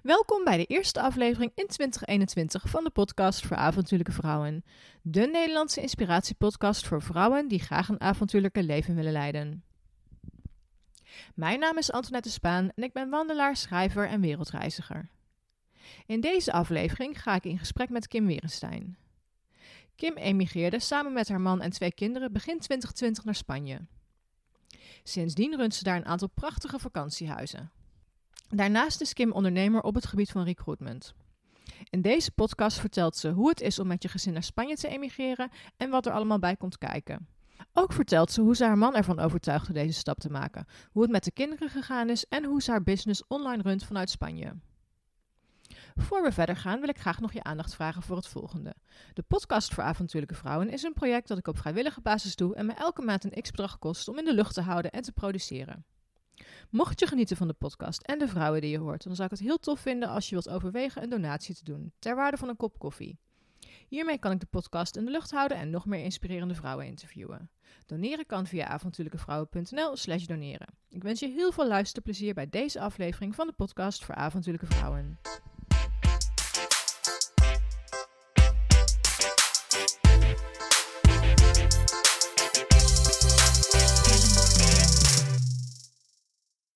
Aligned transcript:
Welkom 0.00 0.44
bij 0.44 0.56
de 0.56 0.64
eerste 0.64 1.00
aflevering 1.00 1.52
in 1.54 1.66
2021 1.66 2.68
van 2.68 2.84
de 2.84 2.90
podcast 2.90 3.46
voor 3.46 3.56
avontuurlijke 3.56 4.12
vrouwen. 4.12 4.64
De 5.02 5.20
Nederlandse 5.20 5.80
inspiratiepodcast 5.80 6.86
voor 6.86 7.02
vrouwen 7.02 7.48
die 7.48 7.58
graag 7.58 7.88
een 7.88 8.00
avontuurlijke 8.00 8.62
leven 8.62 8.94
willen 8.94 9.12
leiden. 9.12 9.64
Mijn 11.34 11.58
naam 11.58 11.78
is 11.78 11.92
Antoinette 11.92 12.30
Spaan 12.30 12.70
en 12.74 12.82
ik 12.82 12.92
ben 12.92 13.10
wandelaar, 13.10 13.56
schrijver 13.56 14.08
en 14.08 14.20
wereldreiziger. 14.20 15.10
In 16.06 16.20
deze 16.20 16.52
aflevering 16.52 17.22
ga 17.22 17.34
ik 17.34 17.44
in 17.44 17.58
gesprek 17.58 17.90
met 17.90 18.08
Kim 18.08 18.26
Werenstein. 18.26 18.96
Kim 19.96 20.16
emigreerde 20.16 20.80
samen 20.80 21.12
met 21.12 21.28
haar 21.28 21.40
man 21.40 21.60
en 21.60 21.70
twee 21.70 21.92
kinderen 21.92 22.32
begin 22.32 22.58
2020 22.58 23.24
naar 23.24 23.34
Spanje. 23.34 23.80
Sindsdien 25.02 25.56
runt 25.56 25.74
ze 25.74 25.84
daar 25.84 25.96
een 25.96 26.06
aantal 26.06 26.28
prachtige 26.28 26.78
vakantiehuizen. 26.78 27.70
Daarnaast 28.54 29.00
is 29.00 29.12
Kim 29.12 29.32
ondernemer 29.32 29.82
op 29.82 29.94
het 29.94 30.06
gebied 30.06 30.30
van 30.30 30.44
recruitment. 30.44 31.14
In 31.90 32.02
deze 32.02 32.30
podcast 32.30 32.78
vertelt 32.78 33.16
ze 33.16 33.30
hoe 33.30 33.48
het 33.48 33.60
is 33.60 33.78
om 33.78 33.86
met 33.86 34.02
je 34.02 34.08
gezin 34.08 34.32
naar 34.32 34.42
Spanje 34.42 34.76
te 34.76 34.88
emigreren 34.88 35.50
en 35.76 35.90
wat 35.90 36.06
er 36.06 36.12
allemaal 36.12 36.38
bij 36.38 36.56
komt 36.56 36.78
kijken. 36.78 37.28
Ook 37.72 37.92
vertelt 37.92 38.30
ze 38.30 38.40
hoe 38.40 38.56
ze 38.56 38.64
haar 38.64 38.78
man 38.78 38.94
ervan 38.94 39.18
overtuigde 39.18 39.72
deze 39.72 39.98
stap 39.98 40.18
te 40.18 40.30
maken, 40.30 40.66
hoe 40.90 41.02
het 41.02 41.10
met 41.10 41.24
de 41.24 41.30
kinderen 41.30 41.68
gegaan 41.68 42.08
is 42.08 42.24
en 42.28 42.44
hoe 42.44 42.62
ze 42.62 42.70
haar 42.70 42.82
business 42.82 43.22
online 43.28 43.62
runt 43.62 43.84
vanuit 43.84 44.10
Spanje. 44.10 44.54
Voor 45.94 46.22
we 46.22 46.32
verder 46.32 46.56
gaan 46.56 46.80
wil 46.80 46.88
ik 46.88 46.98
graag 46.98 47.20
nog 47.20 47.32
je 47.32 47.42
aandacht 47.42 47.74
vragen 47.74 48.02
voor 48.02 48.16
het 48.16 48.28
volgende. 48.28 48.74
De 49.12 49.22
podcast 49.22 49.74
voor 49.74 49.84
avontuurlijke 49.84 50.34
vrouwen 50.34 50.70
is 50.70 50.82
een 50.82 50.92
project 50.92 51.28
dat 51.28 51.38
ik 51.38 51.48
op 51.48 51.58
vrijwillige 51.58 52.00
basis 52.00 52.36
doe 52.36 52.54
en 52.54 52.66
me 52.66 52.72
elke 52.72 53.02
maand 53.02 53.24
een 53.24 53.42
x-bedrag 53.42 53.78
kost 53.78 54.08
om 54.08 54.18
in 54.18 54.24
de 54.24 54.34
lucht 54.34 54.54
te 54.54 54.60
houden 54.62 54.90
en 54.90 55.02
te 55.02 55.12
produceren. 55.12 55.84
Mocht 56.70 57.00
je 57.00 57.06
genieten 57.06 57.36
van 57.36 57.48
de 57.48 57.54
podcast 57.54 58.02
en 58.02 58.18
de 58.18 58.28
vrouwen 58.28 58.60
die 58.60 58.70
je 58.70 58.78
hoort, 58.78 59.04
dan 59.04 59.14
zou 59.14 59.28
ik 59.30 59.38
het 59.38 59.46
heel 59.46 59.58
tof 59.58 59.80
vinden 59.80 60.08
als 60.08 60.28
je 60.28 60.34
wilt 60.34 60.48
overwegen 60.48 61.02
een 61.02 61.10
donatie 61.10 61.54
te 61.54 61.64
doen, 61.64 61.92
ter 61.98 62.14
waarde 62.14 62.36
van 62.36 62.48
een 62.48 62.56
kop 62.56 62.78
koffie. 62.78 63.18
Hiermee 63.88 64.18
kan 64.18 64.32
ik 64.32 64.40
de 64.40 64.46
podcast 64.46 64.96
in 64.96 65.04
de 65.04 65.10
lucht 65.10 65.30
houden 65.30 65.56
en 65.56 65.70
nog 65.70 65.86
meer 65.86 66.04
inspirerende 66.04 66.54
vrouwen 66.54 66.86
interviewen. 66.86 67.50
Doneren 67.86 68.26
kan 68.26 68.46
via 68.46 68.66
avontuurlijkevrouwen.nl 68.66 69.96
slash 69.96 70.24
doneren. 70.24 70.68
Ik 70.88 71.02
wens 71.02 71.20
je 71.20 71.28
heel 71.28 71.52
veel 71.52 71.68
luisterplezier 71.68 72.34
bij 72.34 72.48
deze 72.48 72.80
aflevering 72.80 73.34
van 73.34 73.46
de 73.46 73.52
podcast 73.52 74.04
voor 74.04 74.14
avontuurlijke 74.14 74.66
vrouwen. 74.66 75.18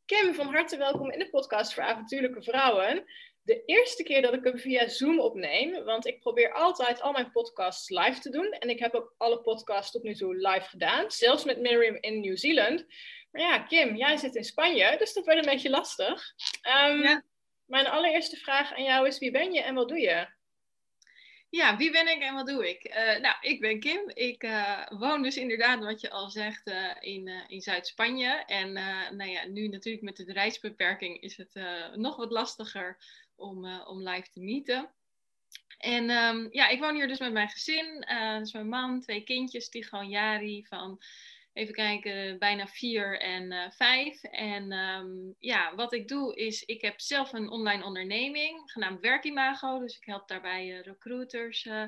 Kim, 0.06 0.34
van 0.34 0.46
harte 0.46 0.76
welkom 0.76 1.10
in 1.10 1.18
de 1.18 1.30
podcast 1.30 1.74
voor 1.74 1.82
avontuurlijke 1.82 2.42
vrouwen. 2.42 3.04
De 3.42 3.62
eerste 3.64 4.02
keer 4.02 4.22
dat 4.22 4.34
ik 4.34 4.44
hem 4.44 4.58
via 4.58 4.88
Zoom 4.88 5.20
opneem, 5.20 5.84
want 5.84 6.06
ik 6.06 6.20
probeer 6.20 6.52
altijd 6.52 7.00
al 7.00 7.12
mijn 7.12 7.30
podcasts 7.30 7.88
live 7.88 8.20
te 8.20 8.30
doen. 8.30 8.50
En 8.50 8.68
ik 8.68 8.78
heb 8.78 8.94
ook 8.94 9.14
alle 9.16 9.40
podcasts 9.40 9.90
tot 9.90 10.02
nu 10.02 10.14
toe 10.14 10.34
live 10.34 10.68
gedaan, 10.68 11.10
zelfs 11.10 11.44
met 11.44 11.60
Miriam 11.60 11.96
in 12.00 12.20
Nieuw 12.20 12.36
Zealand. 12.36 12.86
Maar 13.30 13.42
ja, 13.42 13.58
Kim, 13.58 13.96
jij 13.96 14.16
zit 14.16 14.34
in 14.34 14.44
Spanje, 14.44 14.96
dus 14.98 15.12
dat 15.12 15.24
werd 15.24 15.38
een 15.38 15.52
beetje 15.52 15.70
lastig. 15.70 16.24
Um, 16.88 17.02
ja. 17.02 17.22
Mijn 17.64 17.86
allereerste 17.86 18.36
vraag 18.36 18.74
aan 18.74 18.84
jou 18.84 19.06
is, 19.06 19.18
wie 19.18 19.30
ben 19.30 19.52
je 19.52 19.62
en 19.62 19.74
wat 19.74 19.88
doe 19.88 20.00
je? 20.00 20.26
Ja, 21.50 21.76
wie 21.76 21.90
ben 21.90 22.08
ik 22.08 22.22
en 22.22 22.34
wat 22.34 22.46
doe 22.46 22.68
ik? 22.68 22.84
Uh, 22.84 23.20
nou, 23.20 23.34
ik 23.40 23.60
ben 23.60 23.80
Kim. 23.80 24.10
Ik 24.14 24.42
uh, 24.42 24.86
woon 24.88 25.22
dus 25.22 25.36
inderdaad, 25.36 25.84
wat 25.84 26.00
je 26.00 26.10
al 26.10 26.30
zegt, 26.30 26.68
uh, 26.68 26.90
in, 27.00 27.28
in 27.48 27.60
Zuid-Spanje. 27.60 28.44
En 28.46 28.72
nou 29.16 29.30
ja, 29.30 29.46
nu 29.46 29.68
natuurlijk 29.68 30.04
met 30.04 30.16
de 30.16 30.32
reisbeperking 30.32 31.20
is 31.20 31.36
het 31.36 31.60
nog 31.94 32.16
wat 32.16 32.30
lastiger 32.30 32.96
om, 33.36 33.80
om 33.80 34.08
live 34.08 34.30
te 34.30 34.40
meeten. 34.40 34.90
En 35.78 36.10
um, 36.10 36.48
ja, 36.50 36.68
ik 36.68 36.80
woon 36.80 36.94
hier 36.94 37.08
dus 37.08 37.18
met 37.18 37.32
mijn 37.32 37.48
gezin. 37.48 38.06
dus 38.38 38.52
mijn 38.52 38.68
man, 38.68 39.00
twee 39.00 39.22
kindjes, 39.22 39.68
Tigo 39.68 40.02
Jari 40.02 40.66
van 40.68 41.00
even 41.56 41.74
kijken, 41.74 42.38
bijna 42.38 42.66
vier 42.66 43.20
en 43.20 43.52
uh, 43.52 43.70
vijf. 43.70 44.22
En 44.22 44.72
um, 44.72 45.34
ja, 45.38 45.74
wat 45.74 45.92
ik 45.92 46.08
doe 46.08 46.36
is, 46.36 46.62
ik 46.62 46.80
heb 46.80 47.00
zelf 47.00 47.32
een 47.32 47.50
online 47.50 47.84
onderneming 47.84 48.70
genaamd 48.70 49.00
Werkimago. 49.00 49.78
Dus 49.78 49.96
ik 49.96 50.04
help 50.04 50.28
daarbij 50.28 50.66
uh, 50.66 50.82
recruiters 50.82 51.64
uh, 51.64 51.86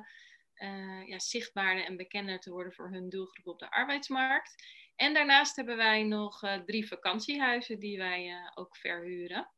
ja, 1.07 1.19
zichtbaarder 1.19 1.85
en 1.85 1.97
bekender 1.97 2.41
te 2.41 2.51
worden 2.51 2.73
voor 2.73 2.91
hun 2.91 3.09
doelgroep 3.09 3.47
op 3.47 3.59
de 3.59 3.71
arbeidsmarkt. 3.71 4.55
En 4.97 5.15
daarnaast 5.15 5.57
hebben 5.57 5.77
wij 5.77 6.03
nog 6.03 6.41
drie 6.67 6.89
vakantiehuizen 6.89 7.79
die 7.79 7.99
wij 7.99 8.51
ook 8.55 8.77
verhuren. 8.77 9.51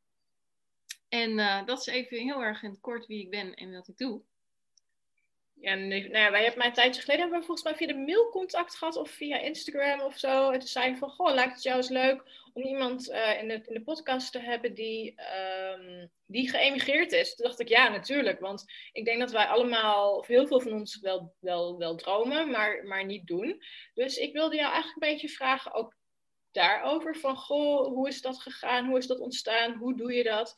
En 1.09 1.35
dat 1.65 1.79
is 1.79 1.85
even 1.85 2.17
heel 2.17 2.43
erg 2.43 2.63
in 2.63 2.69
het 2.69 2.79
kort 2.79 3.05
wie 3.05 3.21
ik 3.21 3.29
ben 3.29 3.53
en 3.53 3.71
wat 3.71 3.87
ik 3.87 3.97
doe. 3.97 4.21
Ja, 5.53 5.75
nou 5.75 6.09
ja, 6.09 6.31
wij 6.31 6.41
hebben 6.41 6.57
mij 6.57 6.67
een 6.67 6.73
tijdje 6.73 7.01
geleden 7.01 7.21
hebben 7.21 7.39
we 7.39 7.45
volgens 7.45 7.67
mij 7.67 7.75
via 7.75 7.87
de 7.87 7.99
mail 8.05 8.29
contact 8.29 8.75
gehad 8.75 8.95
of 8.95 9.09
via 9.09 9.39
Instagram 9.39 10.01
of 10.01 10.17
zo. 10.17 10.49
En 10.49 10.59
toen 10.59 10.67
zei 10.67 10.95
van, 10.95 11.09
goh, 11.09 11.33
lijkt 11.33 11.53
het 11.53 11.63
jou 11.63 11.77
eens 11.77 11.89
leuk 11.89 12.23
om 12.53 12.63
iemand 12.63 13.09
uh, 13.09 13.41
in, 13.41 13.47
de, 13.47 13.53
in 13.53 13.73
de 13.73 13.83
podcast 13.83 14.31
te 14.31 14.39
hebben 14.39 14.73
die, 14.73 15.15
um, 15.77 16.11
die 16.25 16.49
geëmigreerd 16.49 17.11
is. 17.11 17.35
Toen 17.35 17.45
dacht 17.45 17.59
ik, 17.59 17.67
ja, 17.67 17.89
natuurlijk. 17.89 18.39
Want 18.39 18.65
ik 18.91 19.05
denk 19.05 19.19
dat 19.19 19.31
wij 19.31 19.45
allemaal, 19.45 20.15
of 20.15 20.27
heel 20.27 20.47
veel 20.47 20.59
van 20.61 20.73
ons 20.73 20.99
wel, 20.99 21.35
wel, 21.39 21.77
wel 21.77 21.95
dromen, 21.95 22.49
maar, 22.49 22.83
maar 22.83 23.05
niet 23.05 23.27
doen. 23.27 23.63
Dus 23.93 24.17
ik 24.17 24.33
wilde 24.33 24.55
jou 24.55 24.71
eigenlijk 24.71 25.03
een 25.03 25.11
beetje 25.11 25.29
vragen, 25.29 25.73
ook 25.73 25.95
daarover, 26.51 27.15
van, 27.15 27.35
goh, 27.35 27.87
hoe 27.87 28.07
is 28.07 28.21
dat 28.21 28.41
gegaan? 28.41 28.87
Hoe 28.87 28.97
is 28.97 29.07
dat 29.07 29.19
ontstaan? 29.19 29.73
Hoe 29.73 29.95
doe 29.95 30.13
je 30.13 30.23
dat? 30.23 30.55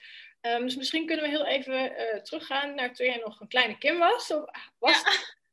Um, 0.48 0.62
dus 0.62 0.76
misschien 0.76 1.06
kunnen 1.06 1.26
we 1.26 1.32
heel 1.32 1.46
even 1.46 1.92
uh, 1.92 2.22
teruggaan 2.22 2.76
naar 2.76 2.94
toen 2.94 3.06
jij 3.06 3.22
nog 3.26 3.40
een 3.40 3.48
kleine 3.48 3.78
Kim 3.78 3.98
was. 3.98 4.34
Of, 4.34 4.44
was, 4.80 5.04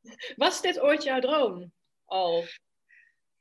ja. 0.00 0.14
was 0.46 0.60
dit 0.60 0.80
ooit 0.80 1.02
jouw 1.02 1.20
droom 1.20 1.72
al? 2.04 2.44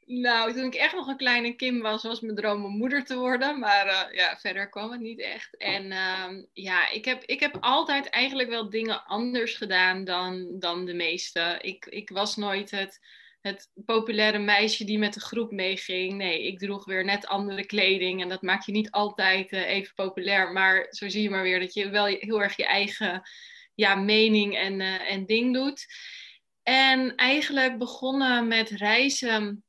Nou, 0.05 0.53
toen 0.53 0.65
ik 0.65 0.75
echt 0.75 0.93
nog 0.93 1.07
een 1.07 1.17
kleine 1.17 1.55
Kim 1.55 1.81
was, 1.81 2.03
was 2.03 2.19
mijn 2.19 2.35
droom 2.35 2.65
om 2.65 2.77
moeder 2.77 3.03
te 3.03 3.17
worden. 3.17 3.59
Maar 3.59 3.85
uh, 3.85 4.15
ja, 4.15 4.37
verder 4.37 4.69
kwam 4.69 4.91
het 4.91 5.01
niet 5.01 5.19
echt. 5.19 5.57
En 5.57 5.91
uh, 5.91 6.43
ja, 6.53 6.89
ik 6.89 7.05
heb, 7.05 7.23
ik 7.23 7.39
heb 7.39 7.57
altijd 7.59 8.09
eigenlijk 8.09 8.49
wel 8.49 8.69
dingen 8.69 9.05
anders 9.05 9.55
gedaan 9.55 10.03
dan, 10.03 10.59
dan 10.59 10.85
de 10.85 10.93
meeste. 10.93 11.57
Ik, 11.61 11.85
ik 11.85 12.09
was 12.09 12.35
nooit 12.35 12.71
het 12.71 12.99
het 13.41 13.69
populaire 13.85 14.39
meisje 14.39 14.83
die 14.83 14.99
met 14.99 15.13
de 15.13 15.19
groep 15.19 15.51
meeging. 15.51 16.13
Nee, 16.13 16.47
ik 16.47 16.59
droeg 16.59 16.85
weer 16.85 17.05
net 17.05 17.27
andere 17.27 17.65
kleding. 17.65 18.21
En 18.21 18.29
dat 18.29 18.41
maakt 18.41 18.65
je 18.65 18.71
niet 18.71 18.91
altijd 18.91 19.51
uh, 19.51 19.69
even 19.69 19.93
populair. 19.93 20.51
Maar 20.51 20.87
zo 20.89 21.09
zie 21.09 21.21
je 21.21 21.29
maar 21.29 21.43
weer 21.43 21.59
dat 21.59 21.73
je 21.73 21.89
wel 21.89 22.05
heel 22.05 22.41
erg 22.41 22.55
je 22.55 22.65
eigen 22.65 23.21
ja, 23.75 23.95
mening 23.95 24.55
en, 24.55 24.79
uh, 24.79 25.11
en 25.11 25.25
ding 25.25 25.53
doet. 25.53 25.85
En 26.63 27.15
eigenlijk 27.15 27.77
begonnen 27.77 28.47
met 28.47 28.69
reizen 28.69 29.63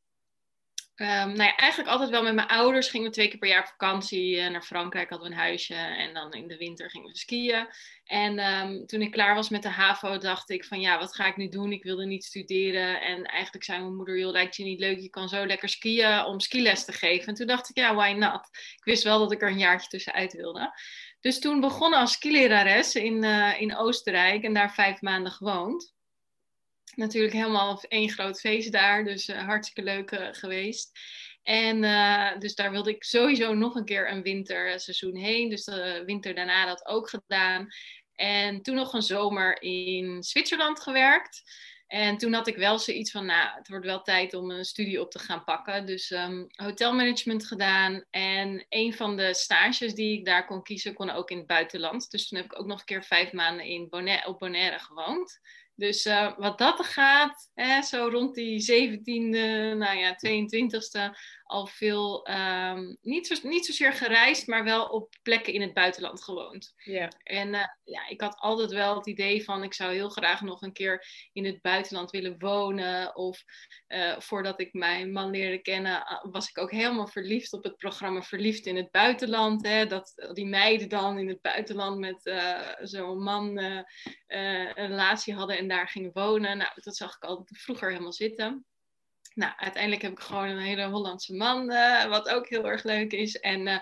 Um, 1.00 1.06
nou 1.06 1.42
ja, 1.42 1.56
eigenlijk 1.56 1.90
altijd 1.90 2.10
wel 2.10 2.22
met 2.22 2.34
mijn 2.34 2.48
ouders. 2.48 2.88
Gingen 2.88 3.06
we 3.06 3.12
twee 3.12 3.28
keer 3.28 3.38
per 3.38 3.48
jaar 3.48 3.60
op 3.60 3.66
vakantie 3.66 4.36
uh, 4.36 4.50
naar 4.50 4.62
Frankrijk. 4.62 5.10
Hadden 5.10 5.28
we 5.28 5.34
een 5.34 5.40
huisje. 5.40 5.74
En 5.74 6.14
dan 6.14 6.32
in 6.32 6.48
de 6.48 6.56
winter 6.56 6.90
gingen 6.90 7.08
we 7.08 7.18
skiën. 7.18 7.68
En 8.04 8.38
um, 8.38 8.86
toen 8.86 9.02
ik 9.02 9.10
klaar 9.10 9.34
was 9.34 9.48
met 9.48 9.62
de 9.62 9.68
HAVO, 9.68 10.18
dacht 10.18 10.50
ik 10.50 10.64
van 10.64 10.80
ja, 10.80 10.98
wat 10.98 11.14
ga 11.14 11.26
ik 11.26 11.36
nu 11.36 11.48
doen? 11.48 11.72
Ik 11.72 11.82
wilde 11.82 12.06
niet 12.06 12.24
studeren. 12.24 13.00
En 13.00 13.24
eigenlijk 13.24 13.64
zei 13.64 13.80
mijn 13.80 13.96
moeder, 13.96 14.18
joh, 14.18 14.32
lijkt 14.32 14.56
je 14.56 14.64
niet 14.64 14.80
leuk? 14.80 15.00
Je 15.00 15.10
kan 15.10 15.28
zo 15.28 15.46
lekker 15.46 15.68
skiën 15.68 16.24
om 16.24 16.40
skiles 16.40 16.84
te 16.84 16.92
geven. 16.92 17.26
En 17.26 17.34
toen 17.34 17.46
dacht 17.46 17.70
ik, 17.70 17.76
ja, 17.76 17.94
why 17.94 18.12
not? 18.12 18.48
Ik 18.76 18.84
wist 18.84 19.02
wel 19.02 19.18
dat 19.18 19.32
ik 19.32 19.42
er 19.42 19.50
een 19.50 19.58
jaartje 19.58 19.88
tussenuit 19.88 20.32
wilde. 20.32 20.78
Dus 21.20 21.38
toen 21.38 21.60
begonnen 21.60 21.98
als 21.98 22.12
skilerares 22.12 22.94
in, 22.94 23.24
uh, 23.24 23.60
in 23.60 23.76
Oostenrijk. 23.76 24.44
En 24.44 24.54
daar 24.54 24.74
vijf 24.74 25.00
maanden 25.00 25.32
gewoond 25.32 25.98
natuurlijk 26.96 27.34
helemaal 27.34 27.82
één 27.88 28.10
groot 28.10 28.40
feest 28.40 28.72
daar. 28.72 29.04
Dus 29.04 29.28
uh, 29.28 29.42
hartstikke 29.42 29.82
leuk 29.82 30.10
uh, 30.10 30.28
geweest. 30.30 30.98
En 31.42 31.82
uh, 31.82 32.38
dus 32.38 32.54
daar 32.54 32.70
wilde 32.70 32.90
ik 32.90 33.04
sowieso 33.04 33.54
nog 33.54 33.74
een 33.74 33.84
keer 33.84 34.10
een 34.10 34.22
winterseizoen 34.22 35.16
heen. 35.16 35.48
Dus 35.48 35.64
de 35.64 36.02
winter 36.06 36.34
daarna 36.34 36.66
dat 36.66 36.86
ook 36.86 37.08
gedaan. 37.08 37.68
En 38.14 38.62
toen 38.62 38.74
nog 38.74 38.92
een 38.92 39.02
zomer 39.02 39.62
in 39.62 40.22
Zwitserland 40.22 40.80
gewerkt. 40.80 41.42
En 41.86 42.16
toen 42.16 42.32
had 42.32 42.46
ik 42.46 42.56
wel 42.56 42.78
zoiets 42.78 43.10
van, 43.10 43.26
nou, 43.26 43.48
het 43.56 43.68
wordt 43.68 43.86
wel 43.86 44.02
tijd 44.02 44.34
om 44.34 44.50
een 44.50 44.64
studie 44.64 45.00
op 45.00 45.10
te 45.10 45.18
gaan 45.18 45.44
pakken. 45.44 45.86
Dus 45.86 46.10
um, 46.10 46.46
hotelmanagement 46.48 47.46
gedaan. 47.46 48.04
En 48.10 48.66
een 48.68 48.94
van 48.94 49.16
de 49.16 49.34
stages 49.34 49.94
die 49.94 50.18
ik 50.18 50.24
daar 50.24 50.46
kon 50.46 50.62
kiezen, 50.62 50.94
kon 50.94 51.10
ook 51.10 51.30
in 51.30 51.36
het 51.36 51.46
buitenland. 51.46 52.10
Dus 52.10 52.28
toen 52.28 52.38
heb 52.38 52.52
ik 52.52 52.58
ook 52.60 52.66
nog 52.66 52.78
een 52.78 52.84
keer 52.84 53.04
vijf 53.04 53.32
maanden 53.32 53.66
in 53.66 53.82
op 54.26 54.38
Bonaire 54.38 54.78
gewoond. 54.78 55.40
Dus 55.80 56.06
uh, 56.06 56.36
wat 56.36 56.58
dat 56.58 56.86
gaat, 56.86 57.50
hè, 57.54 57.82
zo 57.82 58.08
rond 58.08 58.34
die 58.34 58.60
17e, 58.72 59.76
nou 59.76 59.98
ja, 59.98 60.16
22e, 60.26 61.16
al 61.50 61.66
veel, 61.66 62.26
ehm, 62.26 62.94
niet, 63.00 63.26
zo, 63.26 63.48
niet 63.48 63.66
zozeer 63.66 63.92
gereisd, 63.92 64.46
maar 64.46 64.64
wel 64.64 64.84
op 64.86 65.14
plekken 65.22 65.52
in 65.52 65.60
het 65.60 65.74
buitenland 65.74 66.24
gewoond. 66.24 66.74
Ja. 66.76 67.08
En 67.22 67.48
uh, 67.48 67.64
ja, 67.84 68.08
ik 68.08 68.20
had 68.20 68.36
altijd 68.38 68.70
wel 68.70 68.96
het 68.96 69.06
idee 69.06 69.44
van, 69.44 69.62
ik 69.62 69.74
zou 69.74 69.92
heel 69.92 70.08
graag 70.08 70.40
nog 70.40 70.62
een 70.62 70.72
keer 70.72 71.06
in 71.32 71.44
het 71.44 71.60
buitenland 71.60 72.10
willen 72.10 72.38
wonen. 72.38 73.16
Of 73.16 73.42
uh, 73.88 74.18
voordat 74.18 74.60
ik 74.60 74.72
mijn 74.72 75.12
man 75.12 75.30
leerde 75.30 75.58
kennen, 75.58 75.92
uh, 75.92 76.32
was 76.32 76.48
ik 76.48 76.58
ook 76.58 76.70
helemaal 76.70 77.08
verliefd 77.08 77.52
op 77.52 77.64
het 77.64 77.76
programma 77.76 78.22
Verliefd 78.22 78.66
in 78.66 78.76
het 78.76 78.90
Buitenland. 78.90 79.66
Hè? 79.66 79.86
Dat 79.86 80.30
die 80.32 80.46
meiden 80.46 80.88
dan 80.88 81.18
in 81.18 81.28
het 81.28 81.40
buitenland 81.40 81.98
met 81.98 82.32
zo'n 82.80 83.22
man 83.22 83.58
een 83.58 84.72
relatie 84.72 85.34
hadden 85.34 85.58
en 85.58 85.68
daar 85.68 85.88
gingen 85.88 86.10
wonen. 86.12 86.58
Nou, 86.58 86.70
dat 86.74 86.96
zag 86.96 87.14
ik 87.14 87.22
altijd 87.22 87.60
vroeger 87.60 87.90
helemaal 87.90 88.12
zitten. 88.12 88.64
Nou, 89.34 89.52
uiteindelijk 89.56 90.02
heb 90.02 90.12
ik 90.12 90.18
gewoon 90.18 90.48
een 90.48 90.58
hele 90.58 90.86
Hollandse 90.86 91.34
man, 91.34 91.70
uh, 91.70 92.04
wat 92.04 92.28
ook 92.28 92.48
heel 92.48 92.68
erg 92.68 92.82
leuk 92.82 93.12
is. 93.12 93.36
En 93.38 93.66
uh, 93.66 93.78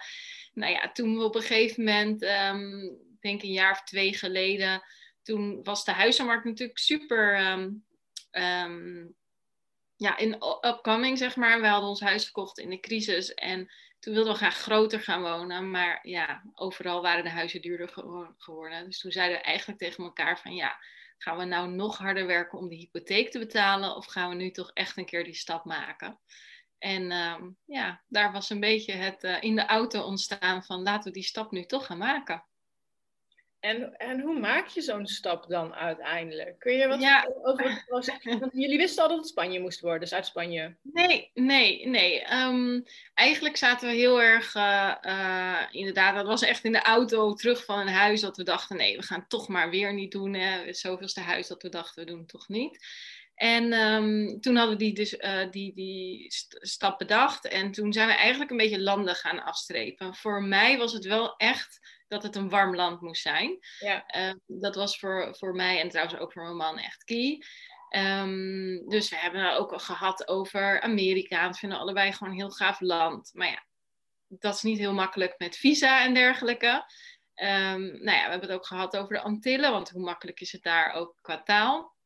nou 0.52 0.72
ja, 0.72 0.92
toen 0.92 1.16
we 1.16 1.24
op 1.24 1.34
een 1.34 1.42
gegeven 1.42 1.84
moment, 1.84 2.22
um, 2.22 2.98
denk 3.20 3.42
een 3.42 3.52
jaar 3.52 3.72
of 3.72 3.82
twee 3.82 4.14
geleden, 4.14 4.82
toen 5.22 5.62
was 5.62 5.84
de 5.84 5.92
huizenmarkt 5.92 6.44
natuurlijk 6.44 6.78
super 6.78 7.50
um, 7.50 7.84
um, 8.30 9.14
ja, 9.96 10.16
in 10.16 10.42
upcoming, 10.60 11.18
zeg 11.18 11.36
maar. 11.36 11.60
We 11.60 11.66
hadden 11.66 11.88
ons 11.88 12.00
huis 12.00 12.26
gekocht 12.26 12.58
in 12.58 12.70
de 12.70 12.80
crisis 12.80 13.34
en 13.34 13.70
toen 13.98 14.14
wilden 14.14 14.32
we 14.32 14.38
graag 14.38 14.56
groter 14.56 15.00
gaan 15.00 15.22
wonen. 15.22 15.70
Maar 15.70 15.98
ja, 16.02 16.42
overal 16.54 17.02
waren 17.02 17.24
de 17.24 17.30
huizen 17.30 17.60
duurder 17.60 17.88
geworden. 18.36 18.84
Dus 18.84 19.00
toen 19.00 19.12
zeiden 19.12 19.38
we 19.38 19.44
eigenlijk 19.44 19.78
tegen 19.78 20.04
elkaar 20.04 20.40
van 20.40 20.54
ja, 20.54 20.78
gaan 21.18 21.36
we 21.36 21.44
nou 21.44 21.68
nog 21.68 21.98
harder 21.98 22.26
werken 22.26 22.58
om 22.58 22.68
de 22.68 22.76
hypotheek 22.76 23.30
te 23.30 23.38
betalen? 23.38 23.96
Of 23.96 24.06
gaan 24.06 24.28
we 24.28 24.34
nu 24.34 24.50
toch 24.50 24.70
echt 24.72 24.96
een 24.96 25.06
keer 25.06 25.24
die 25.24 25.34
stap 25.34 25.64
maken? 25.64 26.20
En 26.78 27.12
um, 27.12 27.56
ja, 27.64 28.02
daar 28.08 28.32
was 28.32 28.50
een 28.50 28.60
beetje 28.60 28.92
het 28.92 29.24
uh, 29.24 29.42
in 29.42 29.54
de 29.54 29.66
auto 29.66 30.02
ontstaan 30.02 30.64
van 30.64 30.82
laten 30.82 31.04
we 31.04 31.10
die 31.10 31.22
stap 31.22 31.50
nu 31.50 31.64
toch 31.64 31.86
gaan 31.86 31.98
maken. 31.98 32.44
En, 33.60 33.96
en 33.96 34.20
hoe 34.20 34.38
maak 34.38 34.66
je 34.66 34.80
zo'n 34.80 35.06
stap 35.06 35.48
dan 35.48 35.74
uiteindelijk? 35.74 36.58
Kun 36.58 36.72
je 36.72 36.88
wat 36.88 37.00
Ja. 37.00 37.28
over 37.42 37.70
het 37.70 37.84
proces? 37.86 38.18
Want 38.40 38.52
jullie 38.52 38.78
wisten 38.78 39.02
al 39.02 39.08
dat 39.08 39.18
het 39.18 39.28
Spanje 39.28 39.60
moest 39.60 39.80
worden, 39.80 40.00
dus 40.00 40.12
uit 40.14 40.26
Spanje. 40.26 40.76
Nee, 40.82 41.30
nee, 41.34 41.86
nee. 41.86 42.22
Ehm, 42.22 42.80
eigenlijk 43.14 43.56
zaten 43.56 43.88
we 43.88 43.94
heel 43.94 44.22
erg, 44.22 44.54
uh, 44.54 44.94
uh, 45.02 45.62
inderdaad, 45.70 46.14
dat 46.14 46.26
was 46.26 46.42
echt 46.42 46.64
in 46.64 46.72
de 46.72 46.82
auto 46.82 47.34
terug 47.34 47.64
van 47.64 47.78
een 47.78 47.88
huis 47.88 48.20
dat 48.20 48.36
we 48.36 48.42
dachten, 48.42 48.76
nee, 48.76 48.96
we 48.96 49.02
gaan 49.02 49.26
toch 49.28 49.48
maar 49.48 49.70
weer 49.70 49.94
niet 49.94 50.12
doen. 50.12 50.34
Hè. 50.34 50.72
Zoveelste 50.72 51.20
huis 51.20 51.46
dat 51.46 51.62
we 51.62 51.68
dachten, 51.68 52.04
we 52.04 52.10
doen 52.10 52.18
het 52.18 52.28
toch 52.28 52.48
niet. 52.48 52.86
En 53.34 53.72
um, 53.72 54.40
toen 54.40 54.56
hadden 54.56 54.76
we 54.78 54.84
die, 54.84 54.94
dus, 54.94 55.14
uh, 55.14 55.50
die, 55.50 55.74
die 55.74 56.32
st 56.32 56.56
stap 56.60 56.98
bedacht 56.98 57.48
en 57.48 57.72
toen 57.72 57.92
zijn 57.92 58.08
we 58.08 58.14
eigenlijk 58.14 58.50
een 58.50 58.56
beetje 58.56 58.80
landen 58.80 59.14
gaan 59.14 59.44
afstrepen. 59.44 60.14
Voor 60.14 60.42
mij 60.42 60.78
was 60.78 60.92
het 60.92 61.04
wel 61.04 61.36
echt 61.36 61.97
dat 62.08 62.22
het 62.22 62.36
een 62.36 62.48
warm 62.48 62.74
land 62.74 63.00
moest 63.00 63.22
zijn. 63.22 63.58
Ja. 63.78 64.04
Uh, 64.16 64.34
dat 64.46 64.74
was 64.74 64.98
voor, 64.98 65.36
voor 65.36 65.54
mij 65.54 65.80
en 65.80 65.88
trouwens 65.88 66.18
ook 66.18 66.32
voor 66.32 66.42
mijn 66.42 66.56
man 66.56 66.78
echt 66.78 67.04
key. 67.04 67.42
Um, 67.96 68.88
dus 68.88 69.10
we 69.10 69.16
hebben 69.16 69.44
het 69.44 69.58
ook 69.58 69.72
al 69.72 69.78
gehad 69.78 70.28
over 70.28 70.80
Amerika. 70.80 71.48
We 71.48 71.54
vinden 71.54 71.78
allebei 71.78 72.12
gewoon 72.12 72.32
een 72.32 72.38
heel 72.38 72.50
gaaf 72.50 72.80
land. 72.80 73.30
Maar 73.34 73.48
ja, 73.48 73.64
dat 74.28 74.54
is 74.54 74.62
niet 74.62 74.78
heel 74.78 74.94
makkelijk 74.94 75.34
met 75.38 75.56
visa 75.56 76.04
en 76.04 76.14
dergelijke. 76.14 76.84
Um, 77.34 77.80
nou 77.80 78.16
ja, 78.16 78.24
we 78.24 78.30
hebben 78.30 78.48
het 78.48 78.52
ook 78.58 78.66
gehad 78.66 78.96
over 78.96 79.14
de 79.14 79.20
Antillen, 79.20 79.70
want 79.70 79.90
hoe 79.90 80.02
makkelijk 80.02 80.40
is 80.40 80.52
het 80.52 80.62
daar 80.62 80.92
ook 80.92 81.18
qua 81.20 81.42
taal? 81.42 81.96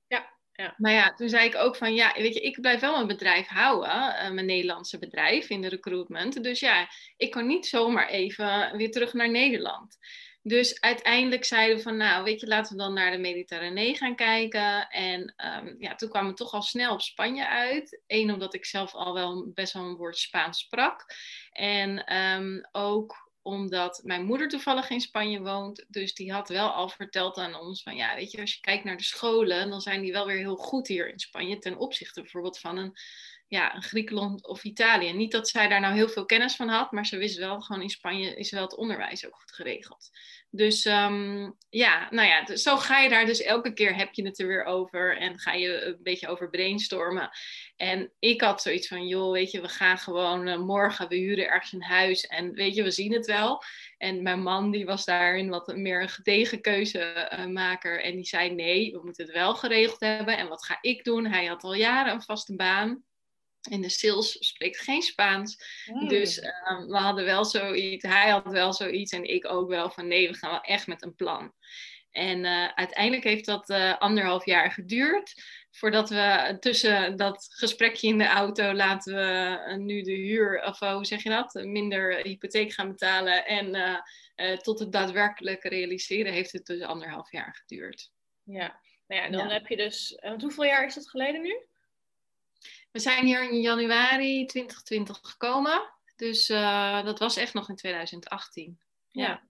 Ja. 0.53 0.75
Maar 0.77 0.93
ja, 0.93 1.15
toen 1.15 1.29
zei 1.29 1.47
ik 1.47 1.57
ook 1.57 1.77
van 1.77 1.95
ja, 1.95 2.13
weet 2.17 2.35
je, 2.35 2.41
ik 2.41 2.61
blijf 2.61 2.81
wel 2.81 2.95
mijn 2.95 3.07
bedrijf 3.07 3.47
houden, 3.47 3.91
uh, 3.91 4.31
mijn 4.31 4.47
Nederlandse 4.47 4.99
bedrijf 4.99 5.49
in 5.49 5.61
de 5.61 5.69
recruitment. 5.69 6.43
Dus 6.43 6.61
ja, 6.61 6.89
ik 7.17 7.31
kan 7.31 7.47
niet 7.47 7.67
zomaar 7.67 8.09
even 8.09 8.77
weer 8.77 8.91
terug 8.91 9.13
naar 9.13 9.31
Nederland. 9.31 9.99
Dus 10.43 10.81
uiteindelijk 10.81 11.45
zeiden 11.45 11.77
we 11.77 11.83
van 11.83 11.97
nou, 11.97 12.25
weet 12.25 12.41
je, 12.41 12.47
laten 12.47 12.77
we 12.77 12.83
dan 12.83 12.95
naar 12.95 13.11
de 13.11 13.19
Mediterranee 13.19 13.97
gaan 13.97 14.17
kijken. 14.17 14.89
En 14.89 15.35
um, 15.37 15.77
ja, 15.79 15.95
toen 15.95 16.09
kwamen 16.09 16.31
we 16.31 16.37
toch 16.37 16.53
al 16.53 16.63
snel 16.63 16.93
op 16.93 17.01
Spanje 17.01 17.49
uit. 17.49 18.03
Eén, 18.07 18.33
omdat 18.33 18.55
ik 18.55 18.65
zelf 18.65 18.95
al 18.95 19.15
wel 19.15 19.51
best 19.55 19.73
wel 19.73 19.83
een 19.83 19.97
woord 19.97 20.19
Spaans 20.19 20.59
sprak. 20.59 21.05
En 21.53 22.17
um, 22.17 22.69
ook 22.73 23.32
omdat 23.43 24.01
mijn 24.05 24.25
moeder 24.25 24.49
toevallig 24.49 24.91
in 24.91 25.01
Spanje 25.01 25.41
woont. 25.41 25.85
Dus 25.89 26.15
die 26.15 26.33
had 26.33 26.49
wel 26.49 26.71
al 26.71 26.89
verteld 26.89 27.37
aan 27.37 27.55
ons 27.55 27.83
van 27.83 27.97
ja, 27.97 28.15
weet 28.15 28.31
je, 28.31 28.41
als 28.41 28.55
je 28.55 28.61
kijkt 28.61 28.85
naar 28.85 28.97
de 28.97 29.03
scholen, 29.03 29.71
dan 29.71 29.81
zijn 29.81 30.01
die 30.01 30.13
wel 30.13 30.27
weer 30.27 30.37
heel 30.37 30.57
goed 30.57 30.89
hier 30.89 31.09
in 31.09 31.19
Spanje 31.19 31.59
ten 31.59 31.77
opzichte 31.77 32.21
bijvoorbeeld 32.21 32.59
van 32.59 32.77
een, 32.77 32.93
ja, 33.53 33.81
Griekenland 33.81 34.47
of 34.47 34.65
Italië. 34.65 35.13
Niet 35.13 35.33
dat 35.33 35.49
zij 35.49 35.69
daar 35.69 35.81
nou 35.81 35.95
heel 35.95 36.09
veel 36.09 36.25
kennis 36.25 36.57
van 36.57 36.69
had, 36.69 36.93
maar 36.93 37.07
ze 37.07 37.17
wist 37.17 37.39
wel 37.39 37.61
gewoon 37.61 37.83
in 37.83 37.91
Spanje 37.91 38.37
is 38.37 38.51
wel 38.51 38.63
het 38.63 38.77
onderwijs 38.77 39.27
ook 39.27 39.35
goed 39.35 39.53
geregeld. 39.53 40.11
Dus 40.51 40.85
um, 40.85 41.57
ja, 41.71 42.09
nou 42.11 42.29
ja, 42.29 42.57
zo 42.57 42.77
ga 42.77 42.99
je 42.99 43.09
daar 43.09 43.27
dus 43.27 43.43
elke 43.43 43.73
keer 43.73 43.97
heb 43.97 44.13
je 44.13 44.25
het 44.25 44.39
er 44.39 44.47
weer 44.47 44.65
over 44.65 45.19
en 45.19 45.39
ga 45.39 45.53
je 45.53 45.85
een 45.85 45.99
beetje 46.03 46.29
over 46.29 46.51
brainstormen. 46.51 47.31
En 47.77 48.13
ik 48.19 48.41
had 48.41 48.63
zoiets 48.63 48.89
van, 48.89 49.07
joh, 49.07 49.33
weet 49.33 49.51
je, 49.51 49.61
we 49.61 49.69
gaan 49.69 49.99
gewoon 49.99 50.49
uh, 50.49 50.59
morgen, 50.59 51.09
we 51.09 51.17
huren 51.17 51.49
ergens 51.49 51.73
een 51.73 51.83
huis 51.83 52.27
en 52.27 52.53
weet 52.53 52.75
je, 52.75 52.83
we 52.83 52.91
zien 52.91 53.13
het 53.13 53.27
wel. 53.27 53.63
En 53.99 54.23
mijn 54.23 54.43
man 54.43 54.71
die 54.71 54.87
was 54.87 55.05
daarin 55.05 55.49
wat 55.49 55.77
meer 55.77 56.03
een 56.03 56.09
gedegen 56.09 56.61
keuzemaker 56.61 58.03
en 58.03 58.15
die 58.15 58.27
zei, 58.27 58.55
nee, 58.55 58.93
we 58.93 59.01
moeten 59.05 59.25
het 59.25 59.35
wel 59.35 59.55
geregeld 59.55 60.01
hebben. 60.01 60.39
En 60.39 60.49
wat 60.49 60.65
ga 60.65 60.79
ik 60.81 61.05
doen? 61.05 61.27
Hij 61.27 61.47
had 61.47 61.63
al 61.63 61.75
jaren 61.75 62.13
een 62.13 62.23
vaste 62.23 62.57
baan. 62.57 63.05
En 63.71 63.81
de 63.81 63.89
sales 63.89 64.37
spreekt 64.41 64.81
geen 64.81 65.03
Spaans. 65.03 65.57
Mm. 65.87 66.09
Dus 66.09 66.39
um, 66.39 66.87
we 66.87 66.97
hadden 66.97 67.25
wel 67.25 67.45
zoiets, 67.45 68.05
hij 68.05 68.31
had 68.31 68.53
wel 68.53 68.73
zoiets 68.73 69.13
en 69.13 69.25
ik 69.25 69.51
ook 69.51 69.69
wel 69.69 69.91
van 69.91 70.09
nee, 70.09 70.29
we 70.29 70.35
gaan 70.35 70.51
wel 70.51 70.61
echt 70.61 70.87
met 70.87 71.03
een 71.03 71.15
plan. 71.15 71.53
En 72.11 72.45
uh, 72.45 72.69
uiteindelijk 72.75 73.25
heeft 73.25 73.45
dat 73.45 73.71
uh, 73.71 73.99
anderhalf 73.99 74.47
jaar 74.47 74.71
geduurd. 74.71 75.43
Voordat 75.71 76.09
we 76.09 76.57
tussen 76.61 77.17
dat 77.17 77.47
gesprekje 77.51 78.09
in 78.09 78.19
de 78.19 78.27
auto 78.27 78.73
laten 78.73 79.15
we 79.15 79.65
uh, 79.69 79.77
nu 79.77 80.03
de 80.03 80.13
huur, 80.13 80.65
of 80.65 80.79
hoe 80.79 81.05
zeg 81.05 81.23
je 81.23 81.29
dat, 81.29 81.55
minder 81.55 82.17
hypotheek 82.17 82.73
gaan 82.73 82.89
betalen. 82.89 83.47
En 83.47 84.03
tot 84.63 84.79
het 84.79 84.93
daadwerkelijk 84.93 85.63
realiseren 85.63 86.33
heeft 86.33 86.53
het 86.53 86.67
dus 86.67 86.81
anderhalf 86.81 87.33
jaar 87.33 87.63
geduurd. 87.67 88.11
Ja, 88.45 88.81
nou 89.07 89.23
ja, 89.23 89.31
dan 89.31 89.49
ja. 89.49 89.53
heb 89.53 89.67
je 89.67 89.77
dus, 89.77 90.19
want 90.23 90.43
hoeveel 90.43 90.65
jaar 90.65 90.87
is 90.87 90.95
dat 90.95 91.11
geleden 91.11 91.41
nu? 91.43 91.67
We 92.93 92.99
zijn 92.99 93.25
hier 93.25 93.51
in 93.51 93.61
januari 93.61 94.47
2020 94.47 95.21
gekomen. 95.23 95.91
Dus 96.17 96.51
uh, 96.51 97.05
dat 97.05 97.19
was 97.19 97.37
echt 97.37 97.55
nog 97.55 97.69
in 97.69 97.77
2018. 97.77 98.79
Ja. 99.11 99.27
ja. 99.27 99.43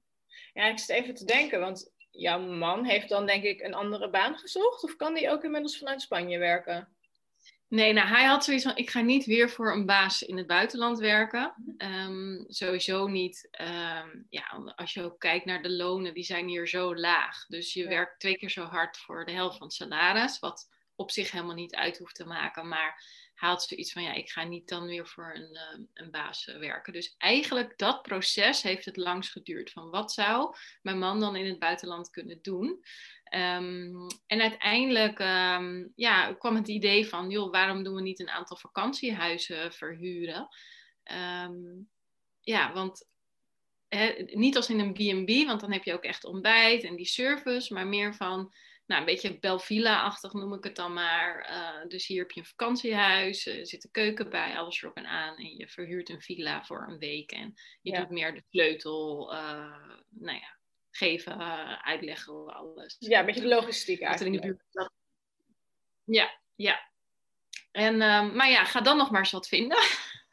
Ja, 0.55 0.65
ik 0.65 0.79
zit 0.79 0.89
even 0.89 1.15
te 1.15 1.25
denken, 1.25 1.61
want 1.61 1.93
jouw 2.11 2.41
man 2.41 2.85
heeft 2.85 3.09
dan 3.09 3.27
denk 3.27 3.45
ik 3.45 3.61
een 3.61 3.75
andere 3.75 4.11
baan 4.11 4.39
gezocht? 4.39 4.85
Of 4.85 4.97
kan 4.97 5.15
die 5.15 5.31
ook 5.31 5.45
inmiddels 5.45 5.79
vanuit 5.79 6.03
Spanje 6.03 6.39
werken? 6.39 6.89
Nee, 7.69 7.93
nou 7.93 8.09
hij 8.09 8.25
had 8.25 8.45
zoiets 8.45 8.65
van, 8.65 8.77
ik 8.77 8.91
ga 8.91 9.01
niet 9.01 9.25
weer 9.25 9.51
voor 9.51 9.73
een 9.73 9.87
baas 9.87 10.23
in 10.23 10.37
het 10.37 10.47
buitenland 10.47 10.99
werken. 10.99 11.55
Um, 11.79 12.45
sowieso 12.49 13.07
niet. 13.07 13.49
Um, 13.61 14.27
ja, 14.31 14.73
als 14.77 14.95
je 14.95 15.03
ook 15.03 15.19
kijkt 15.19 15.45
naar 15.45 15.63
de 15.63 15.71
lonen, 15.71 16.15
die 16.15 16.25
zijn 16.25 16.49
hier 16.49 16.69
zo 16.69 16.97
laag. 16.97 17.47
Dus 17.47 17.73
je 17.73 17.83
ja. 17.83 17.89
werkt 17.89 18.21
twee 18.21 18.37
keer 18.37 18.51
zo 18.51 18.65
hard 18.65 18.99
voor 18.99 19.25
de 19.25 19.33
helft 19.33 19.57
van 19.57 19.67
het 19.67 19.77
salaris, 19.77 20.39
wat 20.39 20.69
op 20.95 21.11
zich 21.11 21.31
helemaal 21.31 21.55
niet 21.55 21.75
uit 21.75 21.99
hoeft 21.99 22.15
te 22.15 22.27
maken. 22.27 22.69
Maar 22.69 23.05
hij 23.43 23.51
had 23.51 23.63
zoiets 23.63 23.93
van, 23.93 24.03
ja, 24.03 24.13
ik 24.13 24.31
ga 24.31 24.45
niet 24.45 24.69
dan 24.69 24.87
weer 24.87 25.07
voor 25.07 25.33
een, 25.35 25.51
uh, 25.53 25.87
een 25.95 26.11
baas 26.11 26.45
werken. 26.45 26.93
Dus 26.93 27.15
eigenlijk 27.19 27.79
dat 27.79 28.03
proces 28.03 28.63
heeft 28.63 28.85
het 28.85 28.97
langs 28.97 29.29
geduurd. 29.29 29.71
Van 29.71 29.91
wat 29.91 30.13
zou 30.13 30.55
mijn 30.83 30.99
man 30.99 31.21
dan 31.21 31.37
in 31.37 31.47
het 31.47 31.59
buitenland 31.59 32.11
kunnen 32.11 32.39
doen? 32.43 32.69
Um, 33.35 34.07
en 34.27 34.41
uiteindelijk 34.41 35.19
um, 35.19 35.93
ja, 35.95 36.35
kwam 36.35 36.55
het 36.55 36.69
idee 36.69 37.09
van, 37.09 37.31
joh, 37.31 37.51
waarom 37.51 37.83
doen 37.83 37.95
we 37.95 38.03
niet 38.03 38.21
een 38.21 38.31
aantal 38.31 38.57
vakantiehuizen 38.57 39.73
verhuren? 39.73 40.49
Ja, 42.41 42.73
want 42.73 43.09
niet 44.27 44.57
als 44.57 44.71
in 44.71 44.79
een 44.79 44.93
B&B, 44.93 45.47
want 45.47 45.61
dan 45.61 45.73
heb 45.73 45.85
je 45.85 45.93
ook 45.93 46.05
echt 46.05 46.25
ontbijt 46.25 46.85
en 46.85 46.97
die 46.97 47.07
service, 47.07 47.75
maar 47.75 47.87
meer 47.87 48.15
van 48.15 48.53
nou, 48.93 49.05
een 49.05 49.15
beetje 49.15 49.39
Belvilla-achtig 49.39 50.33
noem 50.33 50.55
ik 50.55 50.65
het 50.65 50.77
dan 50.77 50.93
maar. 50.93 51.51
Uh, 51.51 51.89
dus 51.89 52.07
hier 52.07 52.19
heb 52.19 52.31
je 52.31 52.41
een 52.41 52.47
vakantiehuis, 52.47 53.47
er 53.47 53.67
zit 53.67 53.85
een 53.85 53.91
keuken 53.91 54.31
bij, 54.31 54.57
alles 54.57 54.83
erop 54.83 54.97
en 54.97 55.07
aan. 55.07 55.37
En 55.37 55.57
je 55.57 55.69
verhuurt 55.69 56.09
een 56.09 56.21
villa 56.21 56.65
voor 56.65 56.87
een 56.89 56.99
week. 56.99 57.33
En 57.33 57.55
je 57.83 57.93
ja. 57.93 58.01
doet 58.01 58.11
meer 58.11 58.35
de 58.35 58.43
sleutel, 58.51 59.33
uh, 59.35 59.39
nou 60.09 60.39
ja, 60.39 60.59
geven, 60.91 61.41
uh, 61.41 61.83
uitleggen, 61.83 62.55
alles. 62.55 62.97
Ja, 62.99 63.21
een 63.21 63.27
beetje 63.27 63.41
de 63.41 63.49
logistiek 63.49 64.01
eigenlijk. 64.01 64.35
In 64.35 64.41
de 64.41 64.47
buurt... 64.73 64.91
Ja, 66.05 66.39
ja. 66.55 66.91
En, 67.71 67.97
maar 68.37 68.51
ja, 68.51 68.65
ga 68.65 68.81
dan 68.81 68.97
nog 68.97 69.11
maar 69.11 69.21
eens 69.21 69.31
wat 69.31 69.49
vinden. 69.49 69.79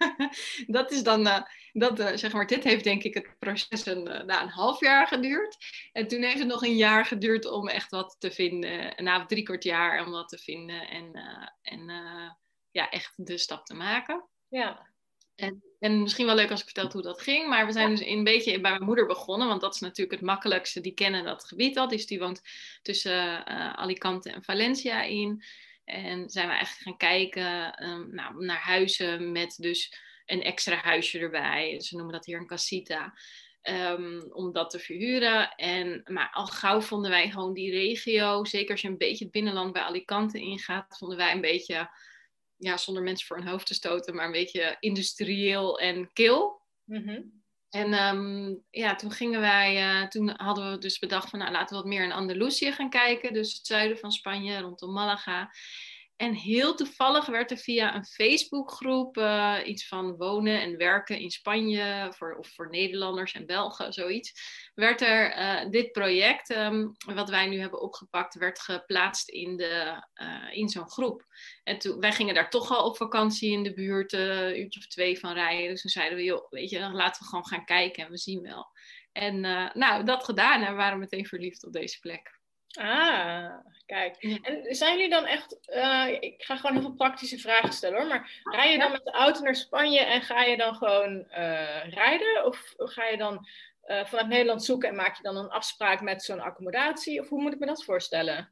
dat 0.68 0.92
is 0.92 1.04
dan, 1.04 1.46
dat, 1.80 2.00
uh, 2.00 2.10
zeg 2.14 2.34
maar, 2.34 2.48
dit 2.48 2.64
heeft 2.64 2.84
denk 2.84 3.04
ik 3.04 3.14
het 3.14 3.36
proces 3.40 3.86
een, 3.86 4.08
uh, 4.08 4.24
na 4.24 4.42
een 4.42 4.50
half 4.50 4.80
jaar 4.80 5.08
geduurd. 5.08 5.58
En 5.92 6.08
toen 6.08 6.22
heeft 6.22 6.40
het 6.40 6.48
nog 6.48 6.64
een 6.64 6.76
jaar 6.76 7.06
geduurd 7.06 7.46
om 7.46 7.68
echt 7.68 7.92
wat 7.92 8.16
te 8.20 8.32
vinden. 8.32 8.94
Na 8.98 9.26
drie 9.26 9.44
kwart 9.44 9.64
jaar 9.64 10.06
om 10.06 10.12
wat 10.12 10.30
te 10.30 10.38
vinden 10.38 10.90
en, 10.90 11.12
en 11.62 11.86
ja, 12.72 12.90
echt 12.90 13.14
de 13.16 13.38
stap 13.38 13.66
te 13.66 13.74
maken. 13.74 14.28
Ja. 14.48 14.88
En, 15.36 15.64
en 15.80 16.02
misschien 16.02 16.26
wel 16.26 16.36
leuk 16.36 16.52
als 16.52 16.60
ik 16.60 16.66
vertel 16.66 16.92
hoe 16.92 17.02
dat 17.02 17.22
ging. 17.22 17.48
Maar 17.48 17.66
we 17.66 17.72
zijn 17.72 17.90
dus 17.90 18.06
een 18.06 18.24
beetje 18.24 18.60
bij 18.60 18.72
mijn 18.72 18.84
moeder 18.84 19.06
begonnen. 19.06 19.48
Want 19.48 19.62
dat 19.62 19.74
is 19.74 19.80
natuurlijk 19.80 20.20
het 20.20 20.30
makkelijkste. 20.30 20.82
Die 20.82 20.94
kennen 20.94 21.24
dat 21.24 21.46
gebied 21.46 21.78
al. 21.78 21.88
Dus 21.88 22.06
die 22.06 22.20
woont 22.20 22.42
tussen 22.82 23.46
Alicante 23.76 24.32
en 24.32 24.44
Valencia 24.44 25.02
in. 25.02 25.44
En 25.86 26.30
zijn 26.30 26.48
we 26.48 26.54
eigenlijk 26.54 26.84
gaan 26.84 26.98
kijken 26.98 27.84
um, 27.90 28.16
nou, 28.16 28.46
naar 28.46 28.62
huizen 28.62 29.32
met 29.32 29.56
dus 29.58 29.94
een 30.30 30.44
extra 30.44 30.76
huisje 30.76 31.20
erbij. 31.20 31.82
Ze 31.82 31.96
noemen 31.96 32.14
dat 32.14 32.26
hier 32.26 32.40
een 32.40 32.48
casita. 32.48 33.14
Um, 33.64 34.32
om 34.32 34.52
dat 34.52 34.70
te 34.70 34.80
verhuren. 34.80 35.56
En, 35.56 36.02
maar 36.06 36.30
al 36.34 36.46
gauw 36.46 36.82
vonden 36.82 37.12
wij 37.12 37.30
gewoon 37.30 37.54
die 37.54 37.72
regio, 37.72 38.46
zeker 38.46 38.72
als 38.72 38.82
je 38.82 38.88
een 38.88 38.98
beetje 38.98 39.24
het 39.24 39.34
binnenland 39.34 39.74
bij 39.74 39.82
Alicante 39.82 40.40
ingaat, 40.40 40.98
vonden 40.98 41.18
wij 41.18 41.32
een 41.32 41.42
beetje, 41.42 41.90
ja, 42.58 42.78
zonder 42.78 43.04
mensen 43.04 43.28
voor 43.28 43.38
hun 43.38 43.48
hoofd 43.48 43.68
te 43.68 43.74
stoten, 43.74 44.16
maar 44.16 44.26
een 44.26 44.32
beetje 44.32 44.78
industrieel 44.80 45.80
en 45.80 46.14
kil. 46.14 46.62
Mm 46.86 47.42
En 47.70 47.94
um, 47.94 48.64
ja, 48.70 48.96
toen 48.96 49.12
gingen 49.12 49.42
wij, 49.42 50.02
uh, 50.02 50.08
toen 50.08 50.30
hadden 50.36 50.72
we 50.72 50.78
dus 50.78 51.00
bedacht 51.00 51.30
van 51.30 51.40
nou 51.40 51.52
laten 51.52 51.76
we 51.76 51.82
wat 51.82 51.92
meer 51.92 52.04
in 52.04 52.12
Andalusië 52.12 52.72
gaan 52.72 52.90
kijken. 52.90 53.34
Dus 53.34 53.54
het 53.54 53.66
zuiden 53.66 53.98
van 53.98 54.12
Spanje, 54.12 54.60
rondom 54.60 54.94
Malaga. 54.94 55.52
En 56.20 56.34
heel 56.34 56.76
toevallig 56.76 57.26
werd 57.26 57.52
er 57.52 57.58
via 57.58 57.96
een 57.96 58.06
Facebookgroep 58.06 59.18
uh, 59.18 59.58
iets 59.66 59.88
van 59.88 60.16
wonen 60.16 60.62
en 60.62 60.78
werken 60.78 61.20
in 61.20 61.30
Spanje, 61.30 62.14
voor, 62.16 62.36
of 62.36 62.48
voor 62.48 62.70
Nederlanders 62.70 63.34
en 63.34 63.46
Belgen, 63.46 63.94
zoiets, 63.94 64.34
werd 64.74 65.02
er 65.02 65.38
uh, 65.38 65.70
dit 65.70 65.92
project, 65.92 66.50
um, 66.50 66.92
wat 67.16 67.30
wij 67.30 67.48
nu 67.48 67.60
hebben 67.60 67.82
opgepakt, 67.82 68.36
werd 68.36 68.60
geplaatst 68.60 69.30
in, 69.30 69.58
de, 69.58 70.04
uh, 70.22 70.58
in 70.58 70.70
zo'n 70.70 70.90
groep. 70.90 71.26
En 71.64 71.78
toen, 71.78 72.00
wij 72.00 72.12
gingen 72.12 72.34
daar 72.34 72.50
toch 72.50 72.72
al 72.72 72.86
op 72.86 72.98
vakantie 72.98 73.52
in 73.52 73.64
de 73.64 73.74
buurt, 73.74 74.14
een 74.14 74.60
uurtje 74.60 74.80
of 74.80 74.88
twee 74.88 75.20
van 75.20 75.34
rijden. 75.34 75.70
Dus 75.70 75.82
toen 75.82 75.92
zeiden 75.92 76.18
we, 76.18 76.24
joh, 76.24 76.50
weet 76.50 76.70
je, 76.70 76.80
laten 76.80 77.24
we 77.24 77.30
gewoon 77.30 77.48
gaan 77.48 77.66
kijken 77.66 78.06
en 78.06 78.12
we 78.12 78.18
zien 78.18 78.42
wel. 78.42 78.68
En 79.12 79.40
nou, 79.74 80.04
dat 80.04 80.24
gedaan 80.24 80.62
en 80.62 80.72
we 80.72 80.78
waren 80.78 81.00
meteen 81.00 81.26
verliefd 81.26 81.66
op 81.66 81.74
deze 81.74 82.00
plek. 82.00 82.39
Ah, 82.78 83.54
kijk. 83.86 84.16
En 84.42 84.76
zijn 84.76 84.96
jullie 84.96 85.10
dan 85.10 85.26
echt, 85.26 85.58
uh, 85.70 86.08
ik 86.20 86.44
ga 86.44 86.56
gewoon 86.56 86.72
heel 86.72 86.82
veel 86.82 86.96
praktische 86.96 87.38
vragen 87.38 87.74
stellen 87.74 88.00
hoor, 88.00 88.08
maar 88.08 88.42
rij 88.44 88.72
je 88.72 88.78
dan 88.78 88.92
met 88.92 89.04
de 89.04 89.12
auto 89.12 89.42
naar 89.42 89.56
Spanje 89.56 90.00
en 90.00 90.22
ga 90.22 90.44
je 90.44 90.58
dan 90.58 90.76
gewoon 90.76 91.18
uh, 91.30 91.90
rijden? 91.90 92.46
Of 92.46 92.74
ga 92.78 93.06
je 93.06 93.18
dan 93.18 93.48
uh, 93.86 94.06
vanuit 94.06 94.28
Nederland 94.28 94.64
zoeken 94.64 94.90
en 94.90 94.96
maak 94.96 95.16
je 95.16 95.24
dan 95.24 95.38
een 95.38 95.50
afspraak 95.50 96.02
met 96.02 96.24
zo'n 96.24 96.40
accommodatie? 96.40 97.22
Of 97.22 97.30
hoe 97.30 97.42
moet 97.42 97.54
ik 97.54 97.60
me 97.60 97.66
dat 97.66 97.84
voorstellen? 97.84 98.50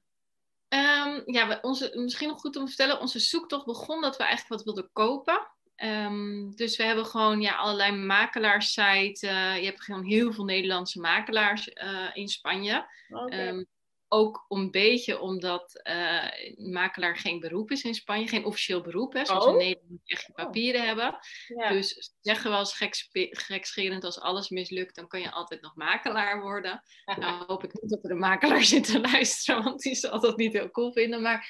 Um, 0.69 1.23
ja, 1.25 1.59
onze, 1.61 1.91
misschien 1.93 2.27
nog 2.27 2.39
goed 2.39 2.55
om 2.55 2.61
te 2.65 2.73
vertellen, 2.73 2.99
onze 2.99 3.19
zoektocht 3.19 3.65
begon 3.65 4.01
dat 4.01 4.17
we 4.17 4.23
eigenlijk 4.23 4.53
wat 4.53 4.63
wilden 4.63 4.91
kopen. 4.93 5.47
Um, 5.75 6.55
dus 6.55 6.77
we 6.77 6.83
hebben 6.83 7.05
gewoon 7.05 7.41
ja, 7.41 7.55
allerlei 7.55 7.91
makelaarssites. 7.91 9.21
je 9.21 9.65
hebt 9.65 9.83
gewoon 9.83 10.03
heel 10.03 10.33
veel 10.33 10.43
Nederlandse 10.43 10.99
makelaars 10.99 11.69
in 12.13 12.27
Spanje. 12.27 12.85
Okay. 13.09 13.47
Um, 13.47 13.67
ook 14.07 14.45
een 14.47 14.71
beetje 14.71 15.19
omdat 15.19 15.81
uh, 15.83 16.25
makelaar 16.71 17.17
geen 17.17 17.39
beroep 17.39 17.71
is 17.71 17.83
in 17.83 17.93
Spanje, 17.93 18.27
geen 18.27 18.45
officieel 18.45 18.81
beroep, 18.81 19.13
hè, 19.13 19.25
zoals 19.25 19.45
oh. 19.45 19.51
in 19.51 19.57
Nederland 19.57 20.01
echt 20.05 20.25
je 20.25 20.33
papieren 20.33 20.81
oh. 20.81 20.87
hebben. 20.87 21.17
Ja. 21.47 21.69
Dus 21.69 22.13
zeggen 22.21 22.51
we 22.51 22.57
als 22.57 22.73
gekscherend, 23.31 24.03
als 24.03 24.19
alles 24.19 24.49
mislukt, 24.49 24.95
dan 24.95 25.07
kan 25.07 25.21
je 25.21 25.31
altijd 25.31 25.61
nog 25.61 25.75
makelaar 25.75 26.41
worden. 26.41 26.83
nou 27.19 27.45
hoop 27.47 27.63
ik 27.63 27.81
niet 27.81 27.91
dat 27.91 28.03
er 28.03 28.11
een 28.11 28.17
makelaar 28.17 28.63
zit 28.73 28.83
te 28.83 28.99
luisteren, 28.99 29.63
want 29.63 29.81
die 29.81 29.95
zal 29.95 30.19
dat 30.19 30.37
niet 30.37 30.53
heel 30.53 30.71
cool 30.71 30.91
vinden. 30.91 31.21
Maar 31.21 31.49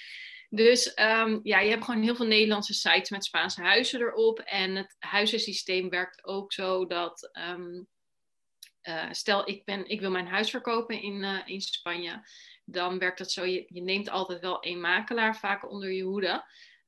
dus 0.49 0.91
um, 0.95 1.39
ja, 1.43 1.59
je 1.59 1.69
hebt 1.69 1.83
gewoon 1.83 2.01
heel 2.01 2.15
veel 2.15 2.25
Nederlandse 2.25 2.73
sites 2.73 3.09
met 3.09 3.25
Spaanse 3.25 3.61
huizen 3.61 4.01
erop. 4.01 4.39
En 4.39 4.75
het 4.75 4.95
huizensysteem 4.99 5.89
werkt 5.89 6.25
ook 6.25 6.53
zo 6.53 6.85
dat. 6.85 7.29
Um, 7.49 7.87
uh, 8.88 9.12
stel, 9.12 9.50
ik, 9.50 9.65
ben, 9.65 9.89
ik 9.89 10.00
wil 10.00 10.12
mijn 10.12 10.27
huis 10.27 10.50
verkopen 10.50 11.01
in, 11.01 11.24
uh, 11.24 11.39
in 11.46 11.62
Spanje. 11.62 12.27
Dan 12.65 13.00
werkt 13.00 13.17
dat 13.17 13.32
zo, 13.32 13.46
je, 13.46 13.65
je, 13.67 13.82
neemt 13.82 14.10
altijd 14.10 14.39
wel 14.39 14.60
één 14.60 14.82
makelaar 14.82 15.38
vaak 15.38 15.70
onder 15.70 15.91
je 15.91 16.03
hoede. 16.03 16.46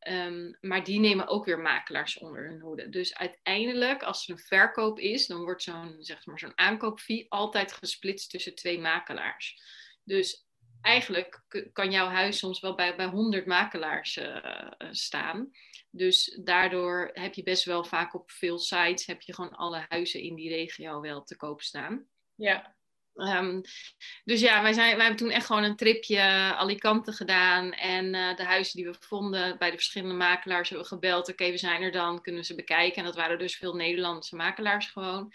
Um, 0.08 0.58
maar 0.62 0.84
die 0.84 1.00
nemen 1.00 1.28
ook 1.28 1.46
weer 1.46 1.60
makelaars 1.60 2.18
onder 2.18 2.50
hun 2.50 2.60
hoede. 2.60 2.90
Dus 2.90 3.16
uiteindelijk, 3.16 4.04
als 4.04 4.28
er 4.28 4.34
een 4.34 4.40
verkoop 4.40 5.00
is, 5.00 5.28
dan 5.28 5.42
wordt 5.42 5.64
zo'n 5.64 5.96
zeg 6.00 6.26
maar, 6.26 6.40
zo'n 6.40 6.58
aankoopfee 6.58 7.26
altijd 7.30 7.72
gesplitst 7.72 8.30
tussen 8.30 8.56
twee 8.56 8.80
makelaars. 8.80 9.62
Dus 10.04 10.48
eigenlijk 10.82 11.44
kan 11.74 11.92
jouw 11.92 12.08
huis 12.08 12.38
soms 12.38 12.60
wel 12.60 12.76
bij, 12.76 12.96
bij 12.96 13.06
100 13.06 13.46
makelaars 13.46 14.18
uh, 14.18 14.72
staan. 14.92 15.52
Dus 15.92 16.40
daardoor 16.44 17.10
heb 17.14 17.34
je 17.34 17.44
best 17.44 17.64
wel 17.64 17.84
vaak 17.84 18.14
op 18.14 18.32
veel 18.32 18.58
sites 18.58 19.06
heb 19.06 19.22
je 19.22 19.34
gewoon 19.34 19.56
alle 19.56 19.86
huizen 19.88 20.22
in 20.22 20.36
die 20.36 20.50
regio 20.50 21.02
wel 21.02 21.24
te 21.24 21.36
koop 21.36 21.62
staan. 21.62 22.06
Ja. 22.36 22.78
Um, 23.16 23.62
dus 24.24 24.42
ja, 24.42 24.62
wij, 24.62 24.74
zijn, 24.74 24.96
wij 24.96 25.06
hebben 25.06 25.26
toen 25.26 25.36
echt 25.36 25.46
gewoon 25.46 25.64
een 25.64 25.76
tripje 25.76 26.22
Alicante 26.56 27.12
gedaan. 27.12 27.72
En 27.72 28.14
uh, 28.14 28.36
de 28.36 28.44
huizen 28.44 28.76
die 28.76 28.86
we 28.86 28.96
vonden 29.00 29.58
bij 29.58 29.70
de 29.70 29.76
verschillende 29.76 30.16
makelaars 30.16 30.70
hebben 30.70 30.88
we 30.88 30.94
gebeld. 30.94 31.30
Oké, 31.30 31.52
we 31.52 31.58
zijn 31.58 31.82
er 31.82 31.92
dan, 31.92 32.22
kunnen 32.22 32.42
we 32.42 32.48
ze 32.48 32.56
bekijken. 32.56 32.98
En 32.98 33.04
dat 33.04 33.16
waren 33.16 33.40
dus 33.40 33.56
veel 33.56 33.76
Nederlandse 33.76 34.36
makelaars 34.36 34.88
gewoon. 34.88 35.34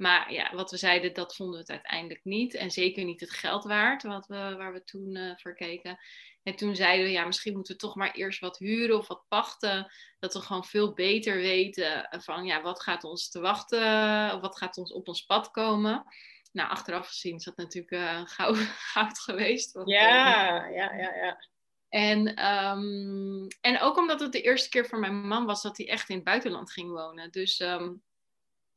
Maar 0.00 0.32
ja, 0.32 0.54
wat 0.54 0.70
we 0.70 0.76
zeiden, 0.76 1.14
dat 1.14 1.36
vonden 1.36 1.54
we 1.54 1.60
het 1.60 1.70
uiteindelijk 1.70 2.24
niet. 2.24 2.54
En 2.54 2.70
zeker 2.70 3.04
niet 3.04 3.20
het 3.20 3.30
geld 3.30 3.64
waard 3.64 4.02
wat 4.02 4.26
we, 4.26 4.54
waar 4.56 4.72
we 4.72 4.84
toen 4.84 5.16
uh, 5.16 5.32
voor 5.36 5.54
keken. 5.54 5.98
En 6.42 6.56
toen 6.56 6.76
zeiden 6.76 7.06
we, 7.06 7.12
ja, 7.12 7.24
misschien 7.24 7.52
moeten 7.52 7.74
we 7.74 7.80
toch 7.80 7.94
maar 7.94 8.10
eerst 8.10 8.40
wat 8.40 8.58
huren 8.58 8.96
of 8.98 9.08
wat 9.08 9.24
pachten. 9.28 9.92
Dat 10.18 10.34
we 10.34 10.40
gewoon 10.40 10.64
veel 10.64 10.92
beter 10.92 11.36
weten 11.36 12.08
van, 12.10 12.44
ja, 12.44 12.62
wat 12.62 12.82
gaat 12.82 13.04
ons 13.04 13.30
te 13.30 13.40
wachten? 13.40 14.34
Of 14.34 14.40
wat 14.40 14.58
gaat 14.58 14.76
ons 14.76 14.92
op 14.92 15.08
ons 15.08 15.24
pad 15.24 15.50
komen? 15.50 16.04
Nou, 16.52 16.70
achteraf 16.70 17.06
gezien 17.06 17.36
is 17.36 17.44
dat 17.44 17.56
natuurlijk 17.56 17.92
uh, 18.02 18.20
goud, 18.24 18.56
goud 18.56 19.18
geweest. 19.18 19.72
Want, 19.72 19.88
ja, 19.88 20.68
uh, 20.68 20.76
ja, 20.76 20.94
ja, 20.94 21.14
ja. 21.14 21.44
En, 21.88 22.46
um, 22.46 23.46
en 23.60 23.80
ook 23.80 23.96
omdat 23.96 24.20
het 24.20 24.32
de 24.32 24.42
eerste 24.42 24.68
keer 24.68 24.86
voor 24.86 24.98
mijn 24.98 25.26
man 25.28 25.44
was 25.44 25.62
dat 25.62 25.76
hij 25.76 25.88
echt 25.88 26.08
in 26.08 26.14
het 26.14 26.24
buitenland 26.24 26.72
ging 26.72 26.90
wonen. 26.90 27.30
Dus 27.30 27.60
um, 27.60 28.02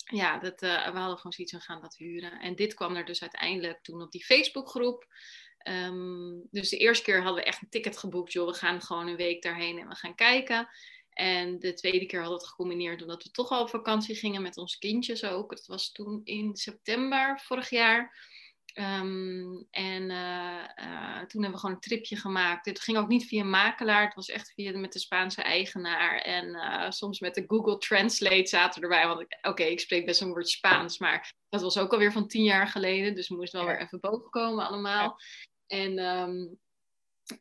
ja, 0.04 0.40
dat, 0.40 0.64
uh, 0.64 0.92
we 0.92 0.98
hadden 0.98 1.18
gewoon 1.18 1.32
zoiets 1.32 1.52
van 1.52 1.62
gaan 1.62 1.82
dat 1.82 1.98
huren. 1.98 2.40
En 2.40 2.56
dit 2.56 2.74
kwam 2.74 2.96
er 2.96 3.06
dus 3.06 3.22
uiteindelijk 3.22 3.80
toen 3.82 4.02
op 4.02 4.12
die 4.12 4.26
Facebookgroep. 4.26 5.08
Um, 5.68 6.48
dus 6.52 6.70
de 6.70 6.78
eerste 6.78 7.04
keer 7.04 7.22
hadden 7.22 7.44
we 7.44 7.50
echt 7.50 7.62
een 7.62 7.70
ticket 7.70 7.98
geboekt. 7.98 8.32
Joh, 8.32 8.48
we 8.48 8.54
gaan 8.54 8.82
gewoon 8.82 9.08
een 9.08 9.16
week 9.16 9.42
daarheen 9.42 9.80
en 9.80 9.88
we 9.88 9.96
gaan 9.96 10.16
kijken. 10.16 10.70
En 11.10 11.60
de 11.60 11.74
tweede 11.74 12.06
keer 12.06 12.20
hadden 12.20 12.38
we 12.38 12.44
het 12.44 12.52
gecombineerd 12.52 13.02
omdat 13.02 13.24
we 13.24 13.32
toch 13.32 13.50
al 13.50 13.62
op 13.62 13.70
vakantie 13.70 14.16
gingen 14.16 14.42
met 14.42 14.58
onze 14.58 14.80
kindjes 14.80 15.24
ook. 15.24 15.50
Dat 15.50 15.66
was 15.66 15.92
toen 15.92 16.22
in 16.24 16.56
september 16.56 17.40
vorig 17.40 17.70
jaar. 17.70 18.32
Um, 18.74 19.68
en 19.72 20.10
uh, 20.10 20.64
uh, 20.80 21.20
toen 21.20 21.42
hebben 21.42 21.52
we 21.52 21.58
gewoon 21.58 21.76
een 21.76 21.82
tripje 21.82 22.16
gemaakt. 22.16 22.66
Het 22.66 22.80
ging 22.80 22.98
ook 22.98 23.08
niet 23.08 23.26
via 23.26 23.44
makelaar, 23.44 24.06
het 24.06 24.16
was 24.16 24.30
echt 24.30 24.54
via 24.54 24.78
met 24.78 24.94
de 24.94 25.00
Spaanse 25.00 25.42
eigenaar. 25.42 26.18
En 26.18 26.48
uh, 26.48 26.90
soms 26.90 27.20
met 27.20 27.36
de 27.36 27.44
Google 27.48 27.78
Translate 27.78 28.48
zaten 28.48 28.82
erbij. 28.82 29.08
Want 29.08 29.20
oké, 29.22 29.48
okay, 29.48 29.68
ik 29.68 29.80
spreek 29.80 30.06
best 30.06 30.22
een 30.22 30.28
woord 30.28 30.50
Spaans, 30.50 30.98
maar 30.98 31.34
dat 31.50 31.62
was 31.62 31.78
ook 31.78 31.92
alweer 31.92 32.12
van 32.12 32.28
tien 32.28 32.44
jaar 32.44 32.68
geleden. 32.68 33.16
Dus 33.16 33.30
we 33.30 33.36
moesten 33.36 33.60
wel 33.60 33.70
weer 33.70 33.82
even 33.82 34.00
boven 34.00 34.30
komen 34.30 34.68
allemaal. 34.68 35.20
En 35.68 36.00
um, 36.00 36.60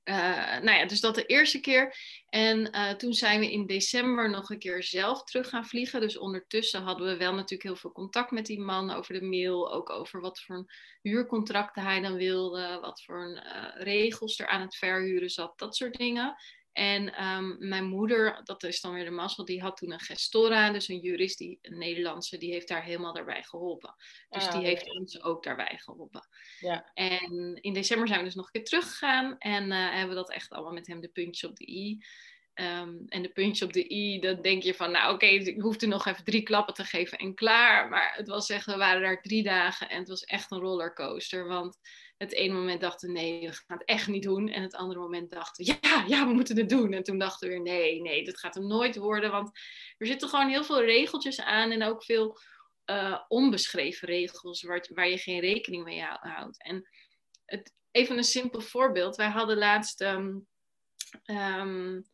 uh, 0.04 0.60
nou 0.60 0.78
ja, 0.78 0.86
dus 0.86 1.00
dat 1.00 1.14
de 1.14 1.26
eerste 1.26 1.60
keer. 1.60 1.96
En 2.28 2.76
uh, 2.76 2.90
toen 2.90 3.12
zijn 3.12 3.40
we 3.40 3.52
in 3.52 3.66
december 3.66 4.30
nog 4.30 4.50
een 4.50 4.58
keer 4.58 4.82
zelf 4.82 5.24
terug 5.24 5.48
gaan 5.48 5.66
vliegen. 5.66 6.00
Dus 6.00 6.18
ondertussen 6.18 6.82
hadden 6.82 7.06
we 7.06 7.16
wel 7.16 7.34
natuurlijk 7.34 7.62
heel 7.62 7.76
veel 7.76 7.92
contact 7.92 8.30
met 8.30 8.46
die 8.46 8.60
man 8.60 8.90
over 8.90 9.14
de 9.14 9.26
mail. 9.26 9.72
Ook 9.72 9.90
over 9.90 10.20
wat 10.20 10.40
voor 10.40 10.72
huurcontracten 11.02 11.82
hij 11.82 12.00
dan 12.00 12.14
wilde. 12.14 12.78
Wat 12.80 13.02
voor 13.02 13.42
uh, 13.44 13.84
regels 13.84 14.38
er 14.38 14.46
aan 14.46 14.60
het 14.60 14.76
verhuren 14.76 15.30
zat. 15.30 15.58
Dat 15.58 15.76
soort 15.76 15.96
dingen. 15.96 16.36
En 16.72 17.24
um, 17.24 17.56
mijn 17.68 17.84
moeder, 17.84 18.40
dat 18.44 18.62
is 18.62 18.80
dan 18.80 18.92
weer 18.92 19.04
de 19.04 19.10
mazzel, 19.10 19.44
die 19.44 19.60
had 19.60 19.76
toen 19.76 19.92
een 19.92 20.00
gestora, 20.00 20.70
dus 20.70 20.88
een 20.88 21.00
jurist, 21.00 21.38
die, 21.38 21.58
een 21.62 21.78
Nederlandse, 21.78 22.38
die 22.38 22.52
heeft 22.52 22.68
daar 22.68 22.84
helemaal 22.84 23.12
daarbij 23.12 23.42
geholpen. 23.42 23.94
Dus 24.28 24.46
ah, 24.46 24.52
die 24.52 24.64
heeft 24.64 24.94
ons 24.98 25.22
ook 25.22 25.42
daarbij 25.42 25.78
geholpen. 25.78 26.28
Ja. 26.60 26.90
En 26.94 27.58
in 27.60 27.72
december 27.72 28.08
zijn 28.08 28.18
we 28.18 28.26
dus 28.26 28.34
nog 28.34 28.46
een 28.46 28.52
keer 28.52 28.64
teruggegaan 28.64 29.38
en 29.38 29.70
uh, 29.70 29.90
hebben 29.90 30.08
we 30.08 30.14
dat 30.14 30.30
echt 30.30 30.50
allemaal 30.50 30.72
met 30.72 30.86
hem 30.86 31.00
de 31.00 31.08
puntjes 31.08 31.50
op 31.50 31.56
de 31.56 31.68
i. 31.68 32.04
Um, 32.54 33.04
en 33.08 33.22
de 33.22 33.32
puntjes 33.32 33.62
op 33.62 33.72
de 33.72 33.92
i, 33.92 34.20
dan 34.20 34.42
denk 34.42 34.62
je 34.62 34.74
van, 34.74 34.90
nou 34.90 35.14
oké, 35.14 35.24
okay, 35.24 35.36
ik 35.36 35.60
hoefde 35.60 35.86
nog 35.86 36.06
even 36.06 36.24
drie 36.24 36.42
klappen 36.42 36.74
te 36.74 36.84
geven 36.84 37.18
en 37.18 37.34
klaar. 37.34 37.88
Maar 37.88 38.12
het 38.16 38.28
was 38.28 38.50
echt, 38.50 38.66
we 38.66 38.76
waren 38.76 39.02
daar 39.02 39.22
drie 39.22 39.42
dagen 39.42 39.88
en 39.88 39.98
het 39.98 40.08
was 40.08 40.24
echt 40.24 40.50
een 40.50 40.58
rollercoaster. 40.58 41.46
Want 41.46 41.78
het 42.22 42.32
ene 42.32 42.54
moment 42.54 42.80
dachten 42.80 43.08
we 43.08 43.14
nee, 43.14 43.40
we 43.40 43.52
gaan 43.52 43.78
het 43.78 43.86
echt 43.86 44.08
niet 44.08 44.22
doen. 44.22 44.48
En 44.48 44.62
het 44.62 44.74
andere 44.74 45.00
moment 45.00 45.30
dachten 45.30 45.64
we 45.64 45.78
ja, 45.80 46.04
ja, 46.06 46.26
we 46.26 46.32
moeten 46.32 46.56
het 46.56 46.68
doen. 46.68 46.92
En 46.92 47.02
toen 47.02 47.18
dachten 47.18 47.48
we 47.48 47.54
weer 47.54 47.62
nee, 47.62 48.00
nee, 48.00 48.24
dat 48.24 48.38
gaat 48.38 48.54
hem 48.54 48.66
nooit 48.66 48.96
worden. 48.96 49.30
Want 49.30 49.50
er 49.98 50.06
zitten 50.06 50.28
gewoon 50.28 50.48
heel 50.48 50.64
veel 50.64 50.84
regeltjes 50.84 51.40
aan 51.40 51.70
en 51.70 51.82
ook 51.82 52.04
veel 52.04 52.38
uh, 52.86 53.20
onbeschreven 53.28 54.08
regels 54.08 54.62
waar, 54.62 54.88
waar 54.94 55.08
je 55.08 55.18
geen 55.18 55.40
rekening 55.40 55.84
mee 55.84 56.02
houdt. 56.02 56.62
En 56.62 56.88
het, 57.44 57.74
even 57.90 58.16
een 58.16 58.24
simpel 58.24 58.60
voorbeeld. 58.60 59.16
Wij 59.16 59.28
hadden 59.28 59.56
laatst 59.56 60.00
um, 60.00 60.46
um, 61.24 62.04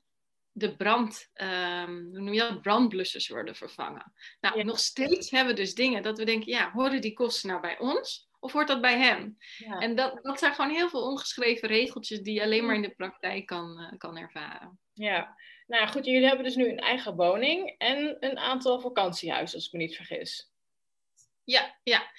de 0.53 0.77
brand, 0.77 1.31
ehm, 1.33 1.93
hoe 1.93 2.21
noem 2.21 2.33
je 2.33 2.41
dat, 2.41 2.63
brandblussers 2.63 3.29
worden 3.29 3.55
vervangen. 3.57 4.13
Nou, 4.41 4.65
nog 4.65 4.79
steeds 4.79 5.31
hebben 5.31 5.55
we 5.55 5.61
dus 5.61 5.75
dingen 5.75 6.03
dat 6.03 6.19
we 6.19 6.25
denken, 6.25 6.53
ja, 6.53 6.71
horen 6.73 7.01
die 7.01 7.15
kosten 7.15 7.49
nou 7.49 7.61
bij 7.61 7.79
ons? 7.79 8.28
Of 8.41 8.53
hoort 8.53 8.69
dat 8.69 8.81
bij 8.81 8.99
hem? 8.99 9.37
Ja. 9.59 9.79
En 9.79 9.95
dat, 9.95 10.19
dat 10.23 10.39
zijn 10.39 10.55
gewoon 10.55 10.71
heel 10.71 10.89
veel 10.89 11.03
ongeschreven 11.03 11.69
regeltjes 11.69 12.21
die 12.21 12.35
je 12.35 12.43
alleen 12.43 12.67
maar 12.67 12.75
in 12.75 12.83
de 12.83 12.95
praktijk 12.95 13.47
kan, 13.47 13.81
uh, 13.81 13.99
kan 13.99 14.17
ervaren. 14.17 14.81
Ja, 14.93 15.37
nou 15.67 15.89
goed, 15.89 16.05
jullie 16.05 16.27
hebben 16.27 16.45
dus 16.45 16.57
nu 16.57 16.69
een 16.69 16.79
eigen 16.79 17.17
woning 17.17 17.75
en 17.79 18.17
een 18.21 18.39
aantal 18.39 18.81
vakantiehuizen, 18.81 19.57
als 19.57 19.67
ik 19.67 19.73
me 19.73 19.79
niet 19.79 19.97
vergis. 19.97 20.51
Ja, 21.45 21.79
ja. 21.83 22.11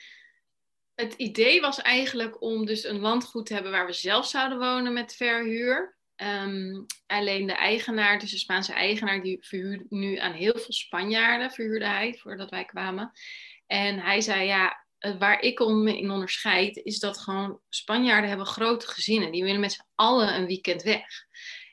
Het 0.96 1.14
idee 1.14 1.62
was 1.62 1.82
eigenlijk 1.82 2.42
om 2.42 2.66
dus 2.66 2.84
een 2.84 3.00
landgoed 3.00 3.46
te 3.46 3.54
hebben 3.54 3.72
waar 3.72 3.86
we 3.86 3.94
zelf 3.94 4.28
zouden 4.28 4.58
wonen 4.58 4.94
met 4.94 5.16
verhuur. 5.16 5.98
Um, 6.16 6.86
alleen 7.08 7.48
de 7.48 7.54
eigenaar, 7.54 8.20
dus 8.20 8.32
de 8.32 8.38
Spaanse 8.38 8.74
eigenaar, 8.74 9.22
die 9.22 9.38
verhuurde 9.42 9.86
nu 9.90 10.18
aan 10.18 10.34
heel 10.34 10.58
veel 10.58 10.74
Spanjaarden, 10.74 11.52
verhuurde 11.52 11.86
hij 11.86 12.18
voordat 12.18 12.50
wij 12.50 12.66
kwamen. 12.66 13.12
En 13.68 14.00
hij 14.00 14.22
zei, 14.22 14.46
ja, 14.46 14.86
waar 15.20 15.42
ik 15.42 15.60
om 15.60 15.88
in 15.88 16.12
onderscheid, 16.12 16.78
is 16.78 17.00
dat 17.00 17.18
gewoon 17.18 17.60
Spanjaarden 17.70 18.30
hebben 18.30 18.48
grote 18.48 18.88
gezinnen. 18.88 19.32
Die 19.32 19.44
willen 19.44 19.60
met 19.60 19.72
z'n 19.72 19.86
allen 19.96 20.36
een 20.36 20.46
weekend 20.46 20.84
weg. 20.84 21.06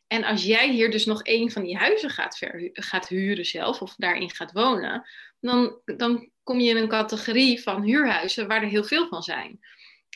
En 0.06 0.24
als 0.24 0.44
jij 0.44 0.70
hier 0.70 0.90
dus 0.90 1.04
nog 1.04 1.20
een 1.22 1.50
van 1.50 1.62
die 1.62 1.76
huizen 1.76 2.10
gaat, 2.10 2.38
gaat 2.72 3.08
huren 3.08 3.44
zelf, 3.44 3.82
of 3.82 3.94
daarin 3.96 4.30
gaat 4.30 4.52
wonen, 4.52 5.08
dan, 5.40 5.80
dan 5.84 6.30
kom 6.42 6.60
je 6.60 6.70
in 6.70 6.76
een 6.76 6.88
categorie 6.88 7.62
van 7.62 7.82
huurhuizen 7.82 8.48
waar 8.48 8.62
er 8.62 8.68
heel 8.68 8.84
veel 8.84 9.08
van 9.08 9.22
zijn. 9.22 9.58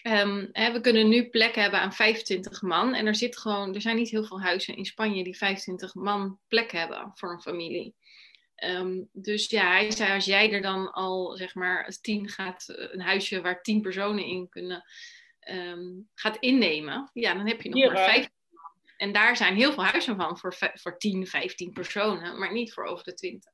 Um, 0.02 0.48
hè, 0.52 0.72
we 0.72 0.80
kunnen 0.80 1.08
nu 1.08 1.28
plekken 1.28 1.62
hebben 1.62 1.80
aan 1.80 1.92
25 1.92 2.62
man. 2.62 2.94
En 2.94 3.06
er, 3.06 3.14
zit 3.14 3.38
gewoon, 3.38 3.74
er 3.74 3.80
zijn 3.80 3.96
niet 3.96 4.10
heel 4.10 4.24
veel 4.24 4.40
huizen 4.40 4.76
in 4.76 4.84
Spanje 4.84 5.24
die 5.24 5.36
25 5.36 5.94
man 5.94 6.38
plek 6.48 6.72
hebben 6.72 7.10
voor 7.14 7.32
een 7.32 7.40
familie. 7.40 7.94
Um, 8.64 9.08
dus 9.12 9.50
ja, 9.50 9.70
hij 9.70 9.90
zei 9.90 10.12
als 10.14 10.24
jij 10.24 10.52
er 10.52 10.62
dan 10.62 10.92
al 10.92 11.36
zeg 11.36 11.54
maar 11.54 11.96
tien 12.00 12.28
gaat, 12.28 12.64
een 12.66 13.00
huisje 13.00 13.40
waar 13.40 13.62
tien 13.62 13.80
personen 13.80 14.24
in 14.24 14.48
kunnen, 14.48 14.84
um, 15.50 16.08
gaat 16.14 16.36
innemen, 16.36 17.10
ja, 17.12 17.34
dan 17.34 17.46
heb 17.46 17.62
je 17.62 17.68
nog 17.68 17.92
maar 17.92 18.04
vijf. 18.04 18.28
En 18.96 19.12
daar 19.12 19.36
zijn 19.36 19.54
heel 19.54 19.72
veel 19.72 19.84
huizen 19.84 20.16
van 20.16 20.38
voor, 20.38 20.54
voor 20.74 20.98
10, 20.98 21.26
15 21.26 21.72
personen, 21.72 22.38
maar 22.38 22.52
niet 22.52 22.72
voor 22.72 22.84
over 22.84 23.04
de 23.04 23.14
20. 23.14 23.52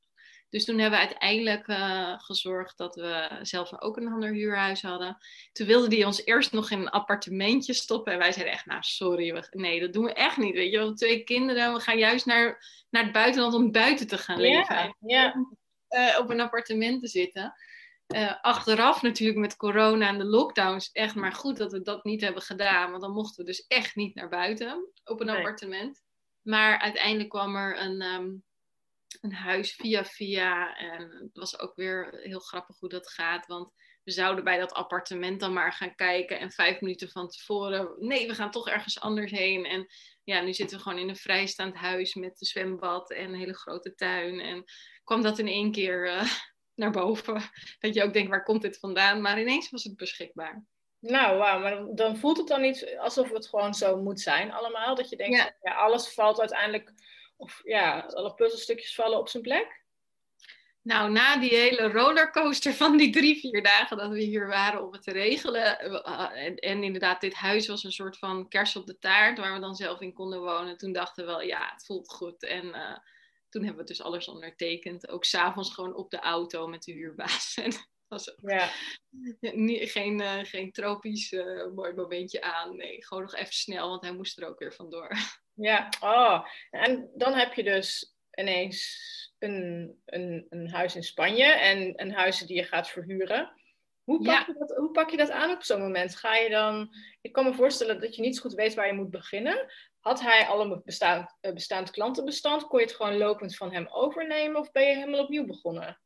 Dus 0.51 0.65
toen 0.65 0.79
hebben 0.79 0.99
we 0.99 1.07
uiteindelijk 1.07 1.69
uh, 1.69 2.15
gezorgd 2.19 2.79
dat 2.79 2.95
we 2.95 3.39
zelf 3.43 3.81
ook 3.81 3.97
een 3.97 4.13
ander 4.13 4.33
huurhuis 4.33 4.83
hadden. 4.83 5.17
Toen 5.53 5.67
wilde 5.67 5.89
die 5.89 6.07
ons 6.07 6.25
eerst 6.25 6.53
nog 6.53 6.71
in 6.71 6.81
een 6.81 6.89
appartementje 6.89 7.73
stoppen. 7.73 8.13
En 8.13 8.19
wij 8.19 8.33
zeiden 8.33 8.55
echt, 8.55 8.67
nou 8.67 8.83
sorry, 8.83 9.33
we, 9.33 9.47
nee, 9.51 9.81
dat 9.81 9.93
doen 9.93 10.05
we 10.05 10.13
echt 10.13 10.37
niet. 10.37 10.55
Weet 10.55 10.65
je, 10.65 10.71
we 10.71 10.77
hebben 10.77 10.97
twee 10.97 11.25
kinderen. 11.25 11.73
We 11.73 11.81
gaan 11.81 11.99
juist 11.99 12.27
naar, 12.27 12.67
naar 12.91 13.03
het 13.03 13.13
buitenland 13.13 13.55
om 13.55 13.73
buiten 13.73 14.07
te 14.07 14.19
gaan 14.19 14.41
leven. 14.41 14.97
Ja, 15.01 15.47
uh, 15.89 16.19
op 16.19 16.31
een 16.31 16.41
appartement 16.41 17.01
te 17.01 17.09
zitten. 17.09 17.55
Uh, 18.15 18.33
achteraf 18.41 19.03
natuurlijk 19.03 19.39
met 19.39 19.57
corona 19.57 20.09
en 20.09 20.19
de 20.19 20.25
lockdowns 20.25 20.91
echt 20.93 21.15
maar 21.15 21.33
goed 21.33 21.57
dat 21.57 21.73
we 21.73 21.83
dat 21.83 22.05
niet 22.05 22.21
hebben 22.21 22.43
gedaan. 22.43 22.91
Want 22.91 23.03
dan 23.03 23.13
mochten 23.13 23.45
we 23.45 23.51
dus 23.51 23.67
echt 23.67 23.97
niet 23.97 24.15
naar 24.15 24.29
buiten 24.29 24.91
op 25.05 25.21
een 25.21 25.29
appartement. 25.29 26.03
Maar 26.43 26.79
uiteindelijk 26.79 27.29
kwam 27.29 27.57
er 27.57 27.81
een, 27.81 28.03
um, 28.03 28.45
een 29.21 29.33
huis 29.33 29.75
via 29.75 30.05
via. 30.05 30.77
En 30.77 31.01
het 31.01 31.37
was 31.37 31.59
ook 31.59 31.75
weer 31.75 32.21
heel 32.23 32.41
grappig 32.41 32.79
hoe 32.79 32.89
dat 32.89 33.11
gaat. 33.11 33.47
Want 33.47 33.73
we 34.05 34.13
zouden 34.13 34.45
bij 34.45 34.59
dat 34.59 34.73
appartement 34.73 35.41
dan 35.41 35.53
maar 35.53 35.73
gaan 35.73 35.95
kijken. 35.95 36.39
En 36.39 36.51
vijf 36.51 36.81
minuten 36.81 37.09
van 37.09 37.29
tevoren, 37.29 37.95
nee, 37.99 38.27
we 38.27 38.35
gaan 38.35 38.51
toch 38.51 38.69
ergens 38.69 39.01
anders 39.01 39.31
heen. 39.31 39.65
En 39.65 39.87
ja, 40.25 40.41
nu 40.41 40.53
zitten 40.53 40.77
we 40.77 40.83
gewoon 40.83 40.99
in 40.99 41.09
een 41.09 41.17
vrijstaand 41.17 41.75
huis 41.75 42.15
met 42.15 42.41
een 42.41 42.47
zwembad 42.47 43.11
en 43.11 43.25
een 43.25 43.39
hele 43.39 43.55
grote 43.55 43.95
tuin. 43.95 44.41
En 44.41 44.65
kwam 45.05 45.23
dat 45.23 45.39
in 45.39 45.49
één 45.49 45.73
keer 45.73 46.07
uh, 46.07 46.31
naar 46.81 46.91
boven. 46.91 47.43
Dat 47.79 47.95
je 47.95 48.03
ook 48.03 48.13
denkt, 48.13 48.31
waar 48.31 48.45
komt 48.45 48.63
dit 48.63 48.79
vandaan? 48.79 49.21
Maar 49.21 49.41
ineens 49.41 49.71
was 49.71 49.85
het 49.85 49.97
beschikbaar. 49.97 50.65
Nou, 51.01 51.39
wauw, 51.39 51.61
maar 51.61 51.95
dan 51.95 52.17
voelt 52.17 52.37
het 52.37 52.49
dan 52.49 52.61
niet 52.61 52.97
alsof 52.99 53.31
het 53.31 53.49
gewoon 53.49 53.75
zo 53.75 54.03
moet 54.03 54.21
zijn 54.21 54.53
allemaal. 54.53 54.95
Dat 54.95 55.09
je 55.09 55.17
denkt, 55.17 55.37
ja. 55.37 55.57
ja 55.61 55.75
alles 55.75 56.13
valt 56.13 56.41
uiteindelijk 56.41 56.93
of 57.37 57.61
ja, 57.65 58.01
alle 58.01 58.35
puzzelstukjes 58.35 58.95
vallen 58.95 59.19
op 59.19 59.29
zijn 59.29 59.43
plek? 59.43 59.85
Nou, 60.87 61.11
na 61.11 61.37
die 61.37 61.57
hele 61.57 61.93
rollercoaster 61.93 62.73
van 62.73 62.97
die 62.97 63.11
drie, 63.11 63.41
vier 63.41 63.63
dagen 63.63 63.97
dat 63.97 64.11
we 64.11 64.21
hier 64.21 64.47
waren 64.47 64.87
om 64.87 64.93
het 64.93 65.03
te 65.03 65.13
regelen. 65.13 65.79
Eh, 65.79 66.45
en, 66.45 66.57
en, 66.57 66.83
inderdaad, 66.83 67.21
dit 67.21 67.35
huis 67.35 67.67
was 67.67 67.85
een 67.85 67.93
soort 67.93 68.19
van 68.19 68.49
kers 68.49 68.77
op 68.77 68.87
de 68.87 68.99
taart 68.99 69.39
waar 69.39 69.55
we 69.55 69.61
dan 69.61 69.75
zelf 69.75 70.01
in 70.01 70.13
konden 70.13 70.41
wonen. 70.41 70.77
Toen 70.77 70.93
dachten 70.93 71.25
we 71.25 71.31
wel, 71.31 71.43
ja, 71.43 71.71
het 71.73 71.85
voelt 71.87 72.09
goed. 72.09 72.43
En 72.43 72.65
uh, 72.67 72.99
toen 73.49 73.65
hebben 73.65 73.83
we 73.83 73.89
dus 73.89 74.03
alles 74.03 74.29
ondertekend. 74.29 75.09
Ook 75.09 75.25
s'avonds 75.25 75.75
gewoon 75.75 75.95
op 75.95 76.11
de 76.11 76.19
auto 76.19 76.67
met 76.67 76.83
de 76.83 76.93
huurbaas. 76.93 77.55
En 77.63 77.73
was 78.09 78.31
ook 78.31 78.51
ja. 78.51 78.71
niet, 79.55 79.91
geen, 79.91 80.21
uh, 80.21 80.39
geen 80.43 80.73
tropisch 80.73 81.31
mooi 81.75 81.93
momentje 81.93 82.43
aan. 82.43 82.77
Nee, 82.77 83.05
gewoon 83.05 83.23
nog 83.23 83.35
even 83.35 83.55
snel, 83.55 83.89
want 83.89 84.03
hij 84.03 84.13
moest 84.13 84.39
er 84.39 84.49
ook 84.49 84.59
weer 84.59 84.75
vandoor. 84.75 85.11
Ja, 85.57 85.89
oh. 86.01 86.47
En 86.71 87.11
dan 87.15 87.35
heb 87.35 87.53
je 87.53 87.63
dus 87.63 88.17
ineens 88.35 89.15
een, 89.39 89.95
een, 90.05 90.47
een 90.49 90.71
huis 90.71 90.97
in 90.97 91.03
Spanje 91.03 91.45
en 91.45 91.93
een 92.03 92.13
huis 92.13 92.39
die 92.39 92.57
je 92.57 92.65
gaat 92.65 92.91
verhuren. 92.91 93.53
Hoe 94.05 94.23
pak, 94.25 94.47
je 94.47 94.55
dat, 94.59 94.77
hoe 94.77 94.91
pak 94.91 95.11
je 95.11 95.17
dat 95.17 95.31
aan 95.31 95.51
op 95.51 95.63
zo'n 95.63 95.81
moment? 95.81 96.17
Ga 96.17 96.35
je 96.37 96.51
dan, 96.51 96.95
ik 97.21 97.33
kan 97.33 97.45
me 97.45 97.55
voorstellen 97.55 98.01
dat 98.01 98.17
je 98.17 98.23
niet 98.23 98.37
zo 98.37 98.43
goed 98.43 98.55
weet 98.55 98.75
waar 98.75 98.87
je 98.87 98.93
moet 98.93 99.11
beginnen. 99.11 99.73
Had 100.01 100.21
hij 100.21 100.47
al 100.47 100.61
een 100.61 100.83
bestaand, 100.85 101.37
bestaand 101.41 101.91
klantenbestand? 101.91 102.67
Kon 102.67 102.79
je 102.79 102.85
het 102.85 102.95
gewoon 102.95 103.17
lopend 103.17 103.57
van 103.57 103.73
hem 103.73 103.87
overnemen 103.91 104.61
of 104.61 104.73
ben 104.73 104.87
je 104.87 104.95
helemaal 104.95 105.23
opnieuw 105.23 105.47
begonnen? 105.47 106.01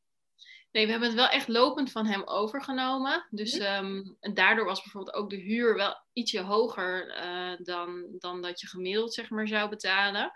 Nee, 0.72 0.84
we 0.84 0.90
hebben 0.90 1.08
het 1.08 1.18
wel 1.18 1.28
echt 1.28 1.48
lopend 1.48 1.92
van 1.92 2.06
hem 2.06 2.22
overgenomen. 2.24 3.26
Dus 3.30 3.54
um, 3.54 4.16
en 4.20 4.34
daardoor 4.34 4.64
was 4.64 4.82
bijvoorbeeld 4.82 5.16
ook 5.16 5.30
de 5.30 5.36
huur 5.36 5.74
wel 5.74 5.96
ietsje 6.12 6.40
hoger 6.40 7.16
uh, 7.22 7.52
dan, 7.58 8.06
dan 8.18 8.42
dat 8.42 8.60
je 8.60 8.66
gemiddeld 8.66 9.14
zeg 9.14 9.30
maar, 9.30 9.48
zou 9.48 9.68
betalen. 9.68 10.32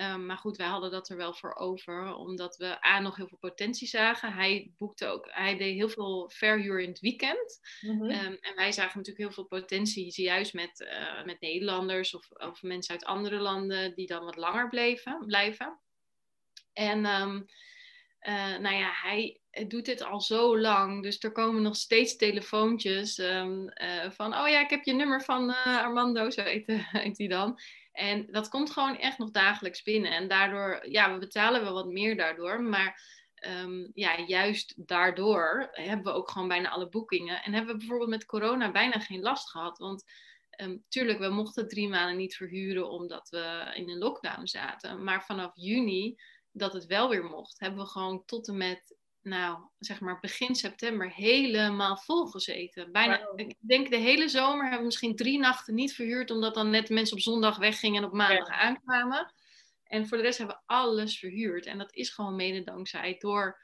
Um, 0.00 0.26
maar 0.26 0.36
goed, 0.36 0.56
wij 0.56 0.66
hadden 0.66 0.90
dat 0.90 1.08
er 1.08 1.16
wel 1.16 1.34
voor 1.34 1.54
over, 1.54 2.14
omdat 2.14 2.56
we 2.56 2.86
A 2.86 3.00
nog 3.00 3.16
heel 3.16 3.28
veel 3.28 3.38
potentie 3.38 3.88
zagen. 3.88 4.32
Hij 4.32 4.72
boekte 4.78 5.06
ook, 5.06 5.28
hij 5.30 5.56
deed 5.56 5.74
heel 5.74 5.88
veel 5.88 6.30
verhuur 6.34 6.80
in 6.80 6.88
het 6.88 7.00
weekend. 7.00 7.60
Mm 7.80 8.00
-hmm. 8.00 8.10
um, 8.10 8.36
en 8.40 8.54
wij 8.54 8.72
zagen 8.72 8.98
natuurlijk 8.98 9.24
heel 9.24 9.32
veel 9.32 9.60
potentie, 9.60 10.22
juist 10.22 10.54
met, 10.54 10.80
uh, 10.80 11.24
met 11.24 11.40
Nederlanders 11.40 12.14
of, 12.14 12.30
of 12.30 12.62
mensen 12.62 12.94
uit 12.94 13.04
andere 13.04 13.38
landen 13.38 13.94
die 13.94 14.06
dan 14.06 14.24
wat 14.24 14.36
langer 14.36 14.68
bleven, 14.68 15.22
blijven. 15.26 15.78
En 16.72 17.06
um, 17.06 17.46
uh, 18.28 18.56
nou 18.58 18.74
ja, 18.74 18.90
hij 18.92 19.40
doet 19.68 19.84
dit 19.84 20.02
al 20.02 20.20
zo 20.20 20.58
lang. 20.58 21.02
Dus 21.02 21.22
er 21.22 21.32
komen 21.32 21.62
nog 21.62 21.76
steeds 21.76 22.16
telefoontjes 22.16 23.18
um, 23.18 23.70
uh, 23.82 24.10
van... 24.10 24.34
Oh 24.34 24.48
ja, 24.48 24.60
ik 24.60 24.70
heb 24.70 24.84
je 24.84 24.92
nummer 24.92 25.22
van 25.22 25.54
Armando, 25.64 26.30
zo 26.30 26.42
heet, 26.42 26.64
heet 27.02 27.18
hij 27.18 27.28
dan. 27.28 27.58
En 27.92 28.26
dat 28.30 28.48
komt 28.48 28.70
gewoon 28.70 28.98
echt 28.98 29.18
nog 29.18 29.30
dagelijks 29.30 29.82
binnen. 29.82 30.10
En 30.10 30.28
daardoor, 30.28 30.86
ja, 30.88 31.12
we 31.12 31.18
betalen 31.18 31.62
wel 31.62 31.72
wat 31.72 31.86
meer 31.86 32.16
daardoor. 32.16 32.62
Maar 32.62 33.02
um, 33.46 33.90
ja, 33.94 34.18
juist 34.26 34.74
daardoor 34.86 35.68
hebben 35.72 36.04
we 36.04 36.18
ook 36.18 36.30
gewoon 36.30 36.48
bijna 36.48 36.68
alle 36.68 36.88
boekingen. 36.88 37.42
En 37.42 37.52
hebben 37.52 37.72
we 37.72 37.78
bijvoorbeeld 37.78 38.10
met 38.10 38.26
corona 38.26 38.70
bijna 38.70 38.98
geen 38.98 39.20
last 39.20 39.50
gehad. 39.50 39.78
Want 39.78 40.04
um, 40.60 40.84
tuurlijk, 40.88 41.18
we 41.18 41.28
mochten 41.28 41.68
drie 41.68 41.88
maanden 41.88 42.16
niet 42.16 42.36
verhuren 42.36 42.90
omdat 42.90 43.28
we 43.28 43.72
in 43.74 43.90
een 43.90 43.98
lockdown 43.98 44.46
zaten. 44.46 45.04
Maar 45.04 45.24
vanaf 45.24 45.52
juni 45.54 46.16
dat 46.56 46.72
het 46.72 46.86
wel 46.86 47.08
weer 47.08 47.24
mocht, 47.24 47.60
hebben 47.60 47.80
we 47.80 47.90
gewoon 47.90 48.24
tot 48.24 48.48
en 48.48 48.56
met, 48.56 48.96
nou, 49.22 49.58
zeg 49.78 50.00
maar 50.00 50.20
begin 50.20 50.54
september 50.54 51.12
helemaal 51.12 51.96
volgezeten. 51.96 52.92
Bijna, 52.92 53.24
wow. 53.24 53.40
ik 53.40 53.56
denk 53.58 53.90
de 53.90 53.96
hele 53.96 54.28
zomer 54.28 54.62
hebben 54.62 54.78
we 54.78 54.84
misschien 54.84 55.16
drie 55.16 55.38
nachten 55.38 55.74
niet 55.74 55.94
verhuurd, 55.94 56.30
omdat 56.30 56.54
dan 56.54 56.70
net 56.70 56.88
mensen 56.88 57.16
op 57.16 57.22
zondag 57.22 57.56
weggingen 57.56 58.02
en 58.02 58.08
op 58.08 58.14
maandag 58.14 58.48
ja. 58.48 58.54
aankwamen. 58.54 59.32
En 59.84 60.06
voor 60.06 60.16
de 60.16 60.22
rest 60.22 60.38
hebben 60.38 60.56
we 60.56 60.74
alles 60.74 61.18
verhuurd. 61.18 61.66
En 61.66 61.78
dat 61.78 61.94
is 61.94 62.10
gewoon 62.10 62.36
mede 62.36 62.62
dankzij 62.62 63.16
door, 63.18 63.60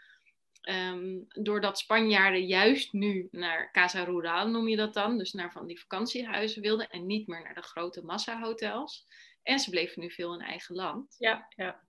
um, 0.70 1.26
doordat 1.29 1.79
Spanjaarden 1.79 2.46
juist 2.46 2.92
nu 2.92 3.29
naar 3.31 3.70
Casa 3.72 4.05
Rural, 4.05 4.48
noem 4.48 4.68
je 4.68 4.76
dat 4.76 4.94
dan, 4.94 5.18
dus 5.18 5.33
naar 5.33 5.53
van 5.53 5.66
die 5.66 5.81
vakantiehuizen 5.81 6.62
wilden 6.62 6.88
en 6.88 7.07
niet 7.07 7.26
meer 7.26 7.42
naar 7.42 7.55
de 7.55 7.62
grote 7.62 8.03
massahotels. 8.03 9.07
En 9.42 9.59
ze 9.59 9.70
bleven 9.70 10.03
nu 10.03 10.11
veel 10.11 10.35
in 10.35 10.40
eigen 10.40 10.74
land. 10.74 11.14
Ja, 11.18 11.46
ja. 11.57 11.88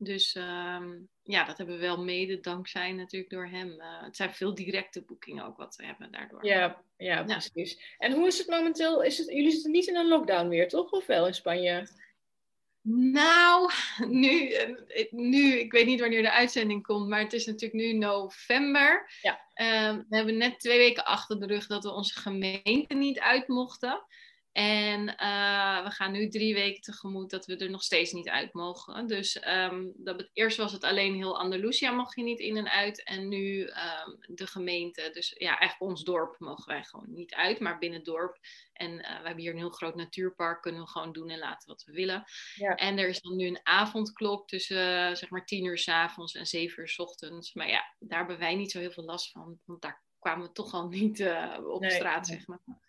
Dus 0.00 0.34
um, 0.34 1.08
ja, 1.22 1.44
dat 1.44 1.58
hebben 1.58 1.74
we 1.74 1.80
wel 1.80 2.04
mede 2.04 2.40
dankzij 2.40 2.92
natuurlijk 2.92 3.30
door 3.32 3.46
hem. 3.46 3.68
Uh, 3.68 4.02
het 4.02 4.16
zijn 4.16 4.34
veel 4.34 4.54
directe 4.54 5.02
boekingen 5.02 5.44
ook 5.44 5.56
wat 5.56 5.76
we 5.76 5.86
hebben 5.86 6.10
daardoor. 6.10 6.46
Ja, 6.46 6.82
ja, 6.96 7.22
precies. 7.22 7.72
Ja. 7.72 8.06
En 8.06 8.12
hoe 8.12 8.26
is 8.26 8.38
het 8.38 8.48
momenteel? 8.48 9.02
Is 9.02 9.18
het, 9.18 9.28
jullie 9.28 9.50
zitten 9.50 9.70
niet 9.70 9.86
in 9.86 9.96
een 9.96 10.08
lockdown 10.08 10.48
meer, 10.48 10.68
toch? 10.68 10.90
Of 10.90 11.06
wel 11.06 11.26
in 11.26 11.34
Spanje? 11.34 11.88
Nou, 12.90 13.70
nu, 14.06 14.56
nu, 15.10 15.58
ik 15.58 15.72
weet 15.72 15.86
niet 15.86 16.00
wanneer 16.00 16.22
de 16.22 16.32
uitzending 16.32 16.82
komt, 16.82 17.08
maar 17.08 17.20
het 17.20 17.32
is 17.32 17.46
natuurlijk 17.46 17.82
nu 17.82 17.92
november. 17.92 19.10
Ja. 19.22 19.40
Um, 19.90 20.06
we 20.08 20.16
hebben 20.16 20.36
net 20.36 20.60
twee 20.60 20.78
weken 20.78 21.04
achter 21.04 21.40
de 21.40 21.46
rug 21.46 21.66
dat 21.66 21.84
we 21.84 21.90
onze 21.90 22.20
gemeente 22.20 22.94
niet 22.94 23.18
uit 23.18 23.48
mochten. 23.48 24.02
En 24.58 25.16
eh, 25.16 25.84
we 25.84 25.90
gaan 25.90 26.12
nu 26.12 26.28
drie 26.28 26.54
weken 26.54 26.80
tegemoet 26.80 27.30
dat 27.30 27.46
we 27.46 27.56
er 27.56 27.70
nog 27.70 27.82
steeds 27.82 28.12
niet 28.12 28.28
uit 28.28 28.52
mogen. 28.52 29.06
Dus 29.06 29.46
um, 29.46 29.92
dat, 29.96 30.28
eerst 30.32 30.56
was 30.56 30.72
het 30.72 30.84
alleen 30.84 31.14
heel 31.14 31.38
Andalusia 31.38 31.90
mocht 31.90 32.16
je 32.16 32.22
niet 32.22 32.38
in 32.38 32.56
en 32.56 32.70
uit. 32.70 33.04
En 33.04 33.28
nu 33.28 33.60
um, 33.60 34.18
de 34.20 34.46
gemeente, 34.46 35.10
dus 35.12 35.34
ja, 35.38 35.58
eigenlijk 35.58 35.90
ons 35.90 36.04
dorp 36.04 36.38
mogen 36.38 36.72
wij 36.72 36.84
gewoon 36.84 37.06
niet 37.08 37.34
uit, 37.34 37.60
maar 37.60 37.78
binnen 37.78 37.98
het 37.98 38.08
dorp. 38.08 38.38
En 38.72 38.90
uh, 38.90 38.98
we 38.98 39.26
hebben 39.26 39.38
hier 39.38 39.52
een 39.52 39.58
heel 39.58 39.70
groot 39.70 39.94
natuurpark, 39.94 40.62
kunnen 40.62 40.80
we 40.80 40.88
gewoon 40.88 41.12
doen 41.12 41.30
en 41.30 41.38
laten 41.38 41.68
wat 41.68 41.84
we 41.84 41.92
willen. 41.92 42.24
Ja. 42.54 42.74
En 42.74 42.98
er 42.98 43.08
is 43.08 43.20
dan 43.20 43.36
nu 43.36 43.46
een 43.46 43.60
avondklok 43.62 44.48
tussen 44.48 45.08
uh, 45.10 45.14
zeg 45.14 45.30
maar 45.30 45.44
tien 45.44 45.64
uur 45.64 45.78
s 45.78 45.88
avonds 45.88 46.34
en 46.34 46.46
zeven 46.46 46.82
uur 46.82 46.88
s 46.88 46.98
ochtends. 46.98 47.54
Maar 47.54 47.68
ja, 47.68 47.94
daar 47.98 48.18
hebben 48.18 48.38
wij 48.38 48.54
niet 48.54 48.70
zo 48.70 48.78
heel 48.78 48.92
veel 48.92 49.04
last 49.04 49.30
van, 49.30 49.58
want 49.64 49.82
daar 49.82 50.02
kwamen 50.18 50.46
we 50.46 50.52
toch 50.52 50.72
al 50.72 50.88
niet 50.88 51.20
op 51.64 51.80
nee, 51.80 51.90
straat, 51.90 52.26
zeg 52.26 52.46
maar. 52.46 52.86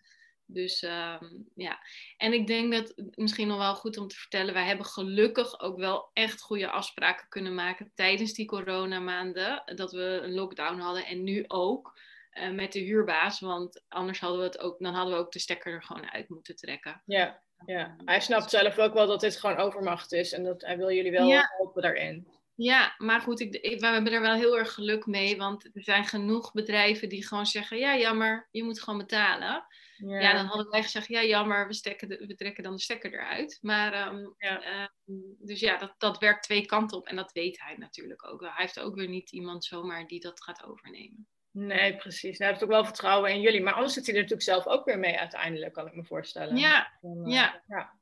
Dus 0.52 0.82
um, 0.82 1.50
ja, 1.56 1.80
en 2.18 2.34
ik 2.34 2.48
denk 2.48 2.74
dat 2.74 2.94
misschien 3.16 3.48
nog 3.48 3.58
wel 3.58 3.76
goed 3.76 3.98
om 3.98 4.08
te 4.08 4.16
vertellen, 4.16 4.54
wij 4.54 4.66
hebben 4.66 4.86
gelukkig 4.86 5.60
ook 5.60 5.78
wel 5.78 6.10
echt 6.14 6.42
goede 6.42 6.70
afspraken 6.70 7.28
kunnen 7.30 7.56
maken 7.56 7.92
tijdens 7.96 8.34
die 8.34 8.46
coronamaanden, 8.46 9.64
dat 9.76 9.92
we 9.92 10.20
een 10.24 10.34
lockdown 10.34 10.80
hadden 10.80 11.06
en 11.06 11.24
nu 11.24 11.44
ook 11.48 12.00
uh, 12.34 12.50
met 12.52 12.72
de 12.72 12.80
huurbaas, 12.80 13.40
want 13.40 13.84
anders 13.88 14.20
hadden 14.20 14.40
we 14.40 14.46
het 14.46 14.60
ook, 14.60 14.80
dan 14.80 14.94
hadden 14.94 15.14
we 15.14 15.20
ook 15.20 15.32
de 15.32 15.40
stekker 15.40 15.74
er 15.74 15.84
gewoon 15.84 16.12
uit 16.12 16.30
moeten 16.30 16.56
trekken. 16.56 17.02
Ja, 17.06 17.42
ja. 17.66 17.96
hij 18.06 18.20
snapt 18.20 18.50
zelf 18.50 18.78
ook 18.78 18.94
wel 18.94 19.08
dat 19.08 19.20
dit 19.20 19.38
gewoon 19.38 19.58
overmacht 19.58 20.12
is 20.12 20.32
en 20.32 20.44
dat 20.44 20.62
hij 20.62 20.78
wil 20.78 20.92
jullie 20.92 21.12
wel 21.12 21.28
ja. 21.28 21.50
helpen 21.58 21.82
daarin. 21.82 22.28
Ja, 22.62 22.94
maar 22.98 23.22
goed, 23.22 23.40
ik, 23.40 23.56
ik, 23.56 23.80
we 23.80 23.88
hebben 23.88 24.14
er 24.14 24.22
wel 24.22 24.34
heel 24.34 24.58
erg 24.58 24.74
geluk 24.74 25.06
mee, 25.06 25.38
want 25.38 25.66
er 25.66 25.84
zijn 25.84 26.06
genoeg 26.06 26.52
bedrijven 26.52 27.10
die 27.10 27.28
gewoon 27.28 27.46
zeggen, 27.46 27.78
ja 27.78 27.98
jammer, 27.98 28.48
je 28.52 28.64
moet 28.64 28.82
gewoon 28.82 29.00
betalen. 29.00 29.66
Ja. 29.98 30.20
ja. 30.20 30.34
dan 30.34 30.46
hadden 30.46 30.70
wij 30.70 30.84
gezegd, 30.84 31.08
ja 31.08 31.24
jammer, 31.24 31.68
we, 31.68 31.74
stekken 31.74 32.10
de, 32.10 32.26
we 32.28 32.36
trekken 32.36 32.64
dan 32.64 32.76
de 32.76 32.82
stekker 32.82 33.14
eruit. 33.14 33.58
Maar, 33.62 34.14
um, 34.14 34.36
ja. 34.38 34.84
Um, 35.06 35.36
dus 35.40 35.60
ja, 35.60 35.78
dat, 35.78 35.96
dat 35.98 36.18
werkt 36.18 36.44
twee 36.44 36.66
kanten 36.66 36.98
op 36.98 37.08
en 37.08 37.16
dat 37.16 37.32
weet 37.32 37.60
hij 37.62 37.76
natuurlijk 37.78 38.28
ook 38.28 38.40
wel. 38.40 38.52
Hij 38.52 38.62
heeft 38.62 38.80
ook 38.80 38.96
weer 38.96 39.10
niet 39.10 39.32
iemand 39.32 39.66
zomaar 39.66 40.08
die 40.08 40.20
dat 40.20 40.44
gaat 40.44 40.64
overnemen. 40.64 41.28
Nee, 41.52 41.96
precies. 41.96 42.38
Hij 42.38 42.48
heeft 42.48 42.64
ook 42.64 42.70
wel 42.70 42.86
vertrouwen 42.86 43.32
in 43.32 43.42
jullie. 43.42 43.62
Maar 43.62 43.74
anders 43.74 43.94
zit 43.94 44.06
hij 44.06 44.16
er 44.16 44.22
natuurlijk 44.22 44.50
zelf 44.50 44.68
ook 44.68 44.86
weer 44.86 45.00
mee 45.00 45.20
uiteindelijk, 45.20 45.74
kan 45.74 45.88
ik 45.88 45.96
me 45.96 46.04
voorstellen. 46.04 46.58
Ja, 46.58 46.98
dan, 47.02 47.28
uh, 47.28 47.34
ja. 47.34 47.64
ja. 47.68 47.99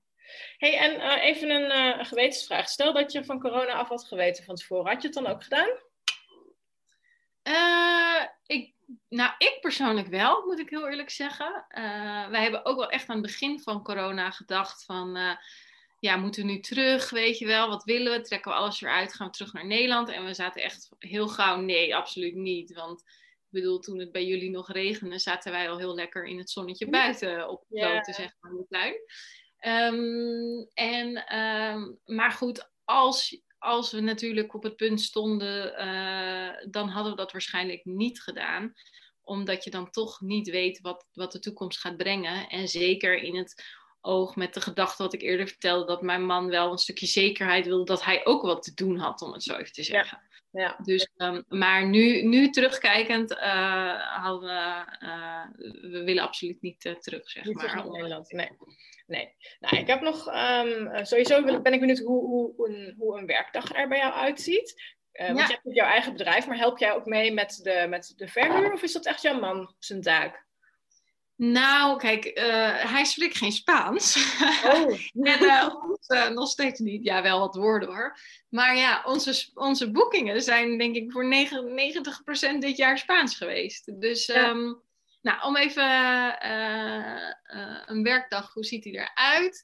Hey, 0.58 0.78
en 0.78 0.96
uh, 0.96 1.24
even 1.24 1.50
een 1.50 1.98
uh, 1.98 2.06
gewetensvraag. 2.06 2.70
Stel 2.70 2.94
dat 2.94 3.12
je 3.12 3.24
van 3.24 3.40
corona 3.40 3.74
af 3.74 3.88
had 3.88 4.08
geweten 4.08 4.44
van 4.44 4.56
tevoren. 4.56 4.92
Had 4.92 5.02
je 5.02 5.08
het 5.08 5.18
dan 5.18 5.28
ook 5.28 5.44
gedaan? 5.44 5.86
ik 8.46 8.76
nou, 9.10 9.32
ik 9.38 9.58
persoonlijk 9.62 10.08
wel, 10.08 10.46
moet 10.46 10.60
ik 10.60 10.70
heel 10.70 10.90
eerlijk 10.90 11.10
zeggen. 11.10 11.66
Wij 12.30 12.42
hebben 12.42 12.66
ook 12.66 12.78
wel 12.78 12.90
echt 12.90 13.10
aan 13.10 13.16
het 13.18 13.26
begin 13.26 13.60
van 13.60 13.84
corona 13.84 14.32
gedacht 14.32 14.86
van... 14.86 15.38
Ja, 16.00 16.16
moeten 16.16 16.46
we 16.46 16.52
nu 16.52 16.60
terug, 16.60 17.10
weet 17.10 17.38
je 17.38 17.46
wel? 17.46 17.70
Wat 17.70 17.84
willen 17.84 18.12
we? 18.12 18.22
Trekken 18.22 18.52
we 18.52 18.58
alles 18.58 18.82
eruit? 18.82 19.14
Gaan 19.14 19.28
we 19.28 19.34
terug 19.34 19.54
naar 19.54 19.66
Nederland? 19.66 20.10
En 20.10 20.26
we 20.26 20.34
zaten 20.34 20.62
echt 20.62 20.90
heel 21.00 21.28
gauw, 21.28 21.60
nee, 21.60 21.96
absoluut 21.96 22.36
niet. 22.36 22.74
Want 22.74 23.02
ik 23.02 23.48
bedoel, 23.50 23.80
toen 23.80 24.00
het 24.00 24.12
bij 24.12 24.26
jullie 24.26 24.50
nog 24.50 24.72
regende, 24.72 25.20
zaten 25.20 25.52
wij 25.52 25.70
al 25.70 25.78
heel 25.78 25.96
lekker 25.96 26.26
in 26.26 26.38
het 26.38 26.50
zonnetje 26.50 26.90
buiten 26.90 27.50
op 27.50 27.66
de 27.68 27.80
yeah. 27.80 28.04
zeg 28.04 28.36
maar, 28.40 28.52
in 28.52 28.58
de 28.58 28.66
tuin. 28.70 28.96
Um, 29.62 30.68
en, 30.74 31.38
um, 31.38 32.00
maar 32.06 32.32
goed, 32.32 32.70
als 32.86 33.46
als 33.60 33.92
we 33.92 34.00
natuurlijk 34.00 34.54
op 34.54 34.64
het 34.64 34.76
punt 34.76 35.02
stonden, 35.02 35.74
uh, 35.80 36.72
dan 36.72 36.90
hadden 36.90 37.12
we 37.12 37.18
dat 37.18 37.32
waarschijnlijk 37.32 37.86
niet 37.86 38.22
gedaan. 38.22 38.74
Omdat 39.22 39.64
je 39.64 39.70
dan 39.70 39.90
toch 39.90 40.22
niet 40.22 40.50
weet 40.50 40.82
wat, 40.82 41.06
wat 41.14 41.32
de 41.32 41.40
toekomst 41.40 41.80
gaat 41.80 41.98
brengen. 41.98 42.50
En 42.50 42.68
zeker 42.68 43.18
in 43.18 43.36
het 43.36 43.64
oog 44.02 44.36
met 44.36 44.54
de 44.54 44.62
gedachte 44.62 45.04
wat 45.04 45.14
ik 45.14 45.22
eerder 45.22 45.48
vertelde, 45.48 45.86
dat 45.86 46.02
mijn 46.02 46.26
man 46.26 46.48
wel 46.48 46.72
een 46.72 46.78
stukje 46.78 47.06
zekerheid 47.06 47.66
wilde 47.66 47.86
dat 47.86 48.04
hij 48.04 48.26
ook 48.26 48.42
wat 48.42 48.64
te 48.64 48.74
doen 48.74 48.98
had, 48.98 49.22
om 49.22 49.34
het 49.34 49.44
zo 49.44 49.54
even 49.56 49.74
te 49.74 49.84
zeggen. 49.84 50.22
Ja. 50.52 50.62
ja. 50.62 50.78
Dus, 50.84 51.10
um, 51.16 51.44
maar 51.48 51.88
nu, 51.88 52.22
nu 52.22 52.50
terugkijkend, 52.50 53.32
uh, 53.32 54.22
hadden 54.24 54.50
we, 54.50 54.86
uh, 55.06 55.46
we 55.92 56.04
willen 56.04 56.24
absoluut 56.24 56.62
niet 56.62 56.80
terug, 56.80 57.30
zeg 57.30 57.44
niet 57.44 57.56
maar. 57.56 57.66
Terug 57.66 57.84
naar 57.84 57.92
Nederland, 57.92 58.32
nee. 58.32 58.50
Nee. 59.08 59.36
Nou, 59.60 59.78
ik 59.78 59.88
heb 59.88 60.02
nog, 60.02 60.28
um, 60.28 61.06
sowieso 61.06 61.62
ben 61.62 61.74
ik 61.74 61.80
benieuwd 61.80 62.00
hoe, 62.00 62.26
hoe, 62.26 62.70
een, 62.70 62.96
hoe 62.98 63.20
een 63.20 63.26
werkdag 63.26 63.74
er 63.76 63.88
bij 63.88 63.98
jou 63.98 64.14
uitziet. 64.14 64.96
Uh, 65.14 65.28
want 65.28 65.48
je 65.48 65.60
hebt 65.64 65.76
jouw 65.76 65.88
eigen 65.88 66.12
bedrijf, 66.12 66.48
maar 66.48 66.58
help 66.58 66.78
jij 66.78 66.94
ook 66.94 67.06
mee 67.06 67.34
met 67.34 67.60
de, 67.64 67.86
met 67.90 68.14
de 68.16 68.28
verhuur 68.28 68.74
of 68.74 68.84
is 68.84 68.94
dat 68.94 69.06
echt 69.06 69.22
jouw 69.22 69.40
man 69.40 69.76
zijn 69.80 70.02
taak? 70.02 70.46
Nou, 71.36 71.98
kijk, 71.98 72.26
uh, 72.26 72.92
hij 72.92 73.04
spreekt 73.04 73.38
geen 73.38 73.52
Spaans. 73.52 74.16
Oh. 74.66 74.92
en 75.34 75.44
uh, 75.44 75.76
ons, 75.90 76.10
uh, 76.10 76.30
nog 76.30 76.50
steeds 76.50 76.80
niet. 76.80 77.04
Ja, 77.04 77.22
wel 77.22 77.40
wat 77.40 77.56
woorden 77.56 77.90
hoor. 77.90 78.18
Maar 78.50 78.76
ja, 78.78 79.04
onze, 79.06 79.50
onze 79.54 79.92
boekingen 79.92 80.42
zijn 80.42 80.78
denk 80.78 80.96
ik 80.96 81.12
voor 81.12 81.48
99% 82.56 82.58
dit 82.60 82.78
jaar 82.78 82.98
Spaans 82.98 83.36
geweest. 83.36 84.02
Dus 84.02 84.26
ja. 84.26 84.50
um, 84.50 84.82
nou, 85.28 85.44
om 85.44 85.58
even 85.58 85.84
uh, 86.46 87.32
uh, 87.56 87.82
een 87.86 88.04
werkdag, 88.04 88.54
hoe 88.54 88.66
ziet 88.66 88.84
die 88.84 88.94
eruit? 88.94 89.64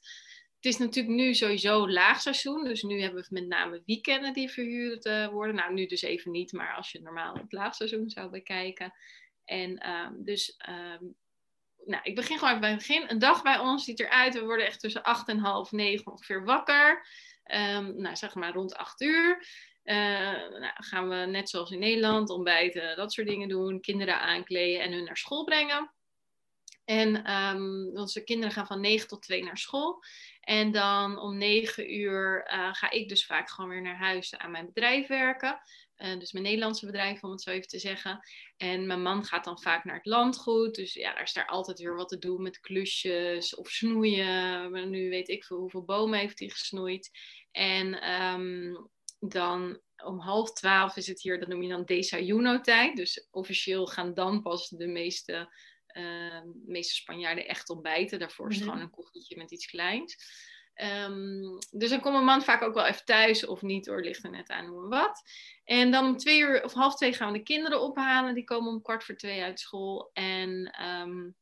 Het 0.56 0.72
is 0.72 0.78
natuurlijk 0.78 1.14
nu 1.14 1.34
sowieso 1.34 1.88
laagseizoen, 1.88 2.64
dus 2.64 2.82
nu 2.82 3.00
hebben 3.00 3.22
we 3.22 3.28
met 3.30 3.46
name 3.46 3.82
weekenden 3.86 4.32
die 4.32 4.50
verhuurd 4.50 5.06
uh, 5.06 5.28
worden. 5.28 5.54
Nou, 5.54 5.74
nu 5.74 5.86
dus 5.86 6.02
even 6.02 6.30
niet, 6.30 6.52
maar 6.52 6.74
als 6.74 6.92
je 6.92 7.00
normaal 7.00 7.34
het 7.34 7.52
laagseizoen 7.52 8.10
zou 8.10 8.30
bekijken. 8.30 8.94
En 9.44 9.90
um, 9.90 10.24
dus, 10.24 10.60
um, 10.68 11.14
nou, 11.84 12.02
ik 12.02 12.14
begin 12.14 12.38
gewoon 12.38 12.48
even 12.48 12.60
bij 12.60 12.70
het 12.70 12.86
begin. 12.86 13.10
Een 13.10 13.18
dag 13.18 13.42
bij 13.42 13.58
ons 13.58 13.84
ziet 13.84 14.00
eruit, 14.00 14.34
we 14.34 14.44
worden 14.44 14.66
echt 14.66 14.80
tussen 14.80 15.02
acht 15.02 15.28
en 15.28 15.38
half 15.38 15.72
negen 15.72 16.12
ongeveer 16.12 16.44
wakker. 16.44 17.06
Um, 17.44 18.00
nou, 18.00 18.16
zeg 18.16 18.34
maar 18.34 18.52
rond 18.52 18.74
acht 18.74 19.00
uur. 19.00 19.46
Uh, 19.84 19.94
nou, 20.58 20.72
gaan 20.74 21.08
we 21.08 21.14
net 21.14 21.48
zoals 21.48 21.70
in 21.70 21.78
Nederland 21.78 22.30
ontbijten, 22.30 22.96
dat 22.96 23.12
soort 23.12 23.26
dingen 23.26 23.48
doen. 23.48 23.80
Kinderen 23.80 24.20
aankleden 24.20 24.82
en 24.82 24.92
hun 24.92 25.04
naar 25.04 25.16
school 25.16 25.44
brengen. 25.44 25.92
En 26.84 27.26
onze 27.96 28.24
kinderen 28.24 28.52
gaan 28.52 28.66
van 28.66 28.80
9 28.80 29.08
tot 29.08 29.22
2 29.22 29.44
naar 29.44 29.58
school. 29.58 30.02
En 30.40 30.72
dan 30.72 31.18
om 31.18 31.36
9 31.36 31.94
uur 31.94 32.50
uh, 32.52 32.74
ga 32.74 32.90
ik 32.90 33.08
dus 33.08 33.26
vaak 33.26 33.50
gewoon 33.50 33.70
weer 33.70 33.82
naar 33.82 33.96
huis 33.96 34.36
aan 34.36 34.50
mijn 34.50 34.66
bedrijf 34.66 35.06
werken. 35.06 35.60
Uh, 35.98 36.18
dus 36.18 36.32
mijn 36.32 36.44
Nederlandse 36.44 36.86
bedrijf, 36.86 37.22
om 37.22 37.30
het 37.30 37.42
zo 37.42 37.50
even 37.50 37.68
te 37.68 37.78
zeggen. 37.78 38.20
En 38.56 38.86
mijn 38.86 39.02
man 39.02 39.24
gaat 39.24 39.44
dan 39.44 39.60
vaak 39.60 39.84
naar 39.84 39.96
het 39.96 40.06
landgoed. 40.06 40.74
Dus 40.74 40.94
ja, 40.94 41.12
daar 41.12 41.22
is 41.22 41.32
daar 41.32 41.46
altijd 41.46 41.78
weer 41.78 41.96
wat 41.96 42.08
te 42.08 42.18
doen 42.18 42.42
met 42.42 42.60
klusjes 42.60 43.54
of 43.54 43.68
snoeien. 43.68 44.90
Nu 44.90 45.08
weet 45.08 45.28
ik 45.28 45.44
veel 45.44 45.58
hoeveel 45.58 45.84
bomen 45.84 46.18
heeft 46.18 46.38
hij 46.38 46.48
gesnoeid. 46.48 47.10
En 47.50 48.10
um, 48.10 48.90
dan 49.30 49.80
om 50.04 50.18
half 50.18 50.52
twaalf 50.52 50.96
is 50.96 51.06
het 51.06 51.22
hier, 51.22 51.38
dat 51.38 51.48
noem 51.48 51.62
je 51.62 51.68
dan 51.68 51.84
desayuno-tijd. 51.84 52.96
Dus 52.96 53.28
officieel 53.30 53.86
gaan 53.86 54.14
dan 54.14 54.42
pas 54.42 54.68
de 54.68 54.86
meeste, 54.86 55.54
uh, 55.96 56.40
meeste 56.66 56.94
Spanjaarden 56.94 57.48
echt 57.48 57.70
ontbijten. 57.70 58.18
Daarvoor 58.18 58.50
is 58.50 58.54
het 58.56 58.64
mm-hmm. 58.64 58.80
gewoon 58.80 58.96
een 58.96 59.04
koffietje 59.04 59.36
met 59.36 59.50
iets 59.50 59.66
kleins. 59.66 60.16
Um, 60.82 61.58
dus 61.70 61.90
dan 61.90 62.00
komt 62.00 62.14
mijn 62.14 62.24
man 62.24 62.42
vaak 62.42 62.62
ook 62.62 62.74
wel 62.74 62.86
even 62.86 63.04
thuis 63.04 63.46
of 63.46 63.62
niet 63.62 63.86
hoor, 63.86 64.02
ligt 64.02 64.24
er 64.24 64.30
net 64.30 64.48
aan 64.48 64.66
hoe 64.66 64.82
en 64.82 64.88
wat. 64.88 65.22
En 65.64 65.90
dan 65.90 66.06
om 66.06 66.16
twee 66.16 66.40
uur 66.40 66.64
of 66.64 66.72
half 66.72 66.96
twee 66.96 67.12
gaan 67.12 67.32
we 67.32 67.38
de 67.38 67.44
kinderen 67.44 67.80
ophalen. 67.80 68.34
Die 68.34 68.44
komen 68.44 68.72
om 68.72 68.82
kwart 68.82 69.04
voor 69.04 69.16
twee 69.16 69.42
uit 69.42 69.60
school. 69.60 70.10
En 70.12 70.82
um, 70.84 71.36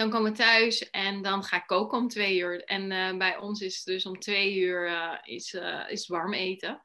dan 0.00 0.10
komen 0.10 0.30
we 0.30 0.36
thuis 0.36 0.90
en 0.90 1.22
dan 1.22 1.44
ga 1.44 1.56
ik 1.56 1.66
koken 1.66 1.98
om 1.98 2.08
twee 2.08 2.38
uur. 2.38 2.64
En 2.64 2.90
uh, 2.90 3.16
bij 3.16 3.36
ons 3.36 3.60
is 3.60 3.76
het 3.76 3.84
dus 3.84 4.06
om 4.06 4.18
twee 4.18 4.56
uur 4.56 4.88
uh, 4.88 5.18
is, 5.22 5.54
uh, 5.54 5.90
is 5.90 6.06
warm 6.06 6.34
eten. 6.34 6.82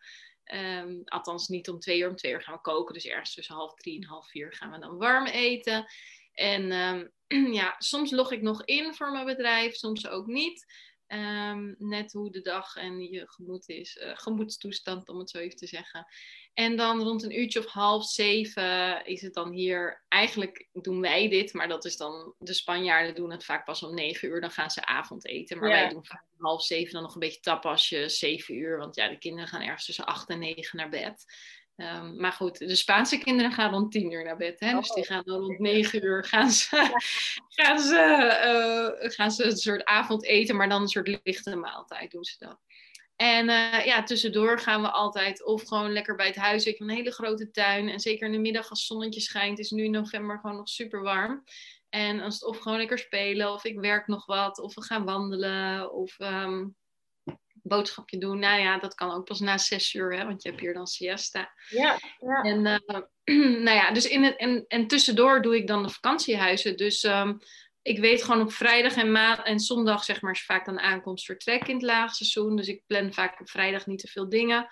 Um, 0.54 1.02
althans, 1.06 1.48
niet 1.48 1.70
om 1.70 1.80
twee 1.80 2.00
uur. 2.00 2.10
Om 2.10 2.16
twee 2.16 2.32
uur 2.32 2.42
gaan 2.42 2.54
we 2.54 2.62
koken. 2.62 2.94
Dus 2.94 3.06
ergens 3.06 3.34
tussen 3.34 3.56
half 3.56 3.74
drie 3.74 4.02
en 4.02 4.08
half 4.08 4.30
vier 4.30 4.54
gaan 4.54 4.72
we 4.72 4.80
dan 4.80 4.98
warm 4.98 5.26
eten. 5.26 5.86
En 6.34 6.72
um, 6.72 7.54
ja, 7.60 7.76
soms 7.78 8.12
log 8.12 8.32
ik 8.32 8.42
nog 8.42 8.66
in 8.66 8.94
voor 8.94 9.12
mijn 9.12 9.26
bedrijf, 9.26 9.76
soms 9.76 10.08
ook 10.08 10.26
niet. 10.26 10.66
Um, 11.08 11.76
net 11.78 12.14
hoe 12.14 12.32
de 12.32 12.42
dag 12.42 12.76
en 12.76 13.00
je 13.00 13.28
gemoed 13.28 13.70
is, 13.70 13.98
uh, 14.02 14.12
gemoedstoestand 14.14 15.10
om 15.10 15.20
het 15.20 15.30
zo 15.30 15.38
even 15.38 15.58
te 15.58 15.68
zeggen. 15.68 16.08
En 16.54 16.76
dan 16.76 17.02
rond 17.02 17.24
een 17.24 17.40
uurtje 17.40 17.60
of 17.60 17.66
half 17.66 18.06
zeven 18.06 19.06
is 19.06 19.22
het 19.22 19.34
dan 19.34 19.52
hier. 19.52 20.04
Eigenlijk 20.08 20.68
doen 20.74 21.02
wij 21.02 21.30
dit, 21.30 21.54
maar 21.54 21.68
dat 21.68 21.86
is 21.86 21.98
dan. 21.98 22.34
De 22.38 22.54
Spanjaarden 22.54 23.16
doen 23.16 23.32
het 23.32 23.46
vaak 23.46 23.66
pas 23.66 23.84
om 23.84 23.94
negen 23.94 24.28
uur. 24.28 24.42
Dan 24.42 24.52
gaan 24.52 24.72
ze 24.72 24.86
avondeten. 24.86 25.60
Maar 25.60 25.70
ja. 25.70 25.76
wij 25.76 25.90
doen 25.90 26.06
vaak 26.06 26.24
om 26.38 26.46
half 26.46 26.64
zeven 26.64 26.94
dan 26.94 27.02
nog 27.02 27.14
een 27.14 27.20
beetje 27.20 27.40
tapasje. 27.40 28.10
Zeven 28.10 28.56
uur. 28.56 28.78
Want 28.78 28.96
ja, 28.96 29.10
de 29.10 29.18
kinderen 29.18 29.48
gaan 29.48 29.62
ergens 29.62 29.86
tussen 29.86 30.06
acht 30.06 30.30
en 30.30 30.40
negen 30.40 30.78
naar 30.78 30.90
bed. 30.90 31.26
Um, 31.78 32.20
maar 32.20 32.32
goed, 32.32 32.58
de 32.58 32.76
Spaanse 32.76 33.18
kinderen 33.18 33.52
gaan 33.52 33.72
rond 33.72 33.92
tien 33.92 34.12
uur 34.12 34.24
naar 34.24 34.38
bed. 34.38 34.60
Hè? 34.60 34.70
Oh. 34.70 34.78
Dus 34.78 34.94
die 34.94 35.06
gaan 35.06 35.24
dan 35.26 35.40
rond 35.40 35.60
negen 35.60 36.06
uur 36.06 36.24
gaan 36.24 36.52
ze, 36.52 37.00
gaan, 37.58 37.80
ze, 37.80 38.98
uh, 39.04 39.12
gaan 39.12 39.32
ze 39.32 39.44
een 39.44 39.58
soort 39.58 39.86
avondeten, 39.86 40.56
maar 40.56 40.70
dan 40.70 40.82
een 40.82 40.88
soort 40.88 41.20
lichte 41.24 41.56
maaltijd 41.56 42.12
doen 42.12 42.24
ze 42.24 42.36
dat. 42.40 42.60
En 43.16 43.50
uh, 43.50 43.86
ja, 43.86 44.04
tussendoor 44.04 44.60
gaan 44.60 44.82
we 44.82 44.90
altijd 44.90 45.46
of 45.46 45.64
gewoon 45.64 45.92
lekker 45.92 46.16
bij 46.16 46.28
het 46.28 46.36
huis. 46.36 46.66
Ik 46.66 46.78
heb 46.78 46.88
een 46.88 46.96
hele 46.96 47.12
grote 47.12 47.52
tuin. 47.52 47.90
En 47.90 48.00
zeker 48.00 48.26
in 48.26 48.32
de 48.32 48.40
middag 48.40 48.70
als 48.70 48.80
het 48.80 48.88
zonnetje 48.88 49.20
schijnt, 49.20 49.60
is 49.60 49.72
nu 49.72 49.84
in 49.84 49.92
november 49.92 50.40
gewoon 50.40 50.56
nog 50.56 50.70
super 50.70 51.02
warm. 51.02 51.44
En 51.90 52.20
als 52.20 52.34
het 52.34 52.46
of 52.46 52.58
gewoon 52.58 52.78
lekker 52.78 53.00
spelen, 53.00 53.54
of 53.54 53.64
ik 53.64 53.80
werk 53.80 54.08
nog 54.08 54.26
wat, 54.26 54.60
of 54.60 54.76
we 54.76 54.84
gaan 54.84 55.06
wandelen, 55.06 55.94
of 55.94 56.20
ehm, 56.20 56.66
boodschapje 57.68 58.18
doen. 58.18 58.40
Nou 58.40 58.60
ja, 58.60 58.80
dat 58.80 58.96
kan 58.96 59.12
ook 59.12 59.26
pas 59.26 59.40
na 59.40 59.58
zes 59.58 59.94
uur, 59.94 60.18
hè, 60.18 60.26
want 60.26 60.44
je 60.44 60.50
hebt 60.50 60.62
hier 60.62 60.74
dan 60.74 60.88
siesta. 60.88 61.54
Ja, 61.70 62.00
ja. 62.20 62.42
En, 62.42 62.66
uh, 62.66 63.58
nou 63.66 63.78
ja, 63.78 63.92
dus 63.92 64.08
in 64.08 64.24
het, 64.24 64.38
en, 64.38 64.66
en 64.68 64.88
tussendoor 64.88 65.42
doe 65.42 65.56
ik 65.56 65.68
dan 65.68 65.84
de 65.84 65.90
vakantiehuizen. 65.90 66.78
Dus 66.78 67.04
um, 67.04 67.40
ik 67.82 68.00
weet 68.00 68.24
gewoon 68.24 68.42
op 68.42 68.52
vrijdag 68.52 68.96
en, 68.96 69.12
maand 69.12 69.44
en 69.44 69.60
zondag, 69.60 70.04
zeg 70.04 70.22
maar, 70.22 70.32
is 70.32 70.46
vaak 70.46 70.66
dan 70.66 70.80
aankomst 70.80 71.26
vertrek 71.26 71.68
in 71.68 71.74
het 71.74 71.84
laagseizoen. 71.84 72.56
Dus 72.56 72.68
ik 72.68 72.84
plan 72.88 73.14
vaak 73.14 73.40
op 73.40 73.50
vrijdag 73.50 73.86
niet 73.86 74.00
te 74.00 74.08
veel 74.08 74.30
dingen. 74.30 74.68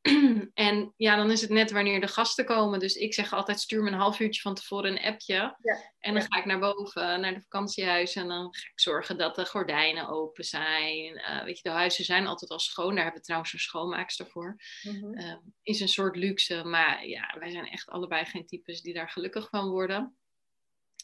en 0.54 0.94
ja, 0.96 1.16
dan 1.16 1.30
is 1.30 1.40
het 1.40 1.50
net 1.50 1.70
wanneer 1.70 2.00
de 2.00 2.08
gasten 2.08 2.44
komen. 2.44 2.78
Dus 2.78 2.94
ik 2.94 3.14
zeg 3.14 3.32
altijd, 3.32 3.60
stuur 3.60 3.82
me 3.82 3.90
een 3.90 3.98
half 3.98 4.20
uurtje 4.20 4.40
van 4.40 4.54
tevoren 4.54 4.90
een 4.90 5.12
appje. 5.12 5.34
Ja. 5.34 5.92
En 5.98 6.14
dan 6.14 6.22
ga 6.22 6.38
ik 6.38 6.44
naar 6.44 6.58
boven, 6.58 7.20
naar 7.20 7.34
de 7.34 7.40
vakantiehuis. 7.40 8.14
En 8.14 8.28
dan 8.28 8.54
ga 8.54 8.68
ik 8.72 8.80
zorgen 8.80 9.18
dat 9.18 9.34
de 9.34 9.46
gordijnen 9.46 10.08
open 10.08 10.44
zijn. 10.44 11.14
Uh, 11.14 11.44
weet 11.44 11.56
je, 11.56 11.68
de 11.68 11.74
huizen 11.74 12.04
zijn 12.04 12.26
altijd 12.26 12.50
al 12.50 12.58
schoon. 12.58 12.94
Daar 12.94 13.02
hebben 13.02 13.20
we 13.20 13.26
trouwens 13.26 13.52
een 13.52 13.58
schoonmaakster 13.58 14.26
voor. 14.26 14.56
Mhm. 14.82 15.18
Uh, 15.18 15.36
is 15.62 15.80
een 15.80 15.88
soort 15.88 16.16
luxe. 16.16 16.64
Maar 16.64 17.06
ja, 17.06 17.34
wij 17.38 17.50
zijn 17.50 17.68
echt 17.68 17.88
allebei 17.88 18.24
geen 18.24 18.46
types 18.46 18.80
die 18.80 18.94
daar 18.94 19.10
gelukkig 19.10 19.48
van 19.48 19.68
worden. 19.68 20.18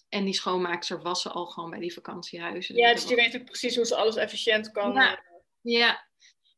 En 0.08 0.24
die 0.24 0.34
schoonmaakster 0.34 1.02
wassen 1.02 1.32
al 1.32 1.46
gewoon 1.46 1.70
bij 1.70 1.80
die 1.80 1.92
vakantiehuizen. 1.92 2.76
Ja, 2.76 2.92
dus 2.92 3.06
die 3.06 3.16
weet 3.16 3.36
ook 3.36 3.44
precies 3.44 3.76
hoe 3.76 3.84
ze 3.84 3.96
alles 3.96 4.16
efficiënt 4.16 4.70
kan... 4.70 4.92
Ja, 4.92 5.22
ja. 5.60 6.08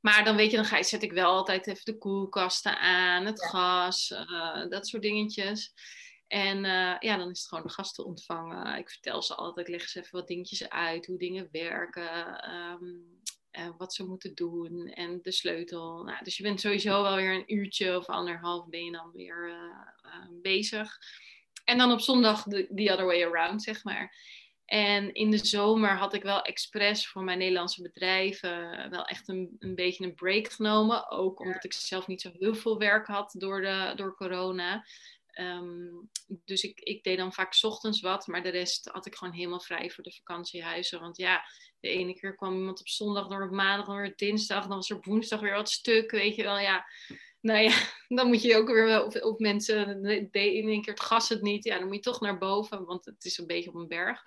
Maar 0.07 0.25
dan 0.25 0.37
weet 0.37 0.51
je, 0.51 0.57
dan 0.57 0.65
ga 0.65 0.77
je, 0.77 0.85
zet 0.85 1.03
ik 1.03 1.13
wel 1.13 1.31
altijd 1.31 1.67
even 1.67 1.85
de 1.85 1.99
koelkasten 1.99 2.79
aan, 2.79 3.27
het 3.27 3.41
Ja. 3.41 3.49
gas, 3.49 4.11
uh, 4.11 4.69
dat 4.69 4.89
soort 4.89 5.03
dingetjes. 5.03 5.73
En 6.27 6.57
uh, 6.57 6.97
ja, 6.99 7.17
dan 7.17 7.31
is 7.31 7.39
het 7.39 7.49
gewoon 7.49 7.65
de 7.67 7.73
gasten 7.73 8.05
ontvangen. 8.05 8.79
Ik 8.79 8.91
vertel 8.91 9.23
ze 9.23 9.35
altijd, 9.35 9.69
ik 9.69 9.75
leg 9.75 9.89
ze 9.89 9.99
even 9.99 10.19
wat 10.19 10.29
dingetjes 10.29 10.69
uit, 10.69 11.07
hoe 11.07 11.19
dingen 11.19 11.49
werken, 11.53 12.51
um, 12.55 13.21
uh, 13.53 13.69
wat 13.79 13.95
ze 13.95 14.07
moeten 14.07 14.35
doen 14.35 14.89
en 14.89 15.19
de 15.23 15.33
sleutel. 15.33 16.03
Nou, 16.03 16.25
dus 16.25 16.37
je 16.37 16.43
bent 16.43 16.61
sowieso 16.61 17.03
wel 17.03 17.17
weer 17.17 17.35
een 17.35 17.55
uurtje 17.55 17.97
of 17.97 18.07
anderhalf 18.07 18.69
ben 18.69 18.85
je 18.85 18.93
dan 18.93 19.11
weer 19.13 19.59
bezig. 20.43 20.99
En 21.65 21.79
dan 21.79 21.93
op 21.93 22.01
zondag 22.01 22.43
the, 22.43 22.69
the 22.75 22.93
other 22.93 23.07
way 23.07 23.25
around, 23.25 23.63
zeg 23.63 23.85
maar. 23.85 24.15
En 24.67 25.13
in 25.13 25.31
de 25.31 25.47
zomer 25.47 25.97
had 25.97 26.15
ik 26.15 26.23
wel 26.23 26.43
expres 26.43 27.09
voor 27.09 27.23
mijn 27.23 27.39
Nederlandse 27.39 27.83
bedrijven 27.83 28.91
wel 28.91 29.05
echt 29.05 29.29
een, 29.29 29.57
een 29.59 29.75
beetje 29.75 30.05
een 30.05 30.15
break 30.15 30.53
genomen. 30.53 31.11
Ook 31.11 31.41
omdat 31.41 31.65
ik 31.65 31.73
zelf 31.73 32.07
niet 32.07 32.21
zo 32.21 32.31
heel 32.39 32.55
veel 32.55 32.79
werk 32.79 33.07
had 33.07 33.35
door, 33.39 33.61
de, 33.61 33.93
door 33.97 34.15
corona. 34.15 34.85
Um, 35.41 36.11
dus 36.45 36.63
ik, 36.63 36.81
ik 36.81 37.03
deed 37.03 37.17
dan 37.17 37.33
vaak 37.33 37.55
's 37.55 37.65
ochtends 37.65 38.01
wat, 38.01 38.27
maar 38.27 38.43
de 38.43 38.49
rest 38.49 38.89
had 38.93 39.07
ik 39.07 39.15
gewoon 39.15 39.35
helemaal 39.35 39.61
vrij 39.61 39.91
voor 39.91 40.05
de 40.05 40.13
vakantiehuizen. 40.13 41.01
Want 41.01 41.17
ja, 41.17 41.45
de 41.81 41.89
ene 41.89 42.15
keer 42.15 42.35
kwam 42.35 42.57
iemand 42.57 42.81
op 42.81 42.89
zondag, 42.89 43.27
dan 43.29 43.43
op 43.43 43.51
maandag, 43.51 43.87
dan 43.87 43.97
weer 43.97 44.17
dinsdag, 44.17 44.67
dan 44.67 44.77
was 44.77 44.91
er 44.91 44.99
woensdag 45.01 45.41
weer 45.41 45.55
wat 45.55 45.71
stuk, 45.71 46.11
weet 46.11 46.37
je 46.37 46.43
wel. 46.43 46.59
Ja, 46.59 46.87
nou 47.41 47.61
ja, 47.61 47.73
dan 48.17 48.27
moet 48.27 48.43
je 48.43 48.57
ook 48.57 48.69
weer 48.69 48.85
wel, 48.85 49.07
of 49.07 49.39
mensen, 49.39 50.03
de, 50.03 50.55
in 50.55 50.69
één 50.69 50.83
keer 50.83 50.93
het 50.93 51.03
gas 51.03 51.29
het 51.29 51.43
niet, 51.43 51.65
ja, 51.65 51.79
dan 51.79 51.87
moet 51.87 51.97
je 51.97 52.11
toch 52.11 52.21
naar 52.21 52.39
boven, 52.39 52.85
want 52.85 53.05
het 53.05 53.25
is 53.25 53.39
een 53.39 53.47
beetje 53.47 53.71
op 53.71 53.75
een 53.75 53.89
berg. 53.89 54.23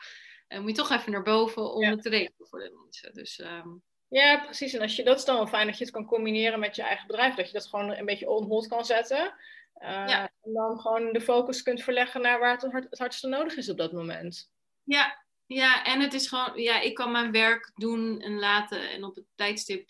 En 0.50 0.62
moet 0.62 0.70
je 0.70 0.76
toch 0.76 0.92
even 0.92 1.12
naar 1.12 1.24
boven 1.24 1.74
om 1.74 1.82
Ja. 1.82 1.90
het 1.90 2.02
te 2.02 2.10
regelen 2.10 2.48
voor 2.48 2.60
de 2.60 2.80
mensen. 2.84 3.14
Dus 3.14 3.40
um, 3.40 3.82
Ja, 4.08 4.38
precies. 4.44 4.74
En 4.74 4.82
als 4.82 4.96
je, 4.96 5.04
dat 5.04 5.18
is 5.18 5.26
dan 5.26 5.36
wel 5.36 5.48
fijn 5.48 5.68
dat 5.68 5.78
je 5.78 5.84
het 5.84 5.94
kan 5.94 6.06
combineren 6.06 6.60
met 6.60 6.76
je 6.76 6.82
eigen 6.82 7.08
bedrijf. 7.08 7.36
Dat 7.36 7.48
je 7.48 7.54
dat 7.54 7.68
gewoon 7.68 7.90
een 7.92 8.06
beetje 8.06 8.30
on 8.30 8.44
hold 8.46 8.68
kan 8.68 8.86
zetten. 8.86 9.34
Uh, 9.82 9.88
Ja. 9.90 10.32
En 10.44 10.54
dan 10.54 10.80
gewoon 10.80 11.14
de 11.14 11.22
focus 11.22 11.64
kunt 11.64 11.84
verleggen 11.84 12.22
naar 12.22 12.40
waar 12.40 12.52
het, 12.62 12.72
hard, 12.72 12.84
het 12.90 13.00
hardste 13.00 13.28
nodig 13.28 13.56
is 13.58 13.70
op 13.70 13.78
dat 13.78 13.92
moment. 13.92 14.52
ja, 14.84 15.28
ja, 15.46 15.84
en 15.86 16.00
het 16.02 16.14
is 16.14 16.28
gewoon, 16.28 16.62
ja, 16.62 16.80
ik 16.82 16.96
kan 16.96 17.12
mijn 17.12 17.32
werk 17.32 17.72
doen 17.76 18.20
en 18.22 18.40
laten 18.40 18.90
en 18.90 19.04
op 19.04 19.16
het 19.16 19.26
tijdstip, 19.36 19.90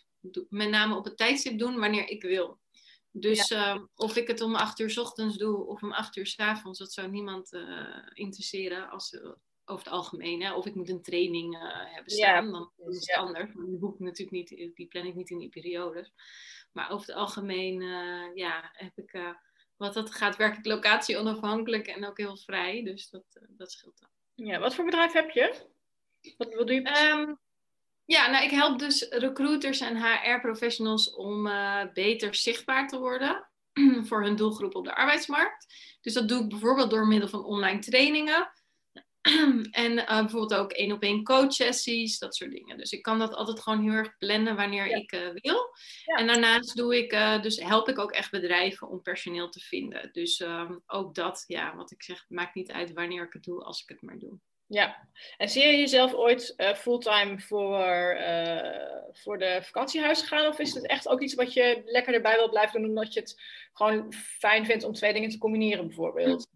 met 0.50 0.70
name 0.70 0.96
op 0.96 1.04
het 1.04 1.18
tijdstip 1.18 1.60
doen 1.60 1.80
wanneer 1.80 2.08
ik 2.08 2.22
wil. 2.22 2.60
Dus 3.12 3.50
um, 3.52 3.90
of 3.96 4.16
ik 4.16 4.28
het 4.28 4.42
om 4.42 4.56
acht 4.56 4.80
uur 4.80 4.90
's 4.90 4.98
ochtends 4.98 5.38
doe 5.38 5.66
of 5.66 5.84
om 5.84 5.92
acht 5.92 6.16
uur 6.16 6.28
's 6.28 6.40
avonds, 6.40 6.80
dat 6.80 6.94
zou 6.94 7.08
niemand 7.08 7.54
uh, 7.54 7.88
interesseren 8.14 8.90
als, 8.90 9.20
over 9.70 9.86
het 9.86 9.94
algemeen. 9.94 10.42
Hè? 10.42 10.54
Of 10.54 10.66
ik 10.66 10.76
moet 10.76 10.90
een 10.90 11.02
training 11.02 11.56
uh, 11.56 11.62
hebben 11.94 12.12
staan, 12.12 12.46
Ja, 12.46 12.52
dan 12.52 12.72
is 12.88 12.96
het 12.96 13.06
ja. 13.06 13.16
anders. 13.16 13.54
Die 13.54 13.78
boek 13.78 13.94
ik 13.94 14.00
natuurlijk 14.00 14.32
niet, 14.32 14.76
die 14.76 14.88
plan 14.88 15.06
ik 15.06 15.16
niet 15.16 15.30
in 15.30 15.38
die 15.38 15.50
periodes. 15.50 16.12
Maar 16.72 16.92
over 16.92 17.08
het 17.08 17.16
algemeen, 17.16 17.82
uh, 17.82 18.36
ja, 18.36 18.70
heb 18.74 18.98
ik, 18.98 19.14
uh, 19.14 19.30
wat 19.78 19.94
dat 19.94 20.12
gaat, 20.12 20.36
werk 20.36 20.58
ik 20.58 20.66
locatie 20.66 21.18
onafhankelijk 21.18 21.88
en 21.88 22.06
ook 22.06 22.18
heel 22.18 22.38
vrij. 22.38 22.84
Dus 22.84 23.10
dat, 23.10 23.24
dat 23.48 23.72
scheelt 23.72 24.00
dan. 24.00 24.10
Ja, 24.48 24.60
wat 24.60 24.76
voor 24.76 24.86
bedrijf 24.86 25.12
heb 25.12 25.30
je? 25.30 25.66
Wat, 26.38 26.54
wat 26.56 26.68
doe 26.68 26.76
je? 26.76 27.12
Um, 27.12 27.40
ja, 28.06 28.30
nou, 28.30 28.44
ik 28.44 28.52
help 28.52 28.80
dus 28.80 29.08
recruiters 29.10 29.80
en 29.80 29.98
HR-professionals 29.98 31.16
om 31.16 31.44
beter 31.94 32.36
zichtbaar 32.36 32.88
te 32.88 33.00
worden 33.00 33.50
voor 34.08 34.24
hun 34.24 34.36
doelgroep 34.36 34.76
op 34.76 34.86
de 34.86 34.96
arbeidsmarkt. 34.96 35.68
Dus 36.02 36.14
dat 36.14 36.28
doe 36.28 36.44
ik 36.44 36.50
bijvoorbeeld 36.50 36.90
door 36.90 37.08
middel 37.08 37.30
van 37.30 37.44
online 37.44 37.80
trainingen. 37.80 38.52
en 39.72 39.92
uh, 39.92 40.06
bijvoorbeeld 40.06 40.54
ook 40.54 40.72
één 40.72 40.92
op 40.92 41.02
één 41.02 41.24
coach 41.24 41.54
sessies, 41.54 42.20
dat 42.20 42.36
soort 42.36 42.52
dingen. 42.52 42.78
Dus 42.78 42.92
ik 42.92 43.02
kan 43.02 43.20
dat 43.20 43.34
altijd 43.34 43.60
gewoon 43.60 43.82
heel 43.82 43.92
erg 43.92 44.18
plannen 44.18 44.56
wanneer 44.56 44.88
Ja. 44.90 44.96
ik 44.96 45.12
uh, 45.12 45.30
wil. 45.34 45.76
Ja. 46.06 46.16
En 46.16 46.28
daarnaast 46.28 46.76
doe 46.76 46.98
ik, 46.98 47.14
uh, 47.14 47.42
dus 47.42 47.60
help 47.60 47.90
ik 47.90 48.00
ook 48.00 48.12
echt 48.12 48.32
bedrijven 48.32 48.88
om 48.90 49.02
personeel 49.02 49.50
te 49.50 49.60
vinden. 49.60 50.10
Dus 50.12 50.40
um, 50.40 50.84
ook 50.88 51.16
dat, 51.16 51.44
ja, 51.48 51.76
wat 51.76 51.92
ik 51.92 52.04
zeg, 52.04 52.26
maakt 52.28 52.56
niet 52.56 52.72
uit 52.72 52.94
wanneer 52.94 53.24
ik 53.24 53.34
het 53.34 53.44
doe, 53.44 53.64
als 53.64 53.82
ik 53.82 53.90
het 53.90 54.02
maar 54.02 54.20
doe. 54.20 54.40
Ja, 54.68 55.08
en 55.38 55.50
zie 55.50 55.64
je 55.64 55.78
jezelf 55.78 56.14
ooit 56.14 56.54
fulltime 56.76 57.40
voor, 57.40 58.18
voor 59.12 59.38
de 59.38 59.60
vakantiehuis 59.62 60.22
gaan? 60.22 60.48
Of 60.48 60.60
is 60.60 60.74
het 60.74 60.88
echt 60.88 61.08
ook 61.08 61.22
iets 61.22 61.34
wat 61.34 61.54
je 61.54 61.82
lekker 61.86 62.14
erbij 62.14 62.36
wilt 62.36 62.50
blijven 62.50 62.80
doen, 62.82 62.90
omdat 62.90 63.14
je 63.14 63.20
het 63.20 63.42
gewoon 63.74 64.14
fijn 64.14 64.66
vindt 64.66 64.84
om 64.84 64.94
twee 64.94 65.14
dingen 65.14 65.30
te 65.30 65.38
combineren, 65.38 65.88
bijvoorbeeld? 65.88 66.48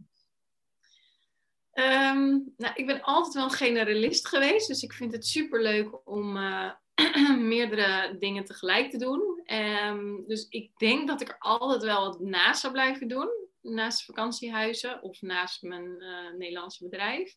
Um, 1.73 2.53
nou, 2.57 2.73
ik 2.75 2.85
ben 2.85 3.01
altijd 3.01 3.33
wel 3.33 3.43
een 3.43 3.51
generalist 3.51 4.27
geweest, 4.27 4.67
dus 4.67 4.83
ik 4.83 4.93
vind 4.93 5.11
het 5.11 5.27
superleuk 5.27 6.07
om 6.07 6.37
uh, 6.37 6.71
meerdere 7.37 8.17
dingen 8.19 8.45
tegelijk 8.45 8.91
te 8.91 8.97
doen. 8.97 9.41
Um, 9.53 10.23
dus 10.27 10.47
ik 10.49 10.71
denk 10.77 11.07
dat 11.07 11.21
ik 11.21 11.29
er 11.29 11.37
altijd 11.39 11.83
wel 11.83 12.05
wat 12.05 12.19
naast 12.19 12.61
zou 12.61 12.73
blijven 12.73 13.07
doen, 13.07 13.29
naast 13.61 14.05
vakantiehuizen 14.05 15.01
of 15.01 15.21
naast 15.21 15.61
mijn 15.61 15.97
Nederlandse 16.37 16.83
bedrijf. 16.83 17.35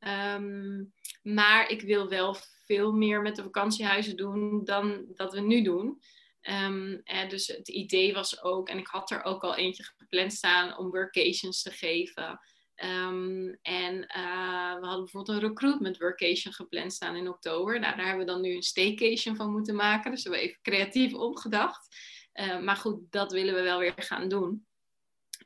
Um, 0.00 0.92
maar 1.22 1.70
ik 1.70 1.80
wil 1.80 2.08
wel 2.08 2.36
veel 2.64 2.92
meer 2.92 3.22
met 3.22 3.36
de 3.36 3.42
vakantiehuizen 3.42 4.16
doen 4.16 4.64
dan 4.64 5.04
dat 5.14 5.32
we 5.32 5.40
nu 5.40 5.62
doen. 5.62 6.00
En 6.40 7.28
dus 7.28 7.46
het 7.46 7.68
idee 7.68 8.12
was 8.12 8.42
ook, 8.42 8.68
en 8.68 8.78
ik 8.78 8.86
had 8.86 9.10
er 9.10 9.24
ook 9.24 9.42
al 9.42 9.56
eentje 9.56 9.82
gepland 9.96 10.32
staan 10.32 10.78
om 10.78 10.90
workations 10.90 11.62
te 11.62 11.70
geven. 11.70 12.40
Um, 12.84 13.58
en 13.62 13.94
uh, 13.94 14.74
we 14.74 14.86
hadden 14.86 15.02
bijvoorbeeld 15.04 15.28
een 15.28 15.48
recruitment 15.48 15.98
workation 15.98 16.52
gepland 16.52 16.92
staan 16.92 17.16
in 17.16 17.28
oktober. 17.28 17.80
Nou, 17.80 17.96
daar 17.96 18.06
hebben 18.06 18.26
we 18.26 18.32
dan 18.32 18.40
nu 18.40 18.54
een 18.54 18.62
staycation 18.62 19.36
van 19.36 19.52
moeten 19.52 19.74
maken. 19.74 20.10
Dus 20.10 20.22
we 20.22 20.30
hebben 20.30 20.48
even 20.48 20.62
creatief 20.62 21.14
omgedacht. 21.14 21.96
Uh, 22.34 22.60
maar 22.60 22.76
goed, 22.76 23.00
dat 23.10 23.32
willen 23.32 23.54
we 23.54 23.62
wel 23.62 23.78
weer 23.78 23.94
gaan 23.96 24.28
doen. 24.28 24.66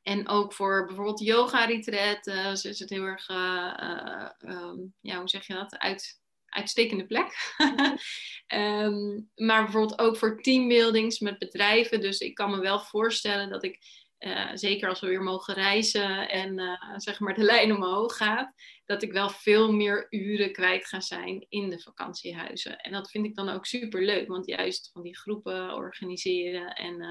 En 0.03 0.29
ook 0.29 0.53
voor 0.53 0.87
bijvoorbeeld 0.87 1.21
yoga-retreat 1.21 2.27
uh, 2.27 2.53
is 2.53 2.79
het 2.79 2.91
heel 2.91 3.05
erg, 3.05 3.29
um, 3.29 4.95
ja, 5.01 5.19
hoe 5.19 5.29
zeg 5.29 5.47
je 5.47 5.55
dat, 5.55 5.79
Uit, 5.79 6.21
uitstekende 6.47 7.07
plek. 7.07 7.55
um, 8.55 9.31
maar 9.49 9.63
bijvoorbeeld 9.63 9.99
ook 9.99 10.17
voor 10.17 10.43
teambuildings 10.43 11.19
met 11.19 11.39
bedrijven. 11.39 12.01
Dus 12.01 12.19
ik 12.19 12.35
kan 12.35 12.51
me 12.51 12.61
wel 12.61 12.81
voorstellen 12.81 13.51
dat 13.51 13.65
ik, 13.65 13.79
uh, 14.25 14.51
zeker 14.55 14.89
als 14.89 15.01
we 15.01 15.07
weer 15.07 15.23
mogen 15.23 15.55
reizen 15.55 16.29
en 16.29 16.79
zeg 16.97 17.21
maar 17.21 17.35
de 17.35 17.43
lijn 17.43 17.75
omhoog 17.75 18.17
gaat, 18.17 18.53
dat 18.85 19.03
ik 19.03 19.13
wel 19.13 19.29
veel 19.29 19.73
meer 19.73 20.07
uren 20.11 20.53
kwijt 20.53 20.87
ga 20.87 21.01
zijn 21.01 21.47
in 21.49 21.71
de 21.71 21.81
vakantiehuizen. 21.81 22.79
En 22.79 22.93
dat 22.93 23.11
vind 23.11 23.27
ik 23.27 23.35
dan 23.35 23.49
ook 23.49 23.67
super 23.67 24.03
leuk, 24.05 24.29
want 24.29 24.47
juist 24.47 24.91
van 24.93 25.03
die 25.03 25.17
groepen 25.17 25.75
organiseren 25.75 26.75
en 26.75 27.03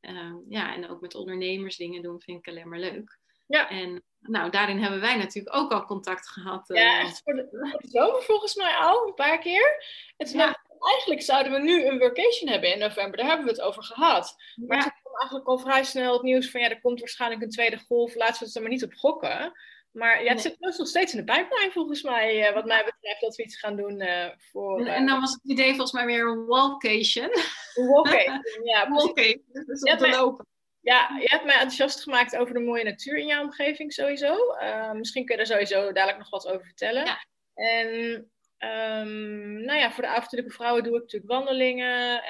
uh, 0.00 0.32
ja, 0.48 0.74
en 0.74 0.88
ook 0.88 1.00
met 1.00 1.14
ondernemers 1.14 1.76
dingen 1.76 2.02
doen 2.02 2.20
vind 2.20 2.38
ik 2.38 2.48
alleen 2.48 2.68
maar 2.68 2.78
leuk. 2.78 3.18
Ja. 3.46 3.68
En 3.68 4.02
nou, 4.20 4.50
daarin 4.50 4.78
hebben 4.78 5.00
wij 5.00 5.16
natuurlijk 5.16 5.56
ook 5.56 5.72
al 5.72 5.84
contact 5.84 6.28
gehad. 6.28 6.68
Ja, 6.68 7.00
echt 7.00 7.20
voor 7.24 7.34
de, 7.34 7.48
voor 7.50 7.80
de 7.80 7.88
zomer 7.88 8.22
volgens 8.22 8.54
mij 8.54 8.74
al, 8.74 9.06
een 9.06 9.14
paar 9.14 9.38
keer. 9.38 9.84
En 10.16 10.26
toen 10.26 10.38
ja. 10.38 10.62
eigenlijk 10.78 11.22
zouden 11.22 11.52
we 11.52 11.58
nu 11.58 11.86
een 11.86 11.98
workation 11.98 12.50
hebben 12.50 12.72
in 12.72 12.78
november. 12.78 13.16
Daar 13.16 13.26
hebben 13.26 13.46
we 13.46 13.52
het 13.52 13.60
over 13.60 13.84
gehad. 13.84 14.36
Maar 14.66 14.78
ja. 14.78 14.99
Kwam 15.10 15.20
eigenlijk 15.20 15.48
al 15.48 15.58
vrij 15.58 15.84
snel 15.84 16.12
het 16.12 16.22
nieuws 16.22 16.50
van 16.50 16.60
ja, 16.60 16.68
er 16.68 16.80
komt 16.80 16.98
waarschijnlijk 17.00 17.42
een 17.42 17.50
tweede 17.50 17.78
golf. 17.78 18.14
Laten 18.14 18.38
we 18.38 18.44
het 18.44 18.54
er 18.54 18.60
maar 18.60 18.70
niet 18.70 18.84
op 18.84 18.94
gokken. 18.94 19.52
Maar 19.90 20.24
ja, 20.24 20.30
het 20.30 20.40
zit 20.40 20.56
nog 20.58 20.86
steeds 20.86 21.12
in 21.12 21.18
de 21.18 21.24
pijplijn 21.24 21.72
volgens 21.72 22.02
mij, 22.02 22.48
uh, 22.48 22.54
wat 22.54 22.64
mij 22.64 22.84
betreft, 22.84 23.20
dat 23.20 23.36
we 23.36 23.42
iets 23.42 23.58
gaan 23.58 23.76
doen 23.76 24.00
uh, 24.00 24.26
voor... 24.36 24.80
Uh... 24.80 24.96
En 24.96 25.06
dan 25.06 25.20
was 25.20 25.32
het 25.32 25.44
idee 25.44 25.68
volgens 25.68 25.92
mij 25.92 26.06
weer 26.06 26.26
een 26.26 26.46
walkation. 26.46 27.30
Een 27.74 27.86
walkation, 27.86 28.64
ja. 28.64 28.88
walkation, 28.90 29.42
dus 29.66 29.80
te 29.80 30.08
lopen. 30.08 30.46
Ja, 30.80 31.16
je 31.20 31.28
hebt 31.28 31.44
mij 31.44 31.54
enthousiast 31.54 32.02
gemaakt 32.02 32.36
over 32.36 32.54
de 32.54 32.60
mooie 32.60 32.84
natuur 32.84 33.16
in 33.16 33.26
jouw 33.26 33.42
omgeving 33.42 33.92
sowieso. 33.92 34.56
Uh, 34.60 34.92
misschien 34.92 35.24
kun 35.24 35.36
je 35.36 35.46
daar 35.46 35.58
sowieso 35.58 35.92
dadelijk 35.92 36.18
nog 36.18 36.30
wat 36.30 36.48
over 36.48 36.64
vertellen. 36.64 37.04
Ja. 37.04 37.24
En 37.54 38.30
um, 38.64 39.64
nou 39.64 39.78
ja, 39.78 39.90
voor 39.90 40.02
de 40.02 40.08
avontuurlijke 40.08 40.56
vrouwen 40.56 40.82
doe 40.82 40.96
ik 40.96 41.02
natuurlijk 41.02 41.32
wandelingen. 41.32 42.22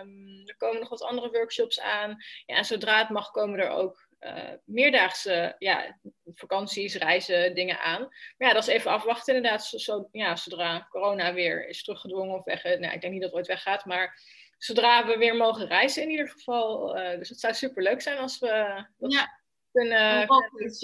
Um, 0.00 0.42
er 0.46 0.56
komen 0.56 0.80
nog 0.80 0.88
wat 0.88 1.02
andere 1.02 1.30
workshops 1.30 1.80
aan. 1.80 2.16
Ja, 2.46 2.56
en 2.56 2.64
zodra 2.64 2.98
het 2.98 3.08
mag 3.08 3.30
komen 3.30 3.58
er 3.58 3.70
ook 3.70 4.08
uh, 4.20 4.50
meerdaagse 4.64 5.54
ja, 5.58 5.98
vakanties, 6.34 6.94
reizen, 6.94 7.54
dingen 7.54 7.78
aan. 7.78 8.00
Maar 8.00 8.48
ja, 8.48 8.52
dat 8.52 8.62
is 8.62 8.74
even 8.74 8.90
afwachten 8.90 9.34
inderdaad. 9.34 9.64
Zo, 9.64 10.08
ja, 10.12 10.36
zodra 10.36 10.86
corona 10.90 11.32
weer 11.32 11.68
is 11.68 11.84
teruggedwongen 11.84 12.38
of 12.38 12.44
weg... 12.44 12.62
Nou, 12.62 12.94
ik 12.94 13.00
denk 13.00 13.12
niet 13.12 13.22
dat 13.22 13.30
het 13.30 13.38
ooit 13.38 13.46
weggaat, 13.46 13.84
maar 13.84 14.20
zodra 14.58 15.06
we 15.06 15.16
weer 15.16 15.36
mogen 15.36 15.66
reizen 15.66 16.02
in 16.02 16.10
ieder 16.10 16.28
geval. 16.28 16.98
Uh, 16.98 17.18
dus 17.18 17.28
het 17.28 17.40
zou 17.40 17.54
super 17.54 17.82
leuk 17.82 18.00
zijn 18.00 18.18
als 18.18 18.38
we 18.38 18.84
dat 18.98 19.12
ja. 19.12 19.40
kunnen, 19.72 20.26
kunnen, 20.26 20.74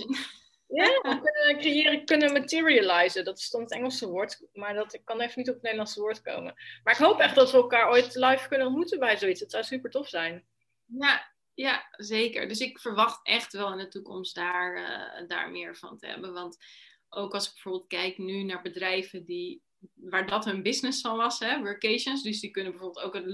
ja, 0.69 1.01
kunnen 1.01 1.59
creëren, 1.59 2.05
kunnen 2.05 2.33
materializen. 2.33 3.25
Dat 3.25 3.39
is 3.39 3.51
dan 3.51 3.61
het 3.61 3.73
Engelse 3.73 4.09
woord, 4.09 4.47
maar 4.53 4.75
dat, 4.75 4.95
ik 4.95 5.05
kan 5.05 5.21
even 5.21 5.39
niet 5.39 5.49
op 5.49 5.55
het 5.55 5.63
Nederlandse 5.63 6.01
woord 6.01 6.23
komen. 6.23 6.55
Maar 6.85 6.95
ik 6.95 7.01
hoop 7.01 7.19
echt 7.19 7.35
dat 7.35 7.51
we 7.51 7.57
elkaar 7.57 7.91
ooit 7.91 8.15
live 8.15 8.49
kunnen 8.49 8.67
ontmoeten 8.67 8.99
bij 8.99 9.17
zoiets. 9.17 9.41
Het 9.41 9.51
zou 9.51 9.65
super 9.65 9.91
tof 9.91 10.09
zijn. 10.09 10.47
Ja, 10.85 11.33
ja, 11.55 11.89
zeker. 11.91 12.49
Dus 12.49 12.61
ik 12.61 12.81
verwacht 12.81 13.21
echt 13.27 13.53
wel 13.53 13.73
in 13.73 13.79
de 13.79 13.89
toekomst 13.89 14.35
daar, 14.35 14.77
uh, 14.77 15.29
daar 15.29 15.51
meer 15.51 15.77
van 15.77 15.99
te 15.99 16.07
hebben. 16.07 16.33
Want 16.33 16.57
ook 17.09 17.35
als 17.35 17.47
ik 17.47 17.53
bijvoorbeeld 17.53 17.87
kijk 17.87 18.19
nu 18.19 18.43
naar 18.43 18.63
bedrijven 18.63 19.25
die 19.25 19.63
waar 19.95 20.27
dat 20.27 20.45
hun 20.45 20.63
business 20.63 21.01
van 21.01 21.17
was, 21.17 21.39
hè, 21.39 21.59
workations. 21.59 22.23
Dus 22.23 22.41
die 22.41 22.51
kunnen 22.51 22.73
bijvoorbeeld 22.73 23.05
ook 23.05 23.15
het, 23.15 23.25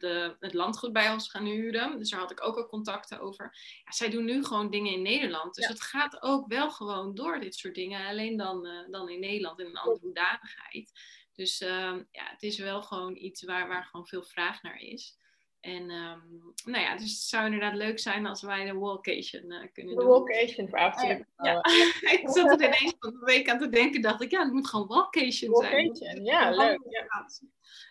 de, 0.00 0.36
het 0.40 0.54
landgoed 0.54 0.92
bij 0.92 1.10
ons 1.10 1.30
gaan 1.30 1.44
huren. 1.44 1.98
Dus 1.98 2.10
daar 2.10 2.20
had 2.20 2.30
ik 2.30 2.44
ook 2.44 2.56
al 2.56 2.66
contacten 2.66 3.20
over. 3.20 3.56
Ja, 3.84 3.92
zij 3.92 4.10
doen 4.10 4.24
nu 4.24 4.44
gewoon 4.44 4.70
dingen 4.70 4.92
in 4.92 5.02
Nederland. 5.02 5.54
Dus 5.54 5.66
het 5.66 5.80
gaat 5.80 6.22
ook 6.22 6.48
wel 6.48 6.70
gewoon 6.70 7.14
door, 7.14 7.40
dit 7.40 7.54
soort 7.54 7.74
dingen. 7.74 8.06
Alleen 8.06 8.36
dan, 8.36 8.66
uh, 8.66 8.90
dan 8.90 9.08
in 9.08 9.20
Nederland 9.20 9.60
in 9.60 9.66
een 9.66 9.76
andere 9.76 10.06
hoedanigheid. 10.06 10.92
Dus 11.32 11.60
uh, 11.60 11.94
ja, 12.10 12.30
het 12.30 12.42
is 12.42 12.58
wel 12.58 12.82
gewoon 12.82 13.16
iets 13.16 13.44
waar, 13.44 13.68
waar 13.68 13.84
gewoon 13.84 14.06
veel 14.06 14.22
vraag 14.22 14.62
naar 14.62 14.80
is. 14.80 15.16
En 15.64 15.90
um, 15.90 16.52
nou 16.64 16.84
ja, 16.84 16.96
dus 16.96 17.10
het 17.10 17.20
zou 17.20 17.44
inderdaad 17.44 17.74
leuk 17.74 17.98
zijn 17.98 18.26
als 18.26 18.42
wij 18.42 18.64
de 18.64 18.74
walkation 18.74 19.52
uh, 19.52 19.58
kunnen 19.72 19.94
de 19.94 20.00
doen. 20.00 20.10
walkation 20.10 20.68
voor 20.68 20.78
avontuur. 20.78 21.26
ja. 21.36 21.64
ik 22.16 22.22
zat 22.24 22.60
er 22.60 22.66
ineens 22.66 22.94
van 22.98 23.10
de 23.10 23.24
week 23.24 23.48
aan 23.48 23.58
te 23.58 23.68
denken, 23.68 24.02
dacht 24.02 24.22
ik, 24.22 24.30
ja, 24.30 24.42
het 24.42 24.52
moet 24.52 24.68
gewoon 24.68 24.86
walkation, 24.86 25.50
walkation 25.50 25.96
zijn. 25.96 26.24
ja, 26.24 26.50
leuk. 26.50 26.80
Ja. 26.88 27.26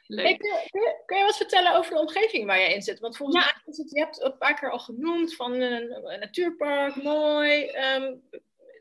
leuk. 0.07 0.25
Hey, 0.25 0.37
kun, 0.37 0.49
je, 0.49 0.67
kun, 0.69 0.81
je, 0.81 1.01
kun, 1.05 1.17
je, 1.17 1.23
wat 1.23 1.37
vertellen 1.37 1.75
over 1.75 1.93
de 1.93 1.99
omgeving 1.99 2.45
waar 2.45 2.59
je 2.59 2.73
in 2.73 2.81
zit? 2.81 2.99
Want 2.99 3.17
volgens 3.17 3.43
mij 3.43 3.53
is 3.65 3.77
het, 3.77 3.91
je 3.91 3.99
hebt 3.99 4.15
het 4.15 4.25
een 4.25 4.37
paar 4.37 4.59
keer 4.59 4.71
al 4.71 4.79
genoemd 4.79 5.35
van 5.35 5.53
een, 5.53 6.11
een 6.11 6.19
natuurpark, 6.19 7.03
mooi. 7.03 7.69
Um, 7.69 8.21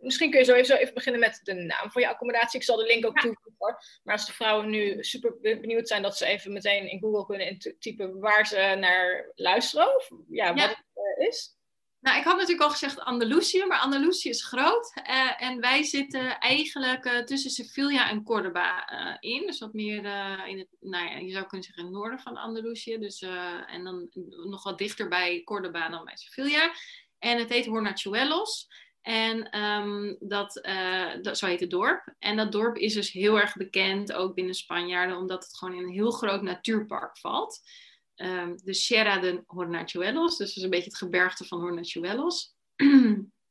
misschien 0.03 0.31
kun 0.31 0.39
je 0.39 0.45
zo 0.45 0.53
even, 0.53 0.67
zo 0.67 0.75
even 0.75 0.95
beginnen 0.95 1.21
met 1.21 1.41
de 1.43 1.55
naam 1.55 1.91
van 1.91 2.03
je 2.03 2.09
accommodatie. 2.09 2.59
Ik 2.59 2.67
zal 2.67 2.77
de 2.77 2.87
link 2.87 3.07
ook 3.07 3.17
ja. 3.17 3.21
toevoegen. 3.21 3.77
Maar 4.03 4.15
als 4.15 4.27
de 4.27 4.33
vrouwen 4.33 4.71
nu 4.71 5.05
super 5.05 5.39
benieuwd 5.41 5.89
zijn, 5.89 6.03
dat 6.03 6.17
ze 6.17 6.27
even 6.27 6.53
meteen 6.53 6.91
in 6.91 7.01
Google 7.01 7.27
kunnen 7.27 7.77
typen 7.79 8.19
waar 8.21 8.47
ze 8.47 8.77
naar 8.79 9.33
luisteren. 9.35 9.97
Of 9.97 10.11
ja, 10.29 10.55
wat 10.55 10.69
het 10.69 10.85
uh, 11.19 11.27
is. 11.27 11.57
Nou, 12.01 12.19
ik 12.19 12.25
had 12.25 12.37
natuurlijk 12.37 12.63
al 12.63 12.71
gezegd 12.71 13.01
Andalusië, 13.01 13.65
maar 13.65 13.79
Andalusië 13.79 14.29
is 14.29 14.45
groot. 14.45 14.93
Uh, 15.09 15.43
en 15.43 15.61
wij 15.61 15.83
zitten 15.83 16.39
eigenlijk 16.39 17.05
uh, 17.05 17.19
tussen 17.19 17.51
Sevilla 17.51 18.11
en 18.11 18.23
Córdoba 18.23 18.87
in. 19.21 19.47
Dus 19.47 19.59
wat 19.59 19.73
meer 19.73 20.05
in 20.47 20.59
het, 20.59 20.69
nou 20.81 21.05
ja, 21.05 21.17
je 21.17 21.33
zou 21.33 21.47
kunnen 21.47 21.67
zeggen, 21.67 21.85
het 21.85 21.93
noorden 21.93 22.19
van 22.19 22.37
Andalusië. 22.37 22.99
Dus, 22.99 23.23
en 23.67 23.85
dan 23.85 24.11
nog 24.51 24.63
wat 24.63 24.79
dichter 24.79 25.09
bij 25.09 25.43
Córdoba 25.45 25.89
dan 25.89 26.05
bij 26.05 26.17
Sevilla. 26.17 26.73
En 27.19 27.39
het 27.39 27.49
heet 27.49 27.67
Hornachuelos. 27.67 28.69
En 29.03 29.61
um, 29.61 30.17
dat, 30.21 30.67
uh, 30.67 31.23
dat, 31.23 31.39
zo 31.39 31.47
heet 31.47 31.61
het 31.61 31.71
dorp. 31.71 32.15
En 32.19 32.37
dat 32.37 32.53
dorp 32.53 32.77
is 32.77 32.95
dus 32.95 33.11
heel 33.11 33.41
erg 33.41 33.57
bekend, 33.57 34.13
ook 34.13 34.35
binnen 34.35 34.55
Spanjaarden, 34.55 35.17
omdat 35.17 35.45
het 35.45 35.57
gewoon 35.59 35.75
in 35.75 35.83
een 35.83 35.93
heel 35.93 36.11
groot 36.11 36.43
natuurpark 36.43 37.19
valt. 37.19 37.61
Um, 38.17 38.57
de 38.65 38.75
Sierra 38.75 39.19
de 39.19 39.43
Hornachuelos, 39.47 40.37
dus 40.37 40.57
is 40.57 40.63
een 40.63 40.71
beetje 40.71 40.91
het 40.91 40.97
gebergte 40.97 41.45
van 41.45 41.61
Hornachuelos. 41.61 42.55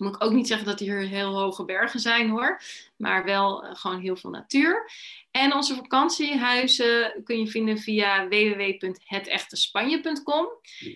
Moet 0.00 0.14
ik 0.14 0.24
ook 0.24 0.32
niet 0.32 0.46
zeggen 0.46 0.66
dat 0.66 0.78
hier 0.78 0.98
heel 0.98 1.38
hoge 1.38 1.64
bergen 1.64 2.00
zijn 2.00 2.30
hoor, 2.30 2.60
maar 2.96 3.24
wel 3.24 3.64
uh, 3.64 3.70
gewoon 3.74 4.00
heel 4.00 4.16
veel 4.16 4.30
natuur. 4.30 4.90
En 5.30 5.54
onze 5.54 5.74
vakantiehuizen 5.74 7.20
kun 7.24 7.38
je 7.38 7.46
vinden 7.46 7.78
via 7.78 8.28
www.hetechtespanje.com. 8.28 10.46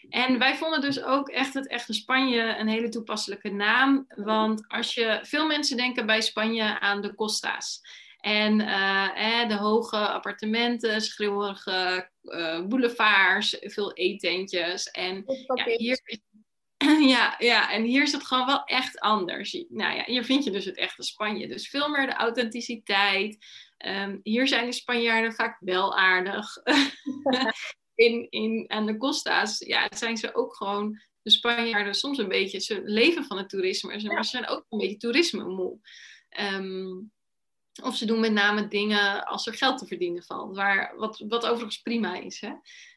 En 0.09 0.39
wij 0.39 0.57
vonden 0.57 0.81
dus 0.81 1.03
ook 1.03 1.29
echt 1.29 1.55
het 1.55 1.69
echte 1.69 1.93
Spanje 1.93 2.57
een 2.59 2.69
hele 2.69 2.89
toepasselijke 2.89 3.51
naam. 3.51 4.07
Want 4.17 4.65
als 4.69 4.95
je, 4.95 5.19
veel 5.23 5.47
mensen 5.47 5.77
denken 5.77 6.07
bij 6.07 6.21
Spanje 6.21 6.81
aan 6.81 7.01
de 7.01 7.15
Costa's. 7.15 7.83
En 8.25 8.61
uh, 8.61 9.43
eh, 9.43 9.49
de 9.49 9.57
hoge 9.57 9.97
appartementen, 9.97 11.01
schreeuwige 11.01 12.09
uh, 12.23 12.67
boulevards, 12.67 13.57
veel 13.61 13.93
eetentjes. 13.93 14.91
En 14.91 15.25
ja, 15.55 15.65
hier 15.65 16.01
ja, 17.15 17.35
ja, 17.39 17.71
en 17.71 17.83
hier 17.83 18.03
is 18.03 18.13
het 18.13 18.27
gewoon 18.27 18.47
wel 18.47 18.65
echt 18.65 19.01
anders. 19.01 19.65
Nou 19.69 19.97
ja, 19.97 20.03
hier 20.07 20.25
vind 20.25 20.45
je 20.45 20.51
dus 20.51 20.65
het 20.65 20.77
echte 20.77 21.03
Spanje. 21.03 21.49
Dus 21.49 21.69
veel 21.69 21.89
meer 21.89 22.07
de 22.07 22.13
authenticiteit. 22.13 23.47
Um, 23.87 24.21
hier 24.23 24.49
zijn 24.49 24.67
de 24.67 24.73
Spanjaarden 24.73 25.33
vaak 25.33 25.57
wel 25.61 25.97
aardig. 25.97 26.57
in, 27.95 28.27
in, 28.31 28.65
aan 28.69 28.87
de 28.87 28.97
Costa's 28.97 29.59
ja, 29.59 29.89
zijn 29.97 30.17
ze 30.17 30.35
ook 30.35 30.57
gewoon 30.57 31.01
de 31.23 31.31
Spanjaarden 31.31 31.95
soms 31.95 32.19
een 32.19 32.29
beetje, 32.29 32.61
ze 32.61 32.83
leven 32.85 33.25
van 33.25 33.39
het 33.39 33.49
toerisme, 33.49 34.07
maar 34.07 34.25
ze 34.25 34.31
zijn 34.31 34.49
ook 34.49 34.67
een 34.69 34.79
beetje 34.79 34.97
toerisme 34.97 35.45
moe. 35.45 35.79
Um, 36.41 37.13
of 37.83 37.97
ze 37.97 38.07
doen 38.07 38.21
met 38.21 38.33
name 38.33 38.69
dingen 38.69 39.25
als 39.27 39.47
er 39.47 39.55
geld 39.55 39.79
te 39.79 39.87
verdienen 39.87 40.23
valt, 40.23 40.57
waar, 40.57 40.97
wat, 40.97 41.25
wat 41.29 41.47
overigens 41.47 41.83
prima 41.83 42.17
is. 42.21 42.41
Hè? 42.41 42.53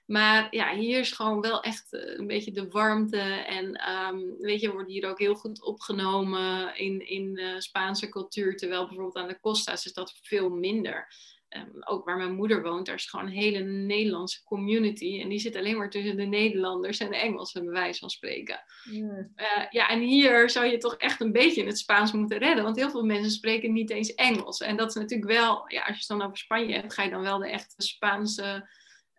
Maar 0.08 0.48
ja, 0.56 0.76
hier 0.76 1.00
is 1.00 1.12
gewoon 1.12 1.42
wel 1.42 1.62
echt 1.62 1.94
eh, 1.94 2.18
een 2.18 2.28
beetje 2.28 2.52
de 2.52 2.68
warmte. 2.68 3.20
En 3.48 3.82
um, 3.92 4.36
weet 4.38 4.62
je, 4.62 4.72
wordt 4.72 4.90
hier 4.90 5.10
ook 5.10 5.20
heel 5.20 5.36
goed 5.36 5.64
opgenomen 5.64 6.76
in, 6.76 7.08
in 7.08 7.34
de 7.34 7.56
Spaanse 7.58 8.10
cultuur. 8.10 8.56
Terwijl 8.56 8.86
bijvoorbeeld 8.86 9.16
aan 9.16 9.28
de 9.28 9.40
Costa's 9.40 9.86
is 9.86 9.94
dat 9.94 10.20
veel 10.22 10.50
minder. 10.50 11.08
Um, 11.50 11.84
ook 11.84 12.06
waar 12.06 12.18
mijn 12.18 12.36
moeder 12.36 12.62
woont, 12.62 12.86
daar 12.86 12.96
is 12.96 13.06
gewoon 13.06 13.26
een 13.26 13.32
hele 13.32 13.60
Nederlandse 13.60 14.44
community. 14.44 15.22
En 15.22 15.30
die 15.30 15.40
zit 15.40 15.56
alleen 15.56 15.78
maar 15.78 15.90
tussen 15.90 16.18
de 16.18 16.26
Nederlanders 16.26 17.00
en 17.00 17.10
de 17.10 17.18
Engelsen, 17.18 17.64
bij 17.64 17.74
wijze 17.74 18.00
van 18.00 18.10
spreken. 18.10 18.64
Mm. 18.84 19.34
Uh, 19.36 19.66
ja, 19.70 19.90
en 19.90 20.00
hier 20.00 20.50
zou 20.50 20.66
je 20.66 20.78
toch 20.78 20.96
echt 20.96 21.22
een 21.22 21.32
beetje 21.32 21.62
in 21.62 21.68
het 21.68 21.78
Spaans 21.78 22.12
moeten 22.12 22.38
redden. 22.38 22.64
Want 22.64 22.76
heel 22.76 22.90
veel 22.90 23.06
mensen 23.06 23.32
spreken 23.32 23.74
niet 23.74 23.90
eens 23.90 24.14
Engels. 24.14 24.60
En 24.60 24.78
dat 24.78 24.90
is 24.90 24.96
natuurlijk 24.96 25.32
wel, 25.32 25.64
ja, 25.72 25.80
als 25.80 25.88
je 25.88 26.00
het 26.00 26.08
dan 26.08 26.22
over 26.22 26.38
Spanje 26.38 26.74
hebt, 26.74 26.94
ga 26.94 27.04
je 27.04 27.10
dan 27.10 27.22
wel 27.22 27.38
de 27.38 27.50
echte 27.50 27.76
Spaanse. 27.78 28.70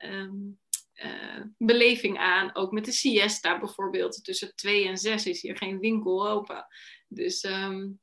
Um, 0.05 0.59
uh, 1.05 1.45
beleving 1.59 2.19
aan. 2.19 2.55
Ook 2.55 2.73
met 2.73 2.85
de 2.85 2.93
siesta 2.93 3.59
bijvoorbeeld. 3.59 4.25
Tussen 4.25 4.55
twee 4.55 4.89
en 4.89 4.99
zes 4.99 5.27
is 5.27 5.43
hier 5.43 5.57
geen 5.57 5.79
winkel 5.79 6.29
open. 6.29 6.67
Dus 7.09 7.45
um, 7.45 8.01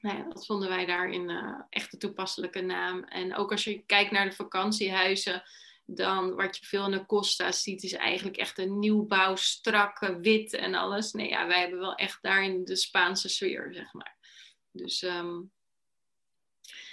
nou 0.00 0.18
ja, 0.18 0.28
dat 0.28 0.46
vonden 0.46 0.68
wij 0.68 0.86
daarin 0.86 1.30
uh, 1.30 1.60
echt 1.68 1.92
een 1.92 1.98
toepasselijke 1.98 2.60
naam. 2.60 3.04
En 3.04 3.36
ook 3.36 3.50
als 3.50 3.64
je 3.64 3.84
kijkt 3.86 4.10
naar 4.10 4.28
de 4.28 4.36
vakantiehuizen, 4.36 5.42
dan 5.86 6.34
wat 6.34 6.56
je 6.56 6.66
veel 6.66 6.84
in 6.84 6.90
de 6.90 7.06
Costa 7.06 7.52
ziet, 7.52 7.82
is 7.82 7.92
eigenlijk 7.92 8.36
echt 8.36 8.58
een 8.58 8.78
nieuwbouw, 8.78 9.36
strakke, 9.36 10.20
wit 10.20 10.52
en 10.52 10.74
alles. 10.74 11.12
Nee, 11.12 11.28
ja, 11.28 11.46
wij 11.46 11.60
hebben 11.60 11.78
wel 11.78 11.94
echt 11.94 12.18
daarin 12.22 12.64
de 12.64 12.76
Spaanse 12.76 13.28
sfeer, 13.28 13.68
zeg 13.74 13.92
maar. 13.92 14.16
Dus 14.72 15.02
um, 15.02 15.52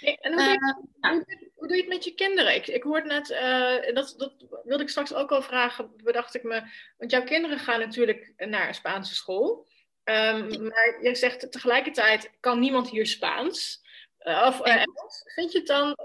en 0.00 0.32
hoe, 0.32 0.42
doe 0.42 0.50
je, 0.50 0.58
uh, 1.00 1.10
hoe, 1.10 1.50
hoe, 1.54 1.68
doe 1.68 1.76
je, 1.76 1.82
het 1.82 1.92
met 1.92 2.04
je 2.04 2.14
kinderen? 2.14 2.54
Ik, 2.54 2.66
ik 2.66 2.82
hoorde 2.82 3.06
net, 3.08 3.30
uh, 3.30 3.94
dat, 3.94 4.14
dat 4.16 4.32
wilde 4.64 4.82
ik 4.82 4.88
straks 4.88 5.14
ook 5.14 5.32
al 5.32 5.42
vragen, 5.42 5.92
bedacht 5.96 6.34
ik 6.34 6.42
me. 6.42 6.62
Want 6.98 7.10
jouw 7.10 7.24
kinderen 7.24 7.58
gaan 7.58 7.80
natuurlijk 7.80 8.32
naar 8.36 8.68
een 8.68 8.74
Spaanse 8.74 9.14
school. 9.14 9.66
Um, 10.04 10.62
maar 10.62 10.98
je 11.02 11.14
zegt 11.14 11.52
tegelijkertijd, 11.52 12.30
kan 12.40 12.58
niemand 12.58 12.90
hier 12.90 13.06
Spaans? 13.06 13.86
Uh, 14.22 14.44
of 14.46 14.60
Engels? 14.60 15.22
Vind 15.34 15.52
je 15.52 15.58
het 15.58 15.66
dan... 15.66 15.96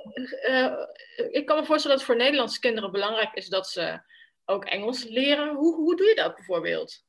ik 1.32 1.46
kan 1.46 1.60
me 1.60 1.66
voorstellen 1.66 1.98
dat 1.98 2.08
het 2.08 2.16
voor 2.16 2.16
Nederlandse 2.16 2.60
kinderen 2.60 2.92
belangrijk 2.92 3.34
is 3.34 3.48
dat 3.48 3.70
ze 3.70 4.02
ook 4.46 4.66
Engels 4.66 5.04
leren. 5.04 5.56
Hoe, 5.56 5.76
hoe 5.76 5.96
doe 5.96 6.08
je 6.08 6.16
dat 6.16 6.36
bijvoorbeeld? 6.36 7.04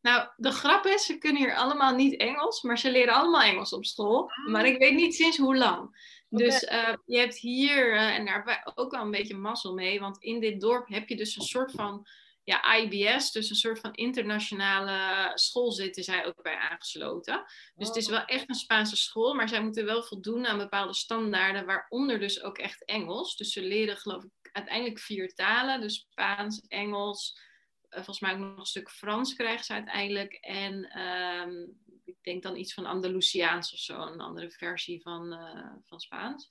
Nou, 0.00 0.28
de 0.36 0.50
grap 0.50 0.86
is, 0.86 1.04
ze 1.04 1.18
kunnen 1.18 1.42
hier 1.42 1.56
allemaal 1.56 1.94
niet 1.94 2.16
Engels, 2.16 2.62
maar 2.62 2.78
ze 2.78 2.90
leren 2.90 3.14
allemaal 3.14 3.42
Engels 3.42 3.72
op 3.72 3.84
school. 3.84 4.30
Maar 4.46 4.66
ik 4.66 4.78
weet 4.78 4.94
niet 4.94 5.14
sinds 5.14 5.36
hoe 5.36 5.56
lang. 5.56 6.08
Dus 6.28 6.62
uh, 6.62 6.94
je 7.06 7.18
hebt 7.18 7.38
hier, 7.38 7.94
uh, 7.94 8.14
en 8.14 8.24
daar 8.24 8.34
hebben 8.34 8.54
wij 8.54 8.72
ook 8.74 8.90
wel 8.90 9.02
een 9.02 9.10
beetje 9.10 9.36
mazzel 9.36 9.74
mee, 9.74 10.00
want 10.00 10.22
in 10.22 10.40
dit 10.40 10.60
dorp 10.60 10.88
heb 10.88 11.08
je 11.08 11.16
dus 11.16 11.36
een 11.36 11.42
soort 11.42 11.72
van 11.72 12.06
ja, 12.44 12.76
IBS, 12.76 13.32
dus 13.32 13.50
een 13.50 13.56
soort 13.56 13.80
van 13.80 13.92
internationale 13.92 15.30
school 15.34 15.72
zitten 15.72 16.04
zij 16.04 16.26
ook 16.26 16.42
bij 16.42 16.56
aangesloten. 16.56 17.44
Dus 17.74 17.88
het 17.88 17.96
is 17.96 18.08
wel 18.08 18.24
echt 18.24 18.48
een 18.48 18.54
Spaanse 18.54 18.96
school, 18.96 19.34
maar 19.34 19.48
zij 19.48 19.62
moeten 19.62 19.84
wel 19.84 20.02
voldoen 20.02 20.46
aan 20.46 20.58
bepaalde 20.58 20.94
standaarden, 20.94 21.66
waaronder 21.66 22.18
dus 22.18 22.42
ook 22.42 22.58
echt 22.58 22.84
Engels. 22.84 23.36
Dus 23.36 23.52
ze 23.52 23.62
leren 23.62 23.96
geloof 23.96 24.24
ik 24.24 24.30
uiteindelijk 24.52 24.98
vier 24.98 25.34
talen, 25.34 25.80
dus 25.80 26.06
Spaans, 26.10 26.60
Engels, 26.68 27.40
volgens 27.90 28.20
mij 28.20 28.32
ook 28.32 28.38
nog 28.38 28.58
een 28.58 28.64
stuk 28.64 28.90
Frans 28.90 29.34
krijgen 29.34 29.64
ze 29.64 29.72
uiteindelijk. 29.72 30.32
En 30.32 30.84
ehm, 30.84 31.52
ik 32.04 32.16
denk 32.22 32.42
dan 32.42 32.56
iets 32.56 32.74
van 32.74 32.86
Andalusiaans 32.86 33.72
of 33.72 33.78
zo, 33.78 34.00
een 34.00 34.20
andere 34.20 34.50
versie 34.50 35.02
van, 35.02 35.38
van 35.84 36.00
Spaans. 36.00 36.48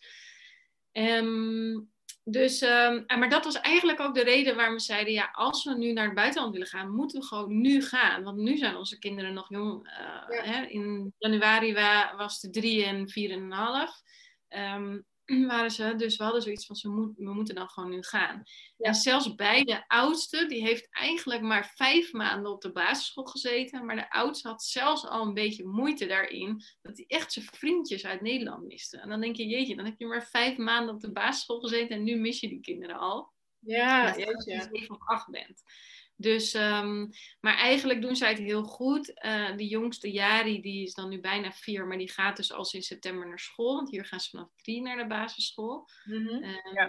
Um, 0.92 1.92
dus, 2.24 2.62
um, 2.62 3.04
maar 3.08 3.30
dat 3.30 3.44
was 3.44 3.60
eigenlijk 3.62 4.00
ook 4.00 4.14
de 4.14 4.24
reden 4.24 4.56
waarom 4.56 4.76
we 4.76 4.82
zeiden, 4.82 5.14
ja, 5.14 5.30
als 5.34 5.64
we 5.64 5.78
nu 5.78 5.92
naar 5.92 6.06
het 6.06 6.16
buitenland 6.16 6.52
willen 6.52 6.68
gaan, 6.68 6.90
moeten 6.90 7.20
we 7.20 7.26
gewoon 7.26 7.62
nu 7.62 7.82
gaan. 7.82 8.24
Want 8.24 8.38
nu 8.38 8.58
zijn 8.58 8.76
onze 8.76 9.00
kinderen 9.00 9.34
nog 9.34 9.50
jong. 9.50 9.88
Uh, 9.88 10.44
hè? 10.44 10.66
In 10.66 11.14
januari 11.18 11.74
was 12.18 12.42
het 12.42 12.54
drie 12.54 12.86
en 12.86 13.10
vier 13.10 13.32
en 13.32 13.42
een 13.42 13.52
half. 13.52 14.02
Um, 14.50 15.06
waren 15.48 15.72
ze. 15.72 15.96
Dus 15.96 16.18
we 16.18 16.24
hadden 16.24 16.42
zoiets 16.42 16.66
van, 16.66 16.76
ze 16.76 16.90
moet, 16.90 17.12
we 17.18 17.34
moeten 17.34 17.56
dan 17.56 17.70
gewoon 17.70 17.90
nu 17.90 18.04
gaan. 18.04 18.44
En 18.78 18.96
zelfs 18.96 19.36
bij 19.36 19.64
de 19.64 19.88
oudste, 19.88 20.46
die 20.46 20.62
heeft 20.62 20.88
eigenlijk 20.92 21.42
maar 21.42 21.72
vijf 21.76 22.14
maanden 22.14 22.52
op 22.52 22.62
de 22.62 22.72
basisschool 22.72 23.26
gezeten. 23.26 23.86
Maar 23.86 23.96
de 23.96 24.12
oudste 24.12 24.48
had 24.48 24.64
zelfs 24.64 25.08
al 25.08 25.26
een 25.26 25.34
beetje 25.34 25.68
moeite 25.68 26.06
daarin. 26.06 26.62
Dat 26.82 26.98
hij 26.98 27.06
echt 27.08 27.34
zijn 27.34 27.46
vriendjes 27.46 28.06
uit 28.06 28.22
Nederland 28.22 28.64
miste. 28.64 28.98
En 28.98 29.10
dan 29.10 29.22
denk 29.22 29.36
je, 29.36 29.48
jeetje, 29.48 29.76
dan 29.76 29.86
heb 29.86 30.00
je 30.00 30.06
maar 30.06 30.28
vijf 30.28 30.58
maanden 30.58 30.96
op 30.96 31.02
de 31.02 31.12
basisschool 31.12 31.60
gezeten. 31.60 31.96
En 31.96 32.04
nu 32.04 32.16
mis 32.16 32.40
je 32.40 32.50
die 32.50 32.62
kinderen 32.62 33.00
al. 33.00 33.34
Ja. 33.60 34.08
Als 34.08 34.46
je 34.46 34.68
zeven 34.72 34.96
of 34.96 35.08
acht 35.08 35.30
bent. 35.30 35.64
Dus, 36.22 36.54
um, 36.54 37.10
maar 37.40 37.58
eigenlijk 37.58 38.02
doen 38.02 38.16
zij 38.16 38.30
het 38.30 38.38
heel 38.38 38.64
goed. 38.64 39.22
Uh, 39.26 39.56
de 39.56 39.68
jongste 39.68 40.12
Jari, 40.12 40.62
die 40.62 40.84
is 40.84 40.94
dan 40.94 41.10
nu 41.10 41.20
bijna 41.20 41.52
vier, 41.52 41.88
maar 41.88 41.98
die 41.98 42.12
gaat 42.12 42.36
dus 42.36 42.52
al 42.54 42.66
sinds 42.66 42.88
september 42.88 43.28
naar 43.28 43.40
school. 43.40 43.76
Want 43.76 43.90
hier 43.90 44.06
gaan 44.06 44.20
ze 44.20 44.30
vanaf 44.30 44.50
drie 44.56 44.82
naar 44.82 44.98
de 44.98 45.08
basisschool. 45.08 45.90
Mm 46.04 46.28
-hmm. 46.28 46.44
um, 46.44 46.58
ja. 46.74 46.88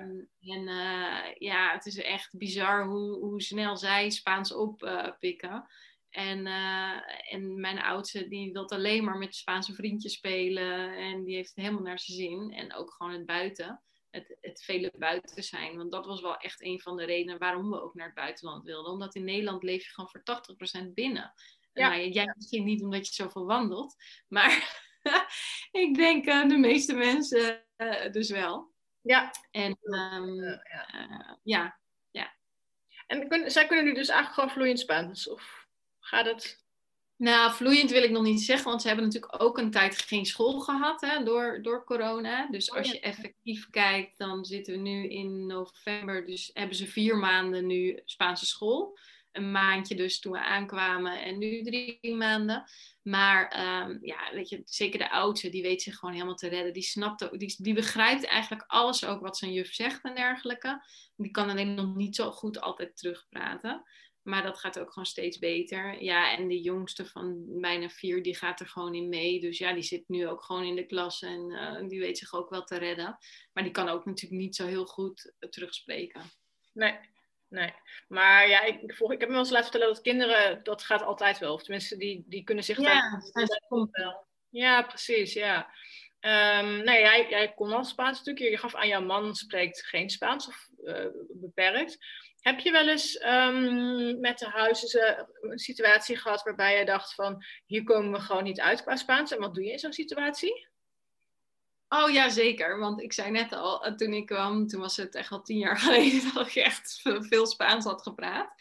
En 0.55 0.69
uh, 0.69 1.35
ja, 1.39 1.73
het 1.73 1.87
is 1.87 1.97
echt 1.97 2.39
bizar 2.39 2.87
hoe, 2.87 3.19
hoe 3.19 3.43
snel 3.43 3.77
zij 3.77 4.11
Spaans 4.11 4.53
oppikken. 4.53 5.67
Uh, 6.11 6.31
en, 6.31 6.47
en 7.31 7.61
mijn 7.61 7.79
oudste, 7.79 8.29
die 8.29 8.53
wil 8.53 8.69
alleen 8.69 9.05
maar 9.05 9.19
met 9.19 9.37
Spaanse 9.37 9.75
vriendjes 9.75 10.13
spelen. 10.13 10.97
En 10.97 11.25
die 11.25 11.35
heeft 11.35 11.53
het 11.55 11.65
helemaal 11.65 11.83
naar 11.83 11.99
zijn 11.99 12.19
zin. 12.19 12.53
En 12.53 12.75
ook 12.75 12.93
gewoon 12.93 13.13
het 13.13 13.27
buiten 13.27 13.83
het, 14.11 14.37
het 14.41 14.63
vele 14.63 14.93
buiten 14.99 15.43
zijn. 15.43 15.77
Want 15.77 15.93
dat 15.93 16.07
was 16.07 16.21
wel 16.21 16.37
echt 16.37 16.63
een 16.63 16.81
van 16.81 16.97
de 16.97 17.05
redenen 17.05 17.39
waarom 17.39 17.71
we 17.71 17.83
ook 17.83 17.95
naar 17.95 18.07
het 18.07 18.15
buitenland 18.15 18.65
wilden. 18.65 18.93
Omdat 18.93 19.15
in 19.15 19.25
Nederland 19.25 19.63
leef 19.63 19.85
je 19.85 19.93
gewoon 19.93 20.11
voor 20.11 20.23
80% 20.85 20.93
binnen. 20.95 21.33
Ja. 21.73 21.89
Nou, 21.89 22.09
jij 22.09 22.33
misschien 22.37 22.65
niet 22.65 22.83
omdat 22.83 23.07
je 23.07 23.15
zoveel 23.15 23.47
wandelt. 23.47 23.97
Maar 24.29 24.83
ik 25.73 25.95
denk 25.95 26.27
uh, 26.27 26.49
de 26.49 26.57
meeste 26.57 26.95
mensen 26.95 27.65
uh, 27.77 28.11
dus 28.13 28.31
wel. 28.31 28.73
Ja. 29.03 29.31
En 29.51 29.79
um, 29.83 30.43
ja. 30.43 31.39
Ja. 31.43 31.79
ja. 32.11 32.35
En 33.07 33.29
kun, 33.29 33.51
zij 33.51 33.67
kunnen 33.67 33.85
nu 33.85 33.95
dus 33.95 34.09
eigenlijk 34.09 34.35
gewoon 34.35 34.51
vloeiend 34.51 34.81
Spaans? 34.81 35.29
Of 35.29 35.67
gaat 35.99 36.27
het... 36.27 36.60
Nou, 37.21 37.53
vloeiend 37.53 37.91
wil 37.91 38.03
ik 38.03 38.11
nog 38.11 38.23
niet 38.23 38.41
zeggen, 38.41 38.69
want 38.69 38.81
ze 38.83 38.87
hebben 38.87 39.05
natuurlijk 39.07 39.43
ook 39.43 39.59
een 39.59 39.71
tijd 39.71 39.99
geen 39.99 40.27
school 40.27 40.61
gehad 40.61 41.01
hè, 41.01 41.25
door, 41.25 41.59
door 41.63 41.85
corona. 41.85 42.49
Dus 42.51 42.71
als 42.73 42.91
je 42.91 43.01
effectief 43.01 43.71
kijkt, 43.71 44.19
dan 44.19 44.45
zitten 44.45 44.73
we 44.73 44.79
nu 44.79 45.09
in 45.09 45.47
november, 45.47 46.27
dus 46.27 46.51
hebben 46.53 46.77
ze 46.77 46.87
vier 46.87 47.17
maanden 47.17 47.67
nu 47.67 48.01
Spaanse 48.05 48.47
school. 48.47 48.99
Een 49.33 49.51
maandje 49.51 49.95
dus 49.95 50.21
toen 50.21 50.33
we 50.33 50.39
aankwamen 50.39 51.23
en 51.23 51.39
nu 51.39 51.63
drie 51.63 52.15
maanden. 52.17 52.65
Maar 53.03 53.43
um, 53.89 53.99
ja, 54.03 54.33
weet 54.33 54.49
je, 54.49 54.63
zeker 54.65 54.99
de 54.99 55.11
oudste, 55.11 55.49
die 55.49 55.63
weet 55.63 55.83
zich 55.83 55.97
gewoon 55.97 56.15
helemaal 56.15 56.35
te 56.35 56.49
redden. 56.49 56.73
Die 56.73 56.83
snapt, 56.83 57.39
die, 57.39 57.57
die 57.59 57.75
begrijpt 57.75 58.25
eigenlijk 58.25 58.65
alles 58.67 59.05
ook 59.05 59.21
wat 59.21 59.37
zijn 59.37 59.53
juf 59.53 59.75
zegt 59.75 60.03
en 60.03 60.15
dergelijke. 60.15 60.83
Die 61.17 61.31
kan 61.31 61.51
alleen 61.51 61.75
nog 61.75 61.95
niet 61.95 62.17
zo 62.17 62.31
goed 62.31 62.61
altijd 62.61 62.97
terugpraten. 62.97 63.83
Maar 64.23 64.43
dat 64.43 64.59
gaat 64.59 64.79
ook 64.79 64.93
gewoon 64.93 65.07
steeds 65.07 65.39
beter. 65.39 66.03
Ja, 66.03 66.37
en 66.37 66.49
de 66.49 66.61
jongste 66.61 67.07
van 67.07 67.61
bijna 67.61 67.89
vier, 67.89 68.23
die 68.23 68.37
gaat 68.37 68.61
er 68.61 68.67
gewoon 68.67 68.95
in 68.95 69.09
mee. 69.09 69.41
Dus 69.41 69.59
ja, 69.59 69.73
die 69.73 69.83
zit 69.83 70.09
nu 70.09 70.29
ook 70.29 70.43
gewoon 70.43 70.65
in 70.65 70.77
de 70.77 70.87
klas 70.87 71.23
en 71.23 71.51
uh, 71.51 71.89
die 71.89 72.01
weet 72.01 72.19
zich 72.19 72.35
ook 72.35 72.51
wel 72.51 72.65
te 72.65 72.79
redden. 72.79 73.19
Maar 73.53 73.63
die 73.63 73.73
kan 73.73 73.89
ook 73.89 74.05
natuurlijk 74.05 74.41
niet 74.41 74.57
zo 74.57 74.67
heel 74.67 74.87
goed 74.87 75.33
terugspreken. 75.51 76.23
Nee, 76.73 76.99
nee. 77.49 77.73
Maar 78.09 78.49
ja, 78.49 78.63
ik, 78.63 78.95
volg, 78.95 79.13
ik 79.13 79.21
heb 79.21 79.29
me 79.29 79.35
wel 79.35 79.45
eens 79.45 79.53
laten 79.53 79.71
vertellen 79.71 79.95
dat 79.95 80.03
kinderen, 80.03 80.63
dat 80.63 80.83
gaat 80.83 81.03
altijd 81.03 81.39
wel. 81.39 81.55
Of 81.55 81.63
tenminste, 81.63 81.97
die, 81.97 82.25
die 82.27 82.45
kunnen 82.45 82.65
zich 82.65 82.79
ja, 82.79 83.23
dat 83.33 83.65
komt 83.69 83.97
wel. 83.97 84.27
Ja, 84.49 84.83
precies, 84.83 85.33
ja. 85.33 85.71
Um, 86.21 86.85
nee, 86.85 87.01
jij, 87.01 87.27
jij 87.29 87.53
kon 87.55 87.73
al 87.73 87.85
Spaans 87.85 88.19
natuurlijk. 88.19 88.51
Je 88.51 88.57
gaf 88.57 88.75
aan 88.75 88.89
jouw 88.89 89.03
man 89.03 89.35
spreekt 89.35 89.87
geen 89.87 90.11
Spaans 90.11 90.47
of 90.47 90.69
uh, 90.85 91.07
beperkt. 91.29 91.99
Heb 92.41 92.61
je 92.61 92.71
wel 92.71 92.89
eens 92.89 93.23
um, 93.25 94.21
met 94.21 94.39
de 94.39 94.49
huizen 94.49 95.29
een 95.41 95.59
situatie 95.59 96.17
gehad 96.17 96.43
waarbij 96.43 96.79
je 96.79 96.85
dacht 96.85 97.15
van 97.15 97.45
hier 97.67 97.85
komen 97.85 98.13
we 98.13 98.21
gewoon 98.21 98.45
niet 98.45 98.61
uit 98.61 98.83
qua 98.83 98.97
Spaans? 98.97 99.33
En 99.33 99.41
wat 99.41 99.55
doe 99.55 99.65
je 99.65 99.73
in 99.73 99.79
zo'n 99.79 99.93
situatie? 99.93 100.69
Oh 101.89 102.11
ja, 102.11 102.29
zeker. 102.29 102.79
Want 102.79 103.03
ik 103.03 103.13
zei 103.13 103.31
net 103.31 103.53
al, 103.53 103.85
eh, 103.85 103.93
toen 103.93 104.13
ik 104.13 104.27
kwam, 104.27 104.67
toen 104.67 104.81
was 104.81 104.97
het 104.97 105.15
echt 105.15 105.31
al 105.31 105.43
tien 105.43 105.59
jaar 105.59 105.79
geleden 105.85 106.35
dat 106.35 106.47
ik 106.47 106.55
echt 106.55 107.01
veel 107.03 107.47
Spaans 107.47 107.85
had 107.85 108.03
gepraat. 108.03 108.55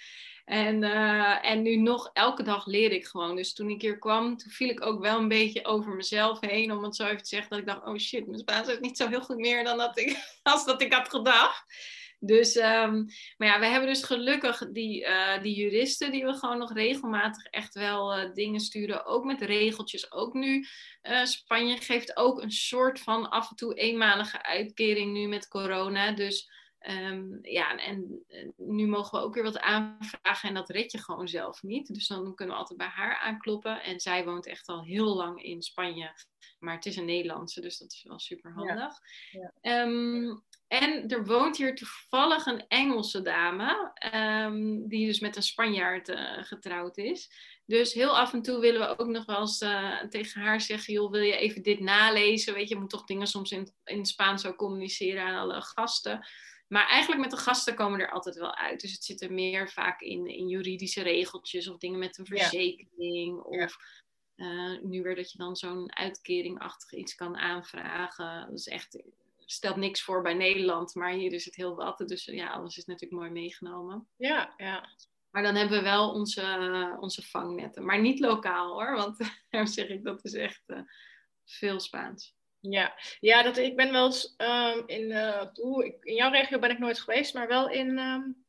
En, 0.46 0.84
uh, 0.84 1.46
en 1.46 1.62
nu 1.62 1.76
nog, 1.76 2.10
elke 2.14 2.44
dag 2.44 2.66
leer 2.66 2.92
ik 2.92 3.06
gewoon. 3.06 3.36
Dus 3.36 3.54
toen 3.54 3.70
ik 3.70 3.82
hier 3.82 3.98
kwam, 3.98 4.38
toen 4.38 4.52
viel 4.52 4.70
ik 4.70 4.86
ook 4.86 5.02
wel 5.02 5.20
een 5.20 5.28
beetje 5.28 5.66
over 5.66 5.94
mezelf 5.94 6.40
heen. 6.40 6.72
Om 6.72 6.84
het 6.84 6.96
zo 6.96 7.06
even 7.06 7.18
te 7.18 7.28
zeggen, 7.28 7.50
dat 7.50 7.60
ik 7.60 7.66
dacht, 7.66 7.86
oh 7.86 7.98
shit, 7.98 8.28
mijn 8.28 8.40
Spaans 8.40 8.68
is 8.68 8.80
niet 8.80 8.98
zo 8.98 9.08
heel 9.08 9.22
goed 9.22 9.38
meer 9.38 9.64
dan 9.64 9.78
dat 9.78 10.00
ik, 10.00 10.18
als 10.44 10.66
dat 10.66 10.82
ik 10.82 10.94
had 10.94 11.10
gedacht. 11.10 11.64
Dus, 12.22 12.56
um, 12.56 13.06
maar 13.38 13.48
ja, 13.48 13.60
we 13.60 13.66
hebben 13.66 13.90
dus 13.90 14.04
gelukkig 14.04 14.72
die, 14.72 15.06
uh, 15.06 15.42
die 15.42 15.56
juristen 15.56 16.12
die 16.12 16.26
we 16.26 16.34
gewoon 16.34 16.58
nog 16.58 16.74
regelmatig 16.74 17.46
echt 17.46 17.74
wel 17.74 18.18
uh, 18.18 18.34
dingen 18.34 18.60
sturen. 18.60 19.06
Ook 19.06 19.24
met 19.24 19.42
regeltjes. 19.42 20.12
Ook 20.12 20.34
nu, 20.34 20.66
uh, 21.04 21.26
Spanje 21.26 21.78
geeft 21.78 22.18
ook 22.18 22.42
een 22.42 22.52
soort 22.52 23.00
van 23.00 23.30
af 23.30 23.50
en 23.50 23.56
toe 23.56 23.74
eenmalige 23.74 24.44
uitkering 24.44 25.14
nu 25.14 25.28
met 25.28 25.48
corona. 25.48 26.12
Dus 26.12 26.50
um, 26.88 27.40
ja, 27.42 27.78
en 27.78 28.26
nu 28.58 28.88
mogen 28.88 29.20
we 29.20 29.26
ook 29.26 29.34
weer 29.34 29.44
wat 29.44 29.60
aanvragen 29.60 30.50
en 30.50 30.56
dat 30.56 30.70
red 30.70 30.92
je 30.92 31.04
gewoon 31.04 31.28
zelf 31.28 31.64
niet. 31.64 31.94
Dus 31.94 32.08
dan 32.08 32.36
kunnen 32.36 32.56
we 32.56 32.62
altijd 32.62 32.80
bij 32.80 32.88
haar 32.88 33.18
aankloppen. 33.18 33.84
En 33.84 34.00
zij 34.00 34.26
woont 34.26 34.46
echt 34.46 34.68
al 34.68 34.84
heel 34.84 35.16
lang 35.16 35.44
in 35.44 35.62
Spanje. 35.62 36.12
Maar 36.60 36.76
het 36.76 36.86
is 36.86 36.96
een 36.96 37.06
Nederlandse, 37.06 37.62
dus 37.62 37.78
dat 37.78 37.92
is 37.92 38.04
wel 38.04 38.20
super 38.20 38.54
handig. 38.54 38.94
Ja. 39.32 39.54
Ja. 39.62 39.82
Um, 39.82 40.44
en 40.70 41.08
er 41.08 41.26
woont 41.26 41.58
hier 41.58 41.76
toevallig 41.76 42.46
een 42.46 42.68
Engelse 42.68 43.22
dame, 43.22 43.92
um, 44.14 44.88
die 44.88 45.08
dus 45.08 45.20
met 45.20 45.36
een 45.36 45.44
Spanjaard 45.44 46.10
uh, 46.10 46.44
getrouwd 46.44 46.98
is. 46.98 47.32
Dus 47.66 47.94
heel 47.94 48.18
af 48.18 48.34
en 48.34 48.42
toe 48.42 48.60
willen 48.60 48.80
we 48.80 48.98
ook 48.98 49.08
nog 49.08 49.26
wel 49.26 49.40
eens 49.40 49.62
uh, 49.62 50.04
tegen 50.04 50.42
haar 50.42 50.62
zeggen: 50.62 50.94
joh, 50.94 51.12
wil 51.12 51.22
je 51.22 51.38
even 51.38 51.64
dit 51.64 51.80
nalezen? 51.80 52.54
Weet 52.54 52.70
je, 52.70 52.74
je 52.74 52.80
moet 52.80 52.90
toch 52.90 53.04
dingen 53.04 53.28
soms 53.28 53.52
in, 53.52 53.74
in 53.84 54.06
Spaans 54.06 54.46
ook 54.46 54.56
communiceren 54.56 55.24
aan 55.24 55.40
alle 55.40 55.62
gasten. 55.62 56.28
Maar 56.68 56.88
eigenlijk 56.88 57.22
met 57.22 57.32
de 57.32 57.38
gasten 57.38 57.76
komen 57.76 58.00
er 58.00 58.12
altijd 58.12 58.36
wel 58.36 58.56
uit. 58.56 58.82
Dus 58.82 58.92
het 58.92 59.04
zit 59.04 59.22
er 59.22 59.34
meer 59.34 59.70
vaak 59.70 60.02
in, 60.02 60.28
in 60.28 60.48
juridische 60.48 61.02
regeltjes 61.02 61.68
of 61.70 61.78
dingen 61.78 62.00
met 62.00 62.18
een 62.18 62.26
verzekering. 62.26 63.46
Ja. 63.50 63.64
Of 63.64 63.78
uh, 64.36 64.82
nu 64.82 65.02
weer 65.02 65.16
dat 65.16 65.32
je 65.32 65.38
dan 65.38 65.56
zo'n 65.56 65.96
uitkeringachtig 65.96 66.92
iets 66.92 67.16
kan 67.16 67.38
aanvragen. 67.38 68.46
Dat 68.50 68.60
is 68.60 68.68
echt 68.68 69.04
stelt 69.52 69.76
niks 69.76 70.02
voor 70.02 70.22
bij 70.22 70.34
Nederland, 70.34 70.95
maar 70.95 71.12
hier 71.12 71.34
is 71.34 71.45
het 71.45 71.56
heel 71.56 71.76
wat. 71.76 71.97
Dus 71.97 72.26
ja, 72.26 72.50
alles 72.50 72.78
is 72.78 72.86
natuurlijk 72.86 73.22
mooi 73.22 73.32
meegenomen. 73.32 74.08
Ja, 74.18 74.54
ja. 74.58 74.89
Maar 75.30 75.43
dan 75.43 75.56
hebben 75.56 75.78
we 75.78 75.84
wel 75.84 76.12
onze, 76.12 76.97
onze 77.00 77.22
vangnetten. 77.22 77.86
Maar 77.86 78.00
niet 78.00 78.20
lokaal 78.20 78.74
hoor, 78.74 78.95
want 78.95 79.18
daar 79.50 79.68
zeg 79.68 79.88
ik 79.88 80.04
dat 80.04 80.26
is 80.26 80.34
echt 80.34 80.64
uh, 80.68 80.80
veel 81.45 81.80
Spaans. 81.80 82.36
Ja, 82.60 82.93
ja 83.20 83.43
dat, 83.43 83.58
ik 83.58 83.76
ben 83.76 83.91
wel 83.91 84.06
eens 84.06 84.36
um, 84.38 84.84
in, 84.86 85.12
uh, 85.12 85.43
in 86.02 86.16
jouw 86.16 86.32
regio 86.32 86.60
ben 86.60 86.72
ik 86.72 86.80
nooit 86.80 87.00
geweest, 87.00 87.34
maar 87.34 87.47
wel 87.47 87.70
in, 87.70 87.97
um, 87.97 88.45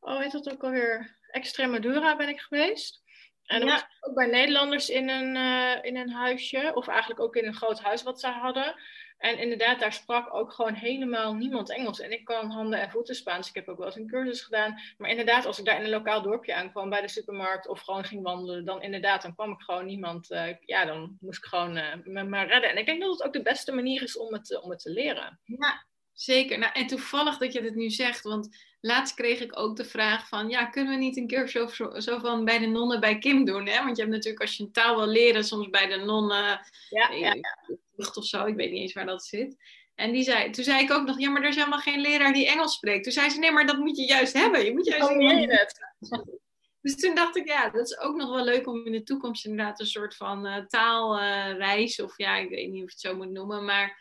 oh 0.00 0.18
heet 0.18 0.32
dat 0.32 0.50
ook 0.52 0.64
alweer, 0.64 1.18
Extremadura 1.30 2.16
ben 2.16 2.28
ik 2.28 2.40
geweest. 2.40 3.02
En 3.44 3.58
dan 3.58 3.68
ja. 3.68 3.74
was 3.74 3.84
ook 4.00 4.14
bij 4.14 4.26
Nederlanders 4.26 4.88
in 4.88 5.08
een, 5.08 5.36
uh, 5.36 5.84
in 5.84 5.96
een 5.96 6.10
huisje, 6.10 6.72
of 6.74 6.88
eigenlijk 6.88 7.20
ook 7.20 7.36
in 7.36 7.46
een 7.46 7.54
groot 7.54 7.80
huis 7.80 8.02
wat 8.02 8.20
ze 8.20 8.26
hadden. 8.26 8.74
En 9.22 9.38
inderdaad, 9.38 9.80
daar 9.80 9.92
sprak 9.92 10.34
ook 10.34 10.52
gewoon 10.52 10.74
helemaal 10.74 11.34
niemand 11.34 11.70
Engels. 11.70 12.00
En 12.00 12.12
ik 12.12 12.24
kan 12.24 12.50
handen 12.50 12.80
en 12.80 12.90
voeten 12.90 13.14
Spaans. 13.14 13.48
Ik 13.48 13.54
heb 13.54 13.68
ook 13.68 13.76
wel 13.76 13.86
eens 13.86 13.96
een 13.96 14.06
cursus 14.06 14.42
gedaan. 14.42 14.80
Maar 14.98 15.10
inderdaad, 15.10 15.46
als 15.46 15.58
ik 15.58 15.64
daar 15.64 15.78
in 15.78 15.84
een 15.84 15.90
lokaal 15.90 16.22
dorpje 16.22 16.54
aankwam 16.54 16.90
bij 16.90 17.00
de 17.00 17.08
supermarkt 17.08 17.68
of 17.68 17.80
gewoon 17.80 18.04
ging 18.04 18.22
wandelen, 18.22 18.64
dan 18.64 18.82
inderdaad, 18.82 19.22
dan 19.22 19.34
kwam 19.34 19.52
ik 19.52 19.60
gewoon 19.60 19.86
niemand. 19.86 20.30
Uh, 20.30 20.46
ja, 20.60 20.84
dan 20.84 21.16
moest 21.20 21.38
ik 21.38 21.44
gewoon 21.44 21.76
uh, 21.76 21.94
me 22.04 22.24
maar 22.24 22.46
redden. 22.46 22.70
En 22.70 22.76
ik 22.76 22.86
denk 22.86 23.00
dat 23.00 23.12
het 23.12 23.22
ook 23.22 23.32
de 23.32 23.42
beste 23.42 23.72
manier 23.72 24.02
is 24.02 24.18
om 24.18 24.32
het, 24.32 24.62
om 24.62 24.70
het 24.70 24.78
te 24.78 24.90
leren. 24.90 25.40
Ja, 25.44 25.84
zeker. 26.22 26.58
Nou, 26.58 26.72
en 26.72 26.86
toevallig 26.86 27.38
dat 27.38 27.52
je 27.52 27.60
dit 27.60 27.74
nu 27.74 27.90
zegt, 27.90 28.22
want 28.22 28.56
laatst 28.80 29.14
kreeg 29.14 29.40
ik 29.40 29.58
ook 29.58 29.76
de 29.76 29.84
vraag 29.84 30.28
van, 30.28 30.48
ja, 30.48 30.66
kunnen 30.66 30.92
we 30.92 30.98
niet 30.98 31.16
een 31.16 31.26
keer 31.26 31.48
zo, 31.48 31.68
zo 31.98 32.18
van 32.18 32.44
bij 32.44 32.58
de 32.58 32.66
nonnen 32.66 33.00
bij 33.00 33.18
Kim 33.18 33.44
doen? 33.44 33.66
Hè? 33.66 33.84
Want 33.84 33.96
je 33.96 34.02
hebt 34.02 34.14
natuurlijk, 34.14 34.42
als 34.42 34.56
je 34.56 34.62
een 34.62 34.72
taal 34.72 34.96
wil 34.96 35.06
leren, 35.06 35.44
soms 35.44 35.70
bij 35.70 35.86
de 35.86 35.96
nonnen... 35.96 36.60
Ja, 36.88 37.10
ja, 37.10 37.34
ja 37.34 37.76
of 38.14 38.24
zo. 38.24 38.44
Ik 38.44 38.54
weet 38.54 38.70
niet 38.70 38.80
eens 38.80 38.92
waar 38.92 39.06
dat 39.06 39.24
zit. 39.24 39.56
En 39.94 40.12
die 40.12 40.22
zei, 40.22 40.50
toen 40.50 40.64
zei 40.64 40.82
ik 40.82 40.92
ook 40.92 41.06
nog, 41.06 41.20
ja, 41.20 41.30
maar 41.30 41.42
er 41.42 41.48
is 41.48 41.56
helemaal 41.56 41.78
geen 41.78 42.00
leraar 42.00 42.32
die 42.32 42.48
Engels 42.48 42.74
spreekt. 42.74 43.04
Toen 43.04 43.12
zei 43.12 43.30
ze, 43.30 43.38
nee, 43.38 43.52
maar 43.52 43.66
dat 43.66 43.78
moet 43.78 43.96
je 43.96 44.04
juist 44.04 44.32
hebben. 44.32 44.64
Je 44.64 44.72
moet 44.72 44.86
juist... 44.86 45.10
Oh, 45.10 45.50
het. 45.50 45.80
Dus 46.82 46.96
toen 46.96 47.14
dacht 47.14 47.36
ik, 47.36 47.46
ja, 47.46 47.70
dat 47.70 47.86
is 47.86 47.98
ook 47.98 48.16
nog 48.16 48.34
wel 48.34 48.44
leuk 48.44 48.66
om 48.66 48.86
in 48.86 48.92
de 48.92 49.02
toekomst 49.02 49.44
inderdaad 49.44 49.80
een 49.80 49.86
soort 49.86 50.16
van 50.16 50.46
uh, 50.46 50.56
taalreis, 50.66 52.00
of 52.00 52.18
ja, 52.18 52.36
ik 52.36 52.48
weet 52.48 52.70
niet 52.70 52.82
of 52.82 52.88
je 52.88 52.94
het 52.94 53.00
zo 53.00 53.16
moet 53.16 53.30
noemen, 53.30 53.64
maar 53.64 53.98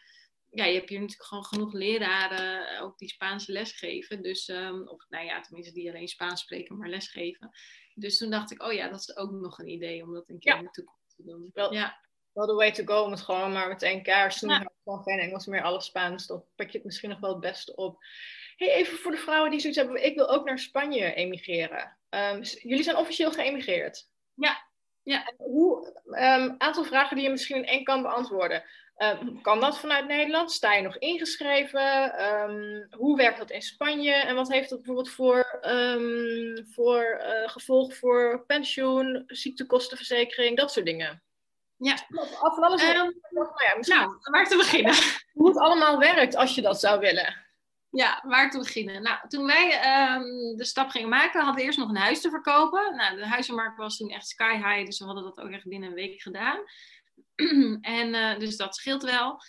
ja, 0.52 0.66
je 0.66 0.74
hebt 0.74 0.90
hier 0.90 1.00
natuurlijk 1.00 1.28
gewoon 1.28 1.46
genoeg 1.46 1.74
leraren, 1.74 2.68
eh, 2.68 2.84
ook 2.84 2.98
die 2.98 3.10
Spaanse 3.10 3.52
lesgeven. 3.52 4.22
Dus, 4.22 4.48
um, 4.48 4.88
of 4.88 5.06
nou 5.10 5.26
ja, 5.26 5.42
tenminste 5.42 5.74
die 5.74 5.90
alleen 5.90 6.08
Spaans 6.08 6.42
spreken, 6.42 6.78
maar 6.78 6.90
lesgeven. 6.90 7.52
Dus 7.96 8.18
toen 8.18 8.30
dacht 8.30 8.52
ik, 8.52 8.64
oh 8.64 8.74
ja, 8.74 8.90
dat 8.90 9.00
is 9.00 9.16
ook 9.16 9.32
nog 9.32 9.60
een 9.60 9.68
idee 9.68 10.04
om 10.04 10.14
dat 10.14 10.30
een 10.30 10.40
keer 10.40 10.58
in 10.58 10.64
de 10.64 10.72
toekomst 10.72 11.16
te 11.16 11.24
doen. 11.24 11.50
Wel, 11.54 11.74
ja. 11.74 12.00
wel 12.34 12.56
way 12.56 12.72
to 12.72 12.84
go 12.86 13.04
om 13.04 13.12
het 13.12 13.22
gewoon 13.22 13.52
maar 13.52 13.68
meteen 13.68 14.04
kaars 14.04 14.40
doen. 14.40 14.50
Ja. 14.50 14.72
Gewoon 14.84 15.04
geen 15.04 15.20
Engels 15.20 15.46
meer, 15.46 15.62
alles 15.62 15.86
Spaans. 15.86 16.28
Dan 16.28 16.46
pak 16.56 16.70
je 16.70 16.78
het 16.78 16.86
misschien 16.86 17.10
nog 17.10 17.20
wel 17.20 17.32
het 17.32 17.40
beste 17.40 17.76
op. 17.76 18.04
Hey, 18.56 18.72
even 18.72 18.98
voor 18.98 19.12
de 19.12 19.18
vrouwen 19.18 19.52
die 19.52 19.60
zoiets 19.60 19.80
hebben, 19.80 20.06
ik 20.06 20.16
wil 20.16 20.30
ook 20.30 20.46
naar 20.46 20.60
Spanje 20.60 21.14
emigreren. 21.14 21.98
Um, 22.10 22.42
jullie 22.42 22.84
zijn 22.84 22.96
officieel 22.96 23.32
geëmigreerd. 23.32 24.10
Ja. 24.36 24.68
ja. 25.04 25.34
Hoe, 25.38 26.02
um, 26.06 26.56
aantal 26.58 26.84
vragen 26.84 27.16
die 27.16 27.26
je 27.26 27.32
misschien 27.32 27.56
in 27.56 27.66
één 27.66 27.84
kan 27.84 28.02
beantwoorden. 28.02 28.64
Um, 29.02 29.42
kan 29.42 29.60
dat 29.60 29.80
vanuit 29.80 30.08
Nederland? 30.08 30.52
Sta 30.52 30.74
je 30.74 30.82
nog 30.82 30.98
ingeschreven? 30.98 32.24
Um, 32.26 32.88
hoe 32.92 33.18
werkt 33.18 33.38
dat 33.38 33.52
in 33.52 33.62
Spanje? 33.62 34.12
En 34.12 34.36
wat 34.36 34.52
heeft 34.52 34.70
dat 34.70 34.78
bijvoorbeeld 34.78 35.10
voor, 35.10 35.60
um, 35.68 36.68
voor 36.74 37.22
uh, 37.22 37.50
gevolg 37.50 37.96
voor 37.96 38.44
pensioen, 38.48 39.24
ziektekostenverzekering, 39.28 40.58
dat 40.58 40.72
soort 40.72 40.86
dingen? 40.86 41.24
Ja. 41.78 41.98
Af 42.40 42.56
van 42.56 42.64
alles. 42.64 42.82
nou 42.82 43.14
ja, 43.32 43.96
nou, 43.96 44.18
waar 44.32 44.48
te 44.48 44.58
beginnen? 44.58 44.94
Hoe 45.34 45.48
het 45.48 45.58
allemaal 45.58 46.00
werkt 46.00 46.36
als 46.36 46.56
je 46.56 46.62
dat 46.62 46.80
zou 46.80 47.00
willen. 47.00 47.36
Ja, 47.90 48.24
waar 48.28 48.50
te 48.50 48.58
beginnen? 48.58 49.02
Nou, 49.02 49.28
toen 49.28 49.46
wij 49.46 49.70
de 50.56 50.66
stap 50.66 50.90
gingen 50.90 51.10
maken, 51.10 51.42
hadden 51.42 51.60
we 51.60 51.66
eerst 51.66 51.80
nog 51.80 51.90
een 51.90 51.96
huis 51.96 52.22
te 52.22 52.30
verkopen. 52.30 52.96
Nou, 52.96 53.16
de 53.16 53.28
huizenmarkt 53.28 53.78
was 53.78 53.98
toen 53.98 54.10
echt 54.10 54.28
sky 54.28 54.54
high, 54.54 54.86
dus 54.86 55.00
we 55.00 55.06
hadden 55.06 55.24
dat 55.24 55.40
ook 55.40 55.52
echt 55.52 55.68
binnen 55.68 55.90
een 55.90 55.96
week 55.96 56.22
gedaan. 56.22 56.60
en 57.82 58.14
uh, 58.14 58.40
dus 58.40 58.58
dat 58.58 58.76
scheelt 58.76 59.04
wel. 59.04 59.42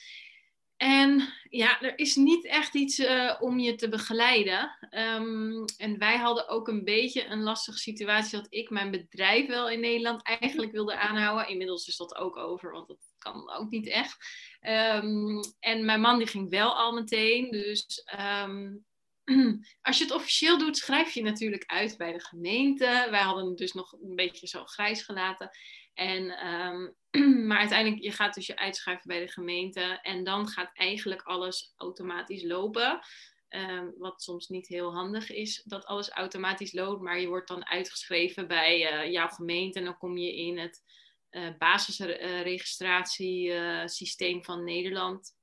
En 0.83 1.33
ja, 1.49 1.81
er 1.81 1.99
is 1.99 2.15
niet 2.15 2.47
echt 2.47 2.75
iets 2.75 2.99
uh, 2.99 3.37
om 3.41 3.59
je 3.59 3.75
te 3.75 3.89
begeleiden. 3.89 4.89
Um, 4.91 5.65
en 5.77 5.99
wij 5.99 6.17
hadden 6.17 6.49
ook 6.49 6.69
een 6.69 6.85
beetje 6.85 7.25
een 7.25 7.43
lastige 7.43 7.79
situatie 7.79 8.39
dat 8.39 8.47
ik 8.49 8.71
mijn 8.71 8.91
bedrijf 8.91 9.47
wel 9.47 9.71
in 9.71 9.81
Nederland 9.81 10.23
eigenlijk 10.23 10.73
wilde 10.73 10.97
aanhouden. 10.97 11.49
Inmiddels 11.49 11.89
is 11.89 11.97
dat 11.97 12.15
ook 12.15 12.37
over, 12.37 12.73
want 12.73 12.89
dat 12.89 12.99
kan 13.19 13.51
ook 13.51 13.71
niet 13.71 13.87
echt. 13.87 14.17
Um, 14.61 15.41
en 15.61 15.85
mijn 15.85 16.01
man 16.01 16.19
die 16.19 16.27
ging 16.27 16.51
wel 16.51 16.77
al 16.77 16.93
meteen. 16.93 17.51
Dus 17.51 18.05
um, 18.45 18.85
als 19.83 19.99
je 19.99 20.05
het 20.05 20.15
officieel 20.15 20.59
doet, 20.59 20.77
schrijf 20.77 21.13
je 21.13 21.23
natuurlijk 21.23 21.65
uit 21.67 21.97
bij 21.97 22.13
de 22.13 22.21
gemeente. 22.21 23.07
Wij 23.11 23.23
hadden 23.23 23.47
het 23.47 23.59
dus 23.59 23.73
nog 23.73 23.93
een 23.93 24.15
beetje 24.15 24.47
zo 24.47 24.65
grijs 24.65 25.03
gelaten. 25.03 25.51
En, 25.95 26.47
um, 26.47 26.95
maar 27.47 27.59
uiteindelijk, 27.59 28.03
je 28.03 28.13
gaat 28.13 28.35
dus 28.35 28.47
je 28.47 28.57
uitschrijven 28.57 29.09
bij 29.09 29.21
de 29.21 29.33
gemeente. 29.33 29.99
En 30.03 30.25
dan 30.25 30.49
gaat 30.49 30.71
eigenlijk 30.75 31.23
alles 31.23 31.73
automatisch 31.77 32.43
lopen. 32.43 33.01
Um, 33.49 33.95
wat 33.99 34.23
soms 34.23 34.49
niet 34.49 34.69
heel 34.69 34.95
handig 34.95 35.31
is, 35.31 35.63
dat 35.65 35.85
alles 35.85 36.09
automatisch 36.09 36.73
loopt. 36.73 37.03
Maar 37.03 37.21
je 37.21 37.29
wordt 37.29 37.49
dan 37.49 37.67
uitgeschreven 37.67 38.49
bij 38.49 39.05
uh, 39.05 39.13
jouw 39.13 39.29
gemeente. 39.29 39.79
En 39.79 39.85
dan 39.85 39.99
kom 39.99 40.17
je 40.17 40.37
in 40.37 40.59
het 40.59 40.83
uh, 41.31 41.49
basisregistratiesysteem 41.59 44.45
van 44.45 44.65
Nederland. 44.65 45.35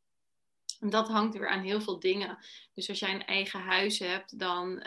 En 0.80 0.89
dat 0.89 1.08
hangt 1.08 1.38
weer 1.38 1.50
aan 1.50 1.64
heel 1.64 1.82
veel 1.82 2.00
dingen. 2.00 2.38
Dus 2.74 2.89
als 2.89 3.00
jij 3.00 3.14
een 3.14 3.26
eigen 3.26 3.60
huis 3.60 4.00
hebt, 4.00 4.39
dan, 4.39 4.84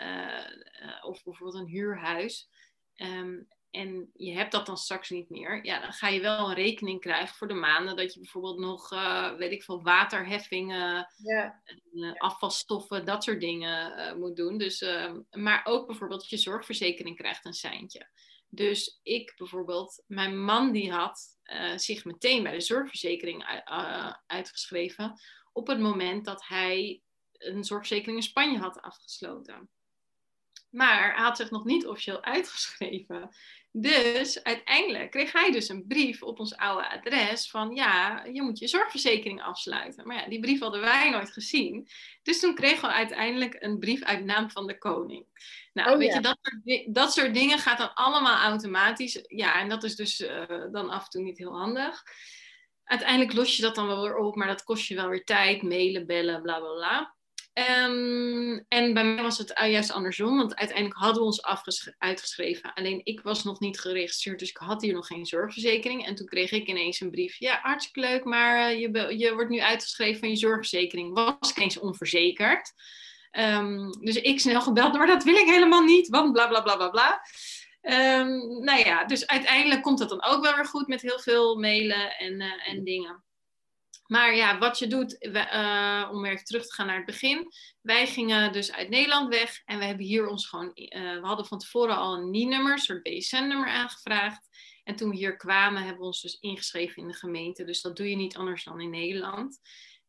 of 1.01 1.23
bijvoorbeeld 1.23 1.61
een 1.61 1.69
huurhuis, 1.69 2.49
um, 2.95 3.47
en 3.73 4.09
je 4.13 4.33
hebt 4.33 4.51
dat 4.51 4.65
dan 4.65 4.77
straks 4.77 5.09
niet 5.09 5.29
meer, 5.29 5.65
ja, 5.65 5.79
dan 5.79 5.93
ga 5.93 6.07
je 6.07 6.21
wel 6.21 6.49
een 6.49 6.55
rekening 6.55 7.01
krijgen 7.01 7.35
voor 7.35 7.47
de 7.47 7.53
maanden 7.53 7.95
dat 7.95 8.13
je 8.13 8.19
bijvoorbeeld 8.19 8.59
nog, 8.59 8.91
uh, 8.91 9.35
weet 9.35 9.51
ik 9.51 9.63
veel, 9.63 9.83
waterheffingen, 9.83 11.07
ja. 11.17 11.61
uh, 11.93 12.13
afvalstoffen, 12.13 13.05
dat 13.05 13.23
soort 13.23 13.39
dingen 13.39 13.99
uh, 13.99 14.13
moet 14.13 14.35
doen. 14.35 14.57
Dus, 14.57 14.85
maar 15.31 15.61
ook 15.63 15.87
bijvoorbeeld 15.87 16.29
je 16.29 16.37
zorgverzekering 16.37 17.17
krijgt 17.17 17.45
een 17.45 17.53
seintje. 17.53 18.09
Dus 18.49 18.99
ik 19.03 19.33
bijvoorbeeld, 19.37 20.03
mijn 20.07 20.43
man 20.43 20.71
die 20.71 20.91
had 20.91 21.37
zich 21.75 22.05
meteen 22.05 22.43
bij 22.43 22.51
de 22.51 22.61
zorgverzekering 22.61 23.63
uitgeschreven 24.25 25.19
op 25.53 25.67
het 25.67 25.79
moment 25.79 26.25
dat 26.25 26.47
hij 26.47 27.01
een 27.31 27.63
zorgverzekering 27.63 28.17
in 28.17 28.23
Spanje 28.23 28.57
had 28.57 28.81
afgesloten. 28.81 29.69
Maar 30.73 31.13
hij 31.15 31.23
had 31.23 31.37
zich 31.37 31.49
nog 31.49 31.65
niet 31.65 31.87
officieel 31.87 32.23
uitgeschreven. 32.23 33.29
Dus 33.75 34.43
uiteindelijk 34.43 35.11
kreeg 35.11 35.31
hij 35.31 35.51
dus 35.51 35.69
een 35.69 35.87
brief 35.87 36.23
op 36.23 36.39
ons 36.39 36.55
oude 36.55 36.89
adres 36.89 37.49
van 37.49 37.75
ja, 37.75 38.23
je 38.31 38.41
moet 38.41 38.59
je 38.59 38.67
zorgverzekering 38.67 39.41
afsluiten. 39.41 40.07
Maar 40.07 40.17
ja, 40.17 40.29
die 40.29 40.39
brief 40.39 40.59
hadden 40.59 40.81
wij 40.81 41.09
nooit 41.09 41.31
gezien. 41.31 41.87
Dus 42.23 42.39
toen 42.39 42.55
kregen 42.55 42.87
we 42.87 42.93
uiteindelijk 42.93 43.55
een 43.59 43.79
brief 43.79 44.03
uit 44.03 44.25
naam 44.25 44.49
van 44.49 44.67
de 44.67 44.77
koning. 44.77 45.25
Nou, 45.73 45.91
oh, 45.91 45.97
weet 45.97 46.13
je, 46.13 46.19
dat 46.19 46.37
soort, 46.41 46.93
dat 46.95 47.13
soort, 47.13 47.33
dingen 47.33 47.59
gaat 47.59 47.77
dan 47.77 47.93
allemaal 47.93 48.37
automatisch. 48.37 49.23
Ja, 49.27 49.59
en 49.59 49.69
dat 49.69 49.83
is 49.83 49.95
dus 49.95 50.19
uh, 50.19 50.43
dan 50.71 50.89
af 50.89 51.03
en 51.03 51.09
toe 51.09 51.21
niet 51.21 51.37
heel 51.37 51.57
handig. 51.57 52.03
Uiteindelijk 52.83 53.33
los 53.33 53.55
je 53.55 53.61
dat 53.61 53.75
dan 53.75 53.87
wel 53.87 54.01
weer 54.01 54.17
op, 54.17 54.35
maar 54.35 54.47
dat 54.47 54.63
kost 54.63 54.87
je 54.87 54.95
wel 54.95 55.09
weer 55.09 55.23
tijd, 55.23 55.61
mailen, 55.61 56.05
bellen, 56.05 56.41
bla 56.41 56.59
bla 56.59 56.73
bla. 56.73 57.15
Um, 57.53 58.65
en 58.67 58.93
bij 58.93 59.03
mij 59.03 59.23
was 59.23 59.37
het 59.37 59.53
juist 59.55 59.91
andersom, 59.91 60.37
want 60.37 60.55
uiteindelijk 60.55 60.99
hadden 60.99 61.19
we 61.19 61.25
ons 61.25 61.43
uitgeschreven. 61.97 62.73
Alleen 62.73 63.01
ik 63.03 63.21
was 63.21 63.43
nog 63.43 63.59
niet 63.59 63.79
geregistreerd, 63.79 64.39
dus 64.39 64.49
ik 64.49 64.57
had 64.57 64.81
hier 64.81 64.93
nog 64.93 65.07
geen 65.07 65.25
zorgverzekering. 65.25 66.05
En 66.05 66.15
toen 66.15 66.27
kreeg 66.27 66.51
ik 66.51 66.67
ineens 66.67 66.99
een 66.99 67.11
brief. 67.11 67.39
Ja, 67.39 67.59
hartstikke 67.61 67.99
leuk, 67.99 68.23
maar 68.23 68.71
uh, 68.71 68.79
je, 68.79 69.17
je 69.17 69.33
wordt 69.33 69.49
nu 69.49 69.61
uitgeschreven 69.61 70.19
van 70.19 70.29
je 70.29 70.35
zorgverzekering. 70.35 71.13
Was 71.13 71.49
ik 71.49 71.57
eens 71.57 71.79
onverzekerd. 71.79 72.73
Um, 73.31 73.91
dus 73.91 74.15
ik 74.15 74.39
snel 74.39 74.61
gebeld, 74.61 74.93
maar 74.93 75.07
dat 75.07 75.23
wil 75.23 75.35
ik 75.35 75.47
helemaal 75.47 75.83
niet, 75.83 76.07
want 76.07 76.31
bla 76.31 76.47
bla 76.47 76.61
bla 76.61 76.75
bla 76.75 76.89
bla. 76.89 77.21
Um, 78.19 78.63
nou 78.63 78.79
ja, 78.79 79.05
dus 79.05 79.27
uiteindelijk 79.27 79.81
komt 79.81 79.99
dat 79.99 80.09
dan 80.09 80.23
ook 80.23 80.43
wel 80.43 80.55
weer 80.55 80.65
goed 80.65 80.87
met 80.87 81.01
heel 81.01 81.19
veel 81.19 81.55
mailen 81.55 82.17
en, 82.17 82.41
uh, 82.41 82.67
en 82.67 82.83
dingen. 82.83 83.22
Maar 84.07 84.35
ja, 84.35 84.57
wat 84.57 84.79
je 84.79 84.87
doet, 84.87 85.25
uh, 85.25 86.09
om 86.11 86.21
weer 86.21 86.43
terug 86.43 86.65
te 86.65 86.73
gaan 86.73 86.85
naar 86.85 86.95
het 86.95 87.05
begin. 87.05 87.47
Wij 87.81 88.07
gingen 88.07 88.51
dus 88.51 88.71
uit 88.71 88.89
Nederland 88.89 89.29
weg 89.29 89.61
en 89.65 89.79
we 89.79 89.85
hebben 89.85 90.05
hier 90.05 90.27
ons 90.27 90.47
gewoon, 90.47 90.71
uh, 90.75 91.19
we 91.19 91.27
hadden 91.27 91.45
van 91.45 91.59
tevoren 91.59 91.97
al 91.97 92.13
een 92.13 92.29
NIE-nummer, 92.29 92.71
een 92.71 92.77
soort 92.77 93.03
BSN-nummer 93.03 93.67
aangevraagd. 93.67 94.47
En 94.83 94.95
toen 94.95 95.09
we 95.09 95.15
hier 95.15 95.37
kwamen, 95.37 95.81
hebben 95.81 95.99
we 95.99 96.05
ons 96.05 96.21
dus 96.21 96.39
ingeschreven 96.39 97.01
in 97.01 97.07
de 97.07 97.13
gemeente. 97.13 97.63
Dus 97.63 97.81
dat 97.81 97.95
doe 97.95 98.09
je 98.09 98.15
niet 98.15 98.35
anders 98.35 98.63
dan 98.63 98.81
in 98.81 98.89
Nederland. 98.89 99.59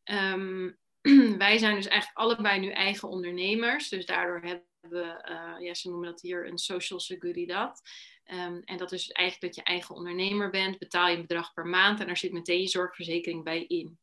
Um, 0.03 0.77
wij 1.37 1.57
zijn 1.57 1.75
dus 1.75 1.87
eigenlijk 1.87 2.19
allebei 2.19 2.59
nu 2.59 2.69
eigen 2.69 3.09
ondernemers. 3.09 3.89
Dus 3.89 4.05
daardoor 4.05 4.41
hebben 4.41 4.65
we, 4.79 5.25
uh, 5.29 5.65
ja, 5.65 5.73
ze 5.73 5.89
noemen 5.89 6.09
dat 6.09 6.21
hier 6.21 6.47
een 6.47 6.57
social 6.57 6.99
seguridad. 6.99 7.81
Um, 8.31 8.61
en 8.63 8.77
dat 8.77 8.91
is 8.91 9.11
eigenlijk 9.11 9.53
dat 9.53 9.65
je 9.65 9.71
eigen 9.71 9.95
ondernemer 9.95 10.49
bent, 10.49 10.77
betaal 10.77 11.07
je 11.07 11.15
een 11.15 11.21
bedrag 11.21 11.53
per 11.53 11.65
maand 11.65 11.99
en 11.99 12.05
daar 12.05 12.17
zit 12.17 12.31
meteen 12.31 12.61
je 12.61 12.67
zorgverzekering 12.67 13.43
bij 13.43 13.63
in. 13.63 13.99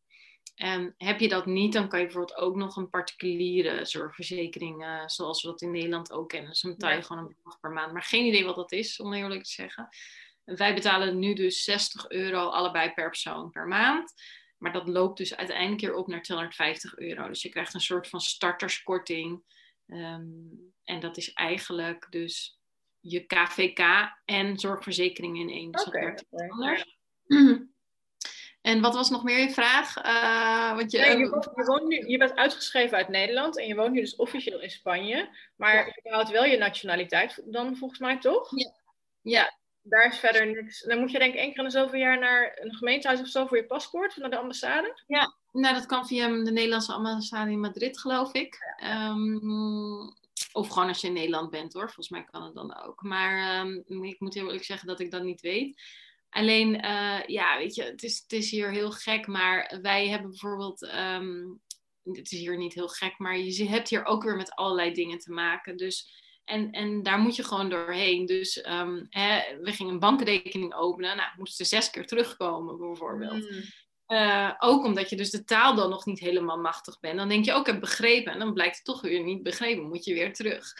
Um, 0.56 0.94
heb 0.96 1.20
je 1.20 1.28
dat 1.28 1.46
niet, 1.46 1.72
dan 1.72 1.88
kan 1.88 1.98
je 1.98 2.04
bijvoorbeeld 2.04 2.38
ook 2.38 2.56
nog 2.56 2.76
een 2.76 2.90
particuliere 2.90 3.84
zorgverzekering, 3.84 4.82
uh, 4.82 5.02
zoals 5.06 5.42
we 5.42 5.48
dat 5.48 5.62
in 5.62 5.70
Nederland 5.70 6.12
ook 6.12 6.28
kennen. 6.28 6.50
Dus 6.50 6.60
dan 6.60 6.70
betaal 6.70 6.92
je 6.92 7.02
gewoon 7.02 7.22
een 7.22 7.34
bedrag 7.36 7.60
per 7.60 7.70
maand. 7.70 7.92
Maar 7.92 8.02
geen 8.02 8.26
idee 8.26 8.44
wat 8.44 8.56
dat 8.56 8.72
is, 8.72 9.00
om 9.00 9.12
eerlijk 9.12 9.42
te 9.42 9.50
zeggen. 9.50 9.88
wij 10.44 10.74
betalen 10.74 11.18
nu 11.18 11.34
dus 11.34 11.64
60 11.64 12.08
euro 12.08 12.48
allebei 12.48 12.92
per 12.92 13.08
persoon 13.08 13.50
per 13.50 13.66
maand. 13.66 14.12
Maar 14.58 14.72
dat 14.72 14.88
loopt 14.88 15.18
dus 15.18 15.36
uiteindelijk 15.36 15.80
weer 15.80 15.94
op 15.94 16.06
naar 16.06 16.22
250 16.22 16.98
euro. 16.98 17.28
Dus 17.28 17.42
je 17.42 17.48
krijgt 17.48 17.74
een 17.74 17.80
soort 17.80 18.08
van 18.08 18.20
starterskorting. 18.20 19.42
Um, 19.86 20.72
en 20.84 21.00
dat 21.00 21.16
is 21.16 21.32
eigenlijk 21.32 22.06
dus 22.10 22.60
je 23.02 23.26
KVK 23.26 23.80
en 24.24 24.58
zorgverzekering 24.58 25.38
in 25.38 25.50
één. 25.50 25.72
Dus 25.72 25.84
okay, 25.84 26.00
dat 26.00 26.24
werkt 26.30 26.52
anders. 26.52 26.98
En 28.62 28.80
wat 28.80 28.94
was 28.94 29.10
nog 29.10 29.24
meer 29.24 29.38
je 29.38 29.50
vraag? 29.50 30.04
Uh, 30.04 30.76
want 30.76 30.90
je, 30.90 30.98
nee, 30.98 31.18
je, 31.18 31.28
woont, 31.28 31.48
je, 31.54 31.64
woont 31.64 31.88
nu, 31.88 32.06
je, 32.06 32.18
bent 32.18 32.34
uitgeschreven 32.34 32.96
uit 32.96 33.08
Nederland 33.08 33.58
en 33.58 33.66
je 33.66 33.74
woont 33.74 33.92
nu 33.92 34.00
dus 34.00 34.16
officieel 34.16 34.60
in 34.60 34.70
Spanje. 34.70 35.28
Maar 35.56 35.74
ja. 35.74 35.84
je 36.02 36.10
houdt 36.10 36.30
wel 36.30 36.44
je 36.44 36.56
nationaliteit 36.56 37.42
dan 37.44 37.76
volgens 37.76 38.00
mij 38.00 38.18
toch? 38.18 38.50
Ja. 38.50 38.72
ja. 39.22 39.54
Daar 39.82 40.06
is 40.06 40.18
verder 40.18 40.46
niks. 40.46 40.82
Dan 40.82 40.98
moet 40.98 41.10
je 41.10 41.18
denk 41.18 41.34
ik 41.34 41.40
één 41.40 41.48
keer 41.48 41.58
in 41.58 41.64
de 41.64 41.70
zoveel 41.70 41.98
jaar 41.98 42.18
naar 42.18 42.58
een 42.60 42.74
gemeentehuis 42.74 43.20
of 43.20 43.28
zo 43.28 43.46
voor 43.46 43.56
je 43.56 43.66
paspoort, 43.66 44.16
naar 44.16 44.30
de 44.30 44.38
ambassade. 44.38 45.02
Ja, 45.06 45.34
nou 45.52 45.74
dat 45.74 45.86
kan 45.86 46.06
via 46.06 46.28
de 46.28 46.52
Nederlandse 46.52 46.92
ambassade 46.92 47.50
in 47.50 47.60
Madrid 47.60 47.98
geloof 47.98 48.32
ik. 48.32 48.76
Ja. 48.76 49.08
Um, 49.08 50.14
of 50.52 50.68
gewoon 50.68 50.88
als 50.88 51.00
je 51.00 51.06
in 51.06 51.12
Nederland 51.12 51.50
bent 51.50 51.72
hoor. 51.72 51.84
Volgens 51.84 52.08
mij 52.08 52.24
kan 52.24 52.42
het 52.42 52.54
dan 52.54 52.76
ook. 52.84 53.02
Maar 53.02 53.66
um, 53.66 54.04
ik 54.04 54.20
moet 54.20 54.34
heel 54.34 54.46
eerlijk 54.46 54.64
zeggen 54.64 54.88
dat 54.88 55.00
ik 55.00 55.10
dat 55.10 55.22
niet 55.22 55.40
weet. 55.40 55.82
Alleen, 56.30 56.74
uh, 56.74 57.22
ja, 57.26 57.58
weet 57.58 57.74
je, 57.74 57.82
het 57.82 58.02
is, 58.02 58.20
het 58.22 58.32
is 58.32 58.50
hier 58.50 58.70
heel 58.70 58.90
gek. 58.90 59.26
Maar 59.26 59.78
wij 59.82 60.08
hebben 60.08 60.30
bijvoorbeeld. 60.30 60.82
Um, 60.82 61.60
het 62.02 62.32
is 62.32 62.38
hier 62.38 62.56
niet 62.56 62.74
heel 62.74 62.88
gek, 62.88 63.18
maar 63.18 63.38
je 63.38 63.68
hebt 63.68 63.88
hier 63.88 64.04
ook 64.04 64.22
weer 64.22 64.36
met 64.36 64.54
allerlei 64.54 64.92
dingen 64.92 65.18
te 65.18 65.32
maken. 65.32 65.76
Dus 65.76 66.20
En, 66.44 66.70
en 66.70 67.02
daar 67.02 67.18
moet 67.18 67.36
je 67.36 67.44
gewoon 67.44 67.70
doorheen. 67.70 68.26
Dus 68.26 68.60
ehm, 68.60 69.04
hè, 69.08 69.58
we 69.60 69.72
gingen 69.72 69.92
een 69.92 69.98
bankrekening 69.98 70.74
openen. 70.74 71.16
Nou, 71.16 71.30
moesten 71.36 71.66
zes 71.66 71.90
keer 71.90 72.06
terugkomen 72.06 72.78
bijvoorbeeld. 72.78 73.50
Mm. 73.50 73.62
Eh, 74.12 74.52
ook 74.58 74.84
omdat 74.84 75.10
je 75.10 75.16
dus 75.16 75.30
de 75.30 75.44
taal 75.44 75.74
dan 75.74 75.90
nog 75.90 76.06
niet 76.06 76.18
helemaal 76.18 76.58
machtig 76.58 77.00
bent. 77.00 77.16
Dan 77.16 77.28
denk 77.28 77.44
je, 77.44 77.50
ook 77.50 77.56
oh, 77.56 77.66
ik 77.66 77.72
heb 77.72 77.80
begrepen. 77.80 78.32
En 78.32 78.38
dan 78.38 78.52
blijkt 78.52 78.76
het 78.76 78.84
toch 78.84 79.00
weer 79.00 79.22
niet 79.22 79.42
begrepen. 79.42 79.88
Moet 79.88 80.04
je 80.04 80.14
weer 80.14 80.32
terug. 80.32 80.72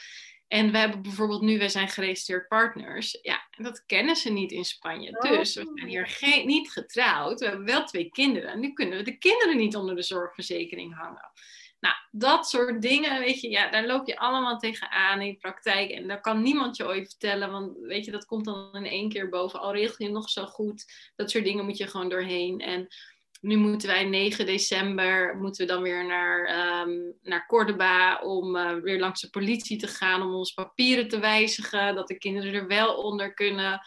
En 0.49 0.73
we 0.73 0.79
hebben 0.79 1.03
bijvoorbeeld 1.03 1.43
nu, 1.43 1.59
wij 1.59 1.69
zijn 1.69 1.89
geregistreerd 1.89 2.49
partners. 2.49 3.19
Ja, 3.23 3.47
en 3.51 3.65
dat 3.65 3.85
kennen 3.87 4.17
ze 4.17 4.31
niet 4.31 4.53
in 4.53 4.65
Spanje. 4.65 5.11
Oh. 5.11 5.31
Dus 5.31 5.55
we 5.55 5.73
zijn 5.75 5.89
hier 5.89 6.07
geen, 6.07 6.47
niet 6.47 6.71
getrouwd. 6.71 7.41
We 7.41 7.47
hebben 7.47 7.65
wel 7.65 7.85
twee 7.85 8.09
kinderen. 8.11 8.61
Nu 8.61 8.73
kunnen 8.73 8.99
we 8.99 9.05
de 9.05 9.19
kinderen 9.19 9.57
niet 9.57 9.77
onder 9.77 9.97
de 9.97 10.03
zorgverzekering 10.03 10.97
hangen. 10.97 11.31
Nou, 11.81 11.95
dat 12.11 12.49
soort 12.49 12.83
dingen, 12.83 13.21
weet 13.21 13.41
je, 13.41 13.51
ja, 13.51 13.71
daar 13.71 13.87
loop 13.87 14.07
je 14.07 14.19
allemaal 14.19 14.59
tegenaan 14.59 15.21
in 15.21 15.33
de 15.33 15.39
praktijk. 15.39 15.91
En 15.91 16.09
daar 16.09 16.21
kan 16.21 16.43
niemand 16.43 16.77
je 16.77 16.87
ooit 16.87 17.09
vertellen, 17.09 17.51
want 17.51 17.79
weet 17.79 18.05
je, 18.05 18.11
dat 18.11 18.25
komt 18.25 18.45
dan 18.45 18.75
in 18.75 18.87
één 18.87 19.09
keer 19.09 19.29
boven. 19.29 19.61
Al 19.61 19.73
regel 19.73 20.07
je 20.07 20.13
nog 20.13 20.31
zo 20.31 20.47
goed, 20.47 21.11
dat 21.17 21.31
soort 21.31 21.45
dingen 21.45 21.65
moet 21.65 21.77
je 21.77 21.87
gewoon 21.87 22.09
doorheen. 22.09 22.61
En 22.61 22.89
nu 23.43 23.57
moeten 23.57 23.89
wij 23.89 24.05
9 24.05 24.47
december 24.47 25.37
moeten 25.37 25.67
we 25.67 25.73
dan 25.73 25.83
weer 25.83 26.07
naar, 26.07 26.45
ehm 26.45 26.91
naar 27.23 27.47
Cordoba 27.47 28.21
om 28.21 28.57
eh, 28.57 28.75
weer 28.75 28.99
langs 28.99 29.21
de 29.21 29.31
politie 29.31 29.79
te 29.79 29.87
gaan 29.87 30.23
om 30.23 30.35
onze 30.35 30.55
papieren 30.55 31.09
te 31.09 31.19
wijzigen, 31.19 31.95
dat 31.95 32.09
de 32.09 32.19
kinderen 32.19 32.55
er 32.55 32.67
wel 32.67 32.95
onder 32.95 33.35
kunnen. 33.35 33.81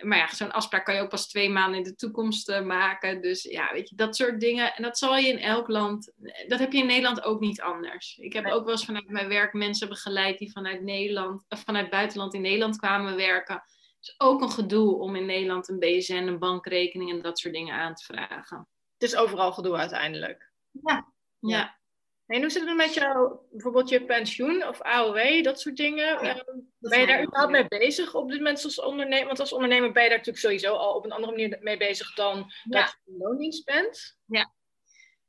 Maar 0.00 0.18
ja, 0.18 0.34
zo'n 0.34 0.52
afspraak 0.52 0.84
kan 0.84 0.94
je 0.94 1.00
ook 1.00 1.08
pas 1.08 1.28
twee 1.28 1.50
maanden 1.50 1.78
in 1.78 1.84
de 1.84 1.94
toekomst 1.94 2.48
eh, 2.48 2.64
maken. 2.64 3.20
Dus 3.20 3.42
ja, 3.42 3.72
weet 3.72 3.88
je, 3.88 3.96
dat 3.96 4.16
soort 4.16 4.40
dingen. 4.40 4.74
En 4.74 4.82
dat 4.82 4.98
zal 4.98 5.16
je 5.16 5.28
in 5.28 5.38
elk 5.38 5.68
land, 5.68 6.12
dat 6.48 6.58
heb 6.58 6.72
je 6.72 6.78
in 6.78 6.86
Nederland 6.86 7.22
ook 7.24 7.40
niet 7.40 7.60
anders. 7.60 8.16
Ik 8.18 8.32
heb 8.32 8.46
ook 8.46 8.64
wel 8.64 8.72
eens 8.72 8.84
vanuit 8.84 9.08
mijn 9.08 9.28
werk 9.28 9.52
mensen 9.52 9.88
begeleid 9.88 10.38
die 10.38 10.52
vanuit 10.52 10.82
Nederland, 10.82 11.44
of 11.48 11.60
vanuit 11.60 11.90
buitenland 11.90 12.34
in 12.34 12.40
Nederland 12.40 12.76
kwamen 12.76 13.16
werken. 13.16 13.54
Het 13.54 14.12
is 14.12 14.14
ook 14.18 14.40
een 14.40 14.50
gedoe 14.50 14.94
om 14.98 15.16
in 15.16 15.26
Nederland 15.26 15.68
een 15.68 15.78
BSN, 15.78 16.12
een 16.12 16.38
bankrekening 16.38 17.10
en 17.10 17.22
dat 17.22 17.38
soort 17.38 17.54
dingen 17.54 17.74
aan 17.74 17.94
te 17.94 18.04
vragen. 18.04 18.68
Het 18.98 19.02
is 19.02 19.16
overal 19.16 19.52
gedoe 19.52 19.76
uiteindelijk. 19.76 20.50
Ja. 20.70 21.12
Ja. 21.38 21.78
En 22.26 22.40
hoe 22.40 22.50
zit 22.50 22.66
het 22.66 22.76
met 22.76 22.94
jouw, 22.94 23.46
bijvoorbeeld 23.50 23.88
je 23.88 24.04
pensioen 24.04 24.66
of 24.68 24.80
AOW, 24.80 25.42
dat 25.44 25.60
soort 25.60 25.76
dingen? 25.76 26.04
Ja, 26.04 26.18
Ehm, 26.20 26.58
ben 26.78 27.00
je 27.00 27.06
daar 27.06 27.22
überhaupt 27.22 27.52
mee 27.52 27.68
bezig 27.68 28.14
op 28.14 28.28
dit 28.28 28.36
moment 28.38 28.64
als 28.64 28.80
ondernemer? 28.80 29.26
Want 29.26 29.40
als 29.40 29.52
ondernemer 29.52 29.92
ben 29.92 30.02
je 30.02 30.08
daar 30.08 30.18
natuurlijk 30.18 30.44
sowieso 30.44 30.74
al 30.74 30.94
op 30.94 31.04
een 31.04 31.12
andere 31.12 31.32
manier 31.32 31.58
mee 31.60 31.76
bezig 31.76 32.14
dan 32.14 32.36
Ja. 32.36 32.80
dat 32.80 32.96
je 33.04 33.10
in 33.12 33.18
loondienst 33.18 33.64
bent. 33.64 34.16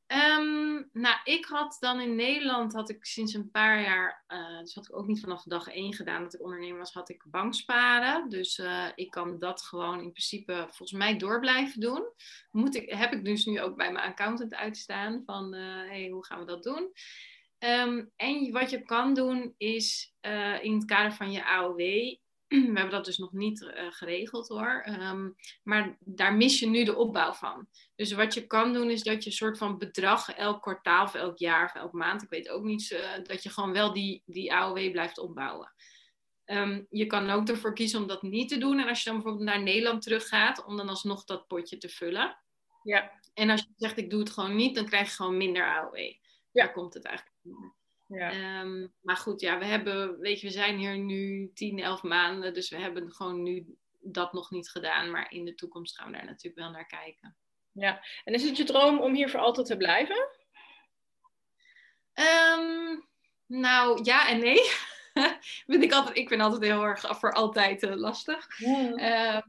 Ehm, 0.07 0.83
nou, 0.91 1.17
ik 1.23 1.45
had 1.45 1.77
dan 1.79 1.99
in 1.99 2.15
Nederland, 2.15 2.73
had 2.73 2.89
ik 2.89 3.05
sinds 3.05 3.33
een 3.33 3.51
paar 3.51 3.81
jaar, 3.81 4.23
eh 4.27 4.59
dus 4.59 4.75
had 4.75 4.87
ik 4.87 4.95
ook 4.95 5.07
niet 5.07 5.19
vanaf 5.19 5.43
dag 5.43 5.67
één 5.67 5.93
gedaan 5.93 6.23
dat 6.23 6.33
ik 6.33 6.43
ondernemer 6.43 6.77
was, 6.77 6.93
had 6.93 7.09
ik 7.09 7.23
banksparen. 7.27 8.29
Dus 8.29 8.57
eh, 8.57 8.87
ik 8.95 9.11
kan 9.11 9.39
dat 9.39 9.61
gewoon 9.61 10.01
in 10.01 10.11
principe 10.11 10.53
volgens 10.53 10.91
mij 10.91 11.17
door 11.17 11.39
blijven 11.39 11.79
doen. 11.79 12.03
Moet 12.51 12.75
ik, 12.75 12.89
heb 12.89 13.13
ik 13.13 13.25
dus 13.25 13.45
nu 13.45 13.61
ook 13.61 13.75
bij 13.75 13.91
mijn 13.91 14.05
accountant 14.05 14.55
uitstaan 14.55 15.23
van, 15.25 15.53
eh 15.53 16.11
hoe 16.11 16.25
gaan 16.25 16.39
we 16.39 16.45
dat 16.45 16.63
doen? 16.63 16.91
Ehm, 17.57 18.05
en 18.15 18.51
wat 18.51 18.69
je 18.69 18.83
kan 18.83 19.13
doen 19.13 19.53
is 19.57 20.13
in 20.61 20.73
het 20.73 20.85
kader 20.85 21.13
van 21.13 21.31
je 21.31 21.45
AOW, 21.45 21.79
we 22.73 22.79
hebben 22.79 22.89
dat 22.89 23.05
dus 23.05 23.17
nog 23.17 23.31
niet 23.31 23.63
eh, 23.63 23.85
geregeld 23.89 24.47
hoor, 24.47 24.81
Ehm, 24.85 25.29
maar 25.63 25.97
daar 25.99 26.33
mis 26.33 26.59
je 26.59 26.67
nu 26.67 26.83
de 26.83 26.95
opbouw 26.95 27.33
van. 27.33 27.67
Dus 27.95 28.11
wat 28.11 28.33
je 28.33 28.47
kan 28.47 28.73
doen 28.73 28.89
is 28.89 29.03
dat 29.03 29.23
je 29.23 29.29
een 29.29 29.35
soort 29.35 29.57
van 29.57 29.77
bedrag 29.77 30.29
elk 30.29 30.61
kwartaal 30.61 31.03
of 31.03 31.13
elk 31.13 31.37
jaar 31.37 31.65
of 31.65 31.75
elk 31.75 31.91
maand, 31.91 32.23
ik 32.23 32.29
weet 32.29 32.49
ook 32.49 32.63
niet, 32.63 32.91
eh, 32.91 33.23
dat 33.23 33.43
je 33.43 33.49
gewoon 33.49 33.71
wel 33.71 33.93
die, 33.93 34.23
die 34.25 34.53
AOW 34.53 34.91
blijft 34.91 35.17
opbouwen. 35.17 35.73
Ehm, 36.45 36.83
je 36.89 37.05
kan 37.05 37.29
ook 37.29 37.47
ervoor 37.47 37.73
kiezen 37.73 38.01
om 38.01 38.07
dat 38.07 38.21
niet 38.21 38.49
te 38.49 38.57
doen. 38.57 38.79
En 38.79 38.87
als 38.87 39.03
je 39.03 39.09
dan 39.09 39.19
bijvoorbeeld 39.19 39.49
naar 39.49 39.63
Nederland 39.63 40.01
teruggaat, 40.01 40.65
om 40.65 40.77
dan 40.77 40.89
alsnog 40.89 41.23
dat 41.23 41.47
potje 41.47 41.77
te 41.77 41.89
vullen. 41.89 42.37
Ja. 42.83 43.11
En 43.33 43.49
als 43.49 43.61
je 43.61 43.73
zegt 43.77 43.97
ik 43.97 44.09
doe 44.09 44.19
het 44.19 44.29
gewoon 44.29 44.55
niet, 44.55 44.75
dan 44.75 44.85
krijg 44.85 45.07
je 45.07 45.15
gewoon 45.15 45.37
minder 45.37 45.75
AOW. 45.75 46.13
Daar 46.51 46.71
komt 46.71 46.93
het 46.93 47.05
eigenlijk. 47.05 47.35
Ja. 48.15 48.31
Ehm, 48.31 48.87
maar 49.01 49.17
goed, 49.17 49.41
ja, 49.41 49.57
we 49.57 49.65
hebben, 49.65 50.19
weet 50.19 50.41
je, 50.41 50.47
we 50.47 50.53
zijn 50.53 50.77
hier 50.77 50.97
nu 50.97 51.51
10, 51.53 51.79
11 51.79 52.03
maanden, 52.03 52.53
dus 52.53 52.69
we 52.69 52.77
hebben 52.77 53.11
gewoon 53.11 53.43
nu 53.43 53.75
dat 53.99 54.33
nog 54.33 54.51
niet 54.51 54.69
gedaan. 54.69 55.11
Maar 55.11 55.31
in 55.31 55.45
de 55.45 55.55
toekomst 55.55 55.95
gaan 55.95 56.11
we 56.11 56.17
daar 56.17 56.25
natuurlijk 56.25 56.55
wel 56.55 56.71
naar 56.71 56.87
kijken. 56.87 57.35
ja. 57.71 58.03
En 58.23 58.33
is 58.33 58.43
het 58.43 58.57
je 58.57 58.63
droom 58.63 58.99
om 58.99 59.13
hier 59.13 59.29
voor 59.29 59.39
altijd 59.39 59.67
te 59.67 59.77
blijven? 59.77 60.27
Ehm, 62.13 62.99
nou, 63.45 64.03
ja 64.03 64.29
en 64.29 64.39
nee. 64.39 64.59
vind 65.67 65.83
ik, 65.83 65.91
altijd, 65.91 66.17
ik 66.17 66.27
vind 66.27 66.41
altijd 66.41 66.61
heel 66.63 66.83
erg 66.83 67.17
voor 67.19 67.31
altijd 67.31 67.83
eh, 67.83 67.95
lastig. 67.95 68.47
Ehm, 68.95 69.41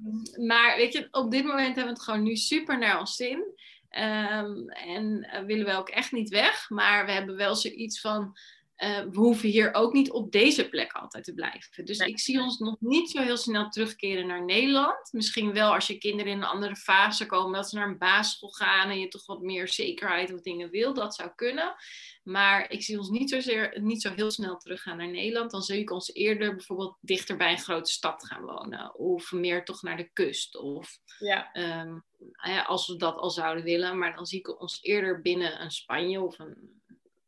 maar 0.46 0.76
weet 0.76 0.92
je, 0.92 1.08
op 1.10 1.30
dit 1.30 1.44
moment 1.44 1.66
hebben 1.66 1.84
we 1.84 1.90
het 1.90 2.02
gewoon 2.02 2.22
nu 2.22 2.36
super 2.36 2.78
naar 2.78 2.98
ons 2.98 3.16
zin. 3.16 3.54
En 3.88 5.28
eh, 5.30 5.44
willen 5.44 5.66
we 5.66 5.76
ook 5.76 5.88
echt 5.88 6.12
niet 6.12 6.28
weg. 6.28 6.70
Maar 6.70 7.06
we 7.06 7.12
hebben 7.12 7.36
wel 7.36 7.54
zoiets 7.54 8.00
van. 8.00 8.36
Eh, 8.77 8.99
we 8.99 9.18
hoeven 9.18 9.49
hier 9.49 9.74
ook 9.74 9.93
niet 9.93 10.11
op 10.11 10.33
deze 10.33 10.68
plek 10.68 10.93
altijd 10.93 11.24
te 11.24 11.35
blijven. 11.35 11.85
Dus 11.85 11.99
Nee. 11.99 12.09
ik 12.09 12.18
zie 12.18 12.41
ons 12.41 12.59
nog 12.59 12.77
niet 12.81 13.11
zo 13.11 13.22
heel 13.22 13.37
snel 13.37 13.68
terugkeren 13.68 14.27
naar 14.27 14.45
Nederland. 14.45 15.12
Misschien 15.12 15.53
wel 15.53 15.74
als 15.74 15.87
je 15.87 15.99
kinderen 15.99 16.33
in 16.33 16.39
een 16.39 16.45
andere 16.45 16.77
fase 16.77 17.27
komen, 17.27 17.53
dat 17.53 17.68
ze 17.68 17.74
naar 17.77 17.89
een 17.89 17.99
basisschool 17.99 18.49
gaan 18.51 18.91
en 18.91 19.01
je 19.01 19.09
toch 19.09 19.27
wat 19.27 19.41
meer 19.43 19.68
zekerheid 19.68 20.33
of 20.33 20.41
dingen 20.41 20.70
wil. 20.70 20.95
Dat 20.95 21.14
zou 21.14 21.31
kunnen. 21.35 21.74
Maar 22.22 22.70
ik 22.70 22.83
zie 22.83 22.99
ons 22.99 23.09
niet, 23.09 23.31
zozeer, 23.31 23.81
niet 23.81 24.03
zo 24.03 24.12
heel 24.14 24.31
snel 24.31 24.57
teruggaan 24.57 24.97
naar 24.97 25.11
Nederland. 25.11 25.51
Dan 25.51 25.62
zie 25.62 25.79
ik 25.81 25.91
ons 25.91 26.14
eerder 26.14 26.55
bijvoorbeeld 26.55 26.97
dichter 27.01 27.37
bij 27.37 27.51
een 27.53 27.59
grote 27.59 27.91
stad 27.91 28.27
gaan 28.27 28.43
wonen. 28.43 28.95
Of 28.99 29.33
meer 29.33 29.64
toch 29.64 29.83
naar 29.83 29.97
de 29.97 30.11
kust. 30.12 30.57
Of 30.57 30.99
Ja. 31.18 31.53
Ehm, 31.53 31.99
ja, 32.43 32.62
als 32.62 32.87
we 32.87 32.97
dat 32.97 33.16
al 33.16 33.31
zouden 33.31 33.64
willen. 33.64 33.99
Maar 33.99 34.14
dan 34.14 34.27
zie 34.27 34.39
ik 34.39 34.61
ons 34.61 34.79
eerder 34.83 35.22
binnen 35.22 35.62
een 35.62 35.70
Spanje 35.70 36.20
of 36.20 36.39
een, 36.39 36.83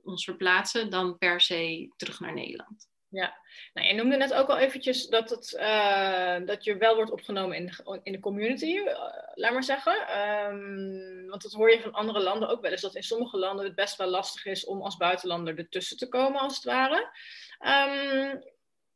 ons 0.09 0.25
verplaatsen 0.25 0.91
dan 0.91 1.19
per 1.19 1.41
se 1.41 1.93
terug 1.97 2.21
naar 2.21 2.35
Nederland. 2.35 2.89
Nou, 3.11 3.87
je 3.87 3.95
noemde 3.95 4.17
net 4.17 4.35
ook 4.35 4.49
al 4.49 4.59
eventjes 4.59 5.07
dat, 5.07 5.31
het, 5.31 5.55
eh, 5.55 6.37
dat 6.45 6.65
je 6.65 6.77
wel 6.77 6.95
wordt 6.95 7.11
opgenomen 7.11 7.57
in 7.57 7.67
de, 7.67 8.01
in 8.03 8.13
de 8.13 8.21
community, 8.21 8.77
eh, 8.77 8.99
laat 9.35 9.53
maar 9.53 9.65
zeggen. 9.65 10.09
Ehm, 10.09 11.27
want 11.29 11.43
dat 11.43 11.53
hoor 11.53 11.71
je 11.71 11.81
van 11.81 11.93
andere 11.93 12.21
landen 12.21 12.49
ook 12.49 12.61
wel 12.61 12.71
eens, 12.71 12.81
dat 12.81 12.95
in 12.95 13.03
sommige 13.03 13.39
landen 13.39 13.65
het 13.65 13.75
best 13.75 13.97
wel 13.97 14.09
lastig 14.09 14.45
is 14.45 14.65
om 14.65 14.83
als 14.83 14.97
buitenlander 14.97 15.59
ertussen 15.59 15.97
te 15.97 16.09
komen, 16.09 16.41
als 16.41 16.55
het 16.55 16.65
ware. 16.65 17.11
Ehm, 17.59 18.37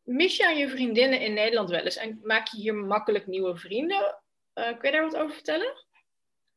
mis 0.03 0.37
je 0.37 0.47
aan 0.47 0.57
je 0.57 0.69
vriendinnen 0.69 1.21
in 1.21 1.35
Nederland 1.35 1.71
wel 1.71 1.85
eens 1.85 1.97
en 1.97 2.21
maak 2.23 2.49
je 2.49 2.57
hier 2.57 2.75
makkelijk 2.75 3.27
nieuwe 3.27 3.57
vrienden? 3.57 4.19
Eh, 4.53 4.79
kun 4.79 4.91
je 4.91 4.97
daar 4.97 5.11
wat 5.11 5.17
over 5.17 5.35
vertellen? 5.35 5.85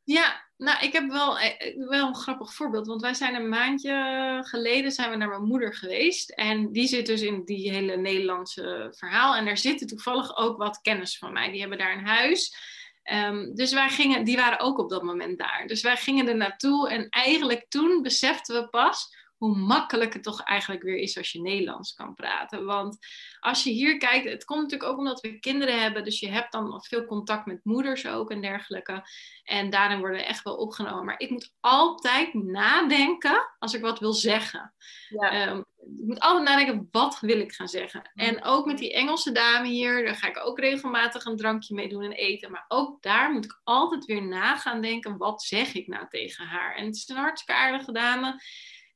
Ja, 0.03 0.45
nou, 0.58 0.86
ik 0.86 0.93
heb 0.93 1.12
wel, 1.12 1.39
eh, 1.39 1.88
wel 1.88 2.08
een 2.08 2.16
grappig 2.16 2.53
voorbeeld. 2.53 2.88
Want 2.88 3.01
wij 3.01 3.14
zijn 3.14 3.36
een 3.36 3.49
maandje 3.49 4.39
geleden 4.45 4.91
zijn 4.91 5.10
we 5.10 5.16
naar 5.16 5.30
mijn 5.30 5.43
moeder 5.43 5.76
geweest. 5.76 6.30
En 6.30 6.72
die 6.72 6.88
zit 6.88 7.06
dus 7.06 7.22
in 7.22 7.45
die 7.45 7.72
hele 7.72 7.97
Nederlandse 7.97 8.88
verhaal. 8.97 9.36
En 9.36 9.45
daar 9.45 9.58
zitten 9.58 9.88
toevallig 9.88 10.38
ook 10.38 10.58
wat 10.58 10.82
kennis 10.82 11.18
van 11.18 11.34
mij. 11.34 11.51
Die 11.51 11.60
hebben 11.60 11.78
daar 11.78 11.97
een 11.97 12.06
huis. 12.06 12.56
Ehm, 13.03 13.53
dus 13.53 13.74
wij 13.74 13.89
gingen, 13.89 14.24
die 14.24 14.36
waren 14.36 14.60
ook 14.60 14.80
op 14.80 14.89
dat 14.89 15.03
moment 15.03 15.38
daar. 15.38 15.64
Dus 15.68 15.82
wij 15.82 15.97
gingen 15.97 16.28
er 16.28 16.36
naartoe. 16.36 16.89
En 16.89 17.10
eigenlijk 17.10 17.66
toen 17.70 18.01
beseften 18.01 18.62
we 18.62 18.70
pas 18.70 19.16
hoe 19.38 19.55
makkelijk 19.57 20.13
het 20.13 20.23
toch 20.23 20.43
eigenlijk 20.43 20.83
weer 20.83 20.97
is 20.97 21.17
als 21.17 21.31
je 21.31 21.41
Nederlands 21.41 21.93
kan 21.93 22.13
praten. 22.13 22.65
Want 22.65 22.97
als 23.39 23.63
je 23.63 23.69
hier 23.69 23.97
kijkt, 23.97 24.29
het 24.29 24.45
komt 24.45 24.61
natuurlijk 24.61 24.91
ook 24.91 24.97
omdat 24.97 25.21
we 25.21 25.39
kinderen 25.39 25.81
hebben. 25.81 26.03
Dus 26.03 26.19
je 26.19 26.29
hebt 26.29 26.51
dan 26.51 26.83
veel 26.83 27.05
contact 27.05 27.45
met 27.45 27.59
moeders 27.63 28.07
ook 28.07 28.31
en 28.31 28.41
dergelijke. 28.41 29.03
En 29.43 29.69
daarin 29.69 29.99
worden 29.99 30.17
we 30.17 30.23
echt 30.23 30.43
wel 30.43 30.55
opgenomen. 30.55 31.05
Maar 31.05 31.19
ik 31.19 31.29
moet 31.29 31.53
altijd 31.59 32.33
nadenken 32.33 33.49
als 33.59 33.73
ik 33.73 33.81
wat 33.81 33.99
wil 33.99 34.13
zeggen. 34.13 34.73
Ja. 35.09 35.31
Ehm, 35.31 35.61
ik 35.77 36.05
moet 36.05 36.19
altijd 36.19 36.43
nadenken, 36.43 36.88
wat 36.91 37.19
wil 37.19 37.39
ik 37.39 37.51
gaan 37.51 37.67
zeggen? 37.67 38.11
En 38.13 38.43
ook 38.43 38.65
met 38.65 38.77
die 38.77 38.93
Engelse 38.93 39.31
dame 39.31 39.67
hier, 39.67 40.05
daar 40.05 40.15
ga 40.15 40.27
ik 40.27 40.45
ook 40.45 40.59
regelmatig 40.59 41.25
een 41.25 41.38
drankje 41.38 41.75
mee 41.75 41.88
doen 41.88 42.03
en 42.03 42.11
eten. 42.11 42.51
Maar 42.51 42.65
ook 42.67 43.01
daar 43.01 43.31
moet 43.31 43.45
ik 43.45 43.59
altijd 43.63 44.05
weer 44.05 44.23
na 44.23 44.57
gaan 44.57 44.81
denken, 44.81 45.17
wat 45.17 45.43
zeg 45.43 45.73
ik 45.73 45.88
nou 45.88 46.05
tegen 46.09 46.45
haar? 46.45 46.75
En 46.75 46.86
het 46.86 46.95
is 46.95 47.07
een 47.07 47.15
hartstikke 47.15 47.61
aardige 47.61 47.91
dame. 47.91 48.41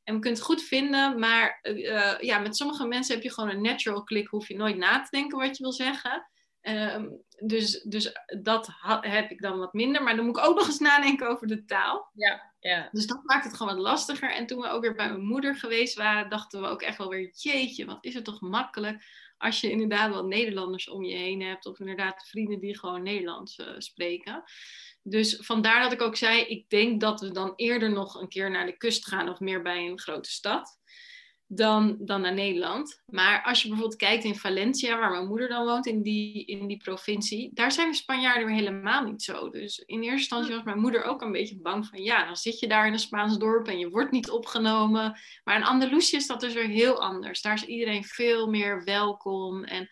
En 0.10 0.16
we 0.16 0.22
kunnen 0.22 0.40
het 0.40 0.48
goed 0.48 0.64
vinden, 0.64 1.20
maar 1.20 1.60
eh, 1.62 2.12
eh, 2.12 2.20
ja, 2.20 2.40
met 2.40 2.56
sommige 2.56 2.88
mensen 2.88 3.14
heb 3.14 3.24
je 3.24 3.34
gewoon 3.34 3.50
een 3.50 3.62
natural 3.62 4.04
click, 4.04 4.28
hoef 4.28 4.48
je 4.48 4.56
nooit 4.56 4.78
na 4.78 5.02
te 5.02 5.10
denken 5.10 5.38
wat 5.38 5.58
je 5.58 5.64
wil 5.64 5.72
zeggen. 5.72 6.28
Ehm, 6.62 7.08
dus, 7.40 7.82
dus 7.82 8.12
dat 8.42 8.70
heb 9.02 9.32
ik 9.32 9.42
dan 9.42 9.58
wat 9.58 9.74
minder. 9.74 10.04
Maar 10.04 10.16
dan 10.16 10.26
moet 10.26 10.38
ik 10.38 10.44
ook 10.44 10.56
nog 10.56 10.68
eens 10.68 10.80
nadenken 10.80 11.28
over 11.28 11.48
de 11.48 11.66
taal. 11.66 12.10
Ja, 12.14 12.54
ja. 12.60 12.90
Dus 12.92 13.08
dat 13.08 13.24
maakt 13.24 13.44
het 13.44 13.54
gewoon 13.54 13.76
wat 13.76 13.84
lastiger. 13.84 14.32
En 14.32 14.46
toen 14.46 14.62
we 14.62 14.68
ook 14.68 14.82
weer 14.82 14.96
bij 14.96 15.10
mijn 15.10 15.26
moeder 15.26 15.56
geweest 15.56 15.96
waren, 15.96 16.30
dachten 16.30 16.62
we 16.62 16.68
ook 16.68 16.82
echt 16.82 16.98
wel 16.98 17.10
weer, 17.10 17.30
jeetje, 17.34 17.86
wat 17.86 18.06
is 18.06 18.14
het 18.14 18.26
toch 18.26 18.42
makkelijk 18.42 19.04
als 19.40 19.62
je 19.62 19.72
inderdaad 19.72 20.14
wat 20.14 20.26
Nederlanders 20.26 20.90
om 20.90 21.04
je 21.04 21.16
heen 21.16 21.42
hebt. 21.42 21.66
Of 21.66 21.80
inderdaad 21.80 22.28
vrienden 22.28 22.60
die 22.60 22.78
gewoon 22.78 23.04
Nederlands 23.04 23.56
eh, 23.56 23.68
spreken. 23.78 24.44
Dus 25.04 25.38
vandaar 25.42 25.82
dat 25.82 25.92
ik 25.92 26.02
ook 26.02 26.16
zei, 26.16 26.42
ik 26.42 26.70
denk 26.70 27.02
dat 27.02 27.22
we 27.22 27.32
dan 27.32 27.54
eerder 27.56 27.92
nog 27.92 28.22
een 28.22 28.28
keer 28.28 28.52
naar 28.52 28.66
de 28.66 28.78
kust 28.78 29.08
gaan 29.08 29.30
of 29.30 29.40
meer 29.40 29.62
bij 29.62 29.88
een 29.88 30.00
grote 30.00 30.32
stad. 30.32 30.79
Dan, 31.52 31.98
dan 32.00 32.22
naar 32.22 32.34
Nederland. 32.34 33.02
Maar 33.06 33.44
als 33.44 33.62
je 33.62 33.68
bijvoorbeeld 33.68 34.00
kijkt 34.00 34.24
in 34.24 34.36
Valencia, 34.36 35.00
waar 35.00 35.12
mijn 35.12 35.28
moeder 35.28 35.48
dan 35.48 35.66
woont, 35.66 35.86
in 35.86 36.02
die, 36.02 36.46
in 36.46 36.68
die 36.68 36.78
provincie, 36.78 37.50
daar 37.54 37.72
zijn 37.72 37.90
de 37.90 37.96
Spanjaarden 37.96 38.46
weer 38.46 38.56
helemaal 38.56 39.04
niet 39.04 39.24
zo. 39.24 39.50
Dus 39.50 39.80
in 39.80 40.02
eerste 40.02 40.18
instantie 40.18 40.56
was 40.56 40.64
mijn 40.64 40.80
moeder 40.80 41.04
ook 41.04 41.22
een 41.22 41.32
beetje 41.32 41.62
bang 41.62 41.88
van, 41.88 42.04
ja, 42.04 42.26
dan 42.26 42.36
zit 42.36 42.60
je 42.60 42.68
daar 42.68 42.88
in 42.88 42.94
een 42.94 43.00
Spaans 43.00 43.38
dorp 43.38 43.68
en 43.68 43.80
je 43.80 43.90
wordt 43.90 44.12
niet 44.12 44.30
opgenomen. 44.30 45.20
Maar 45.44 45.56
in 45.56 45.64
Andalusië 45.64 46.16
is 46.16 46.28
dat 46.28 46.40
dus 46.40 46.54
weer 46.54 46.68
heel 46.68 47.02
anders. 47.02 47.42
Daar 47.42 47.54
is 47.54 47.66
iedereen 47.66 48.04
veel 48.04 48.48
meer 48.48 48.84
welkom 48.84 49.64
en 49.64 49.88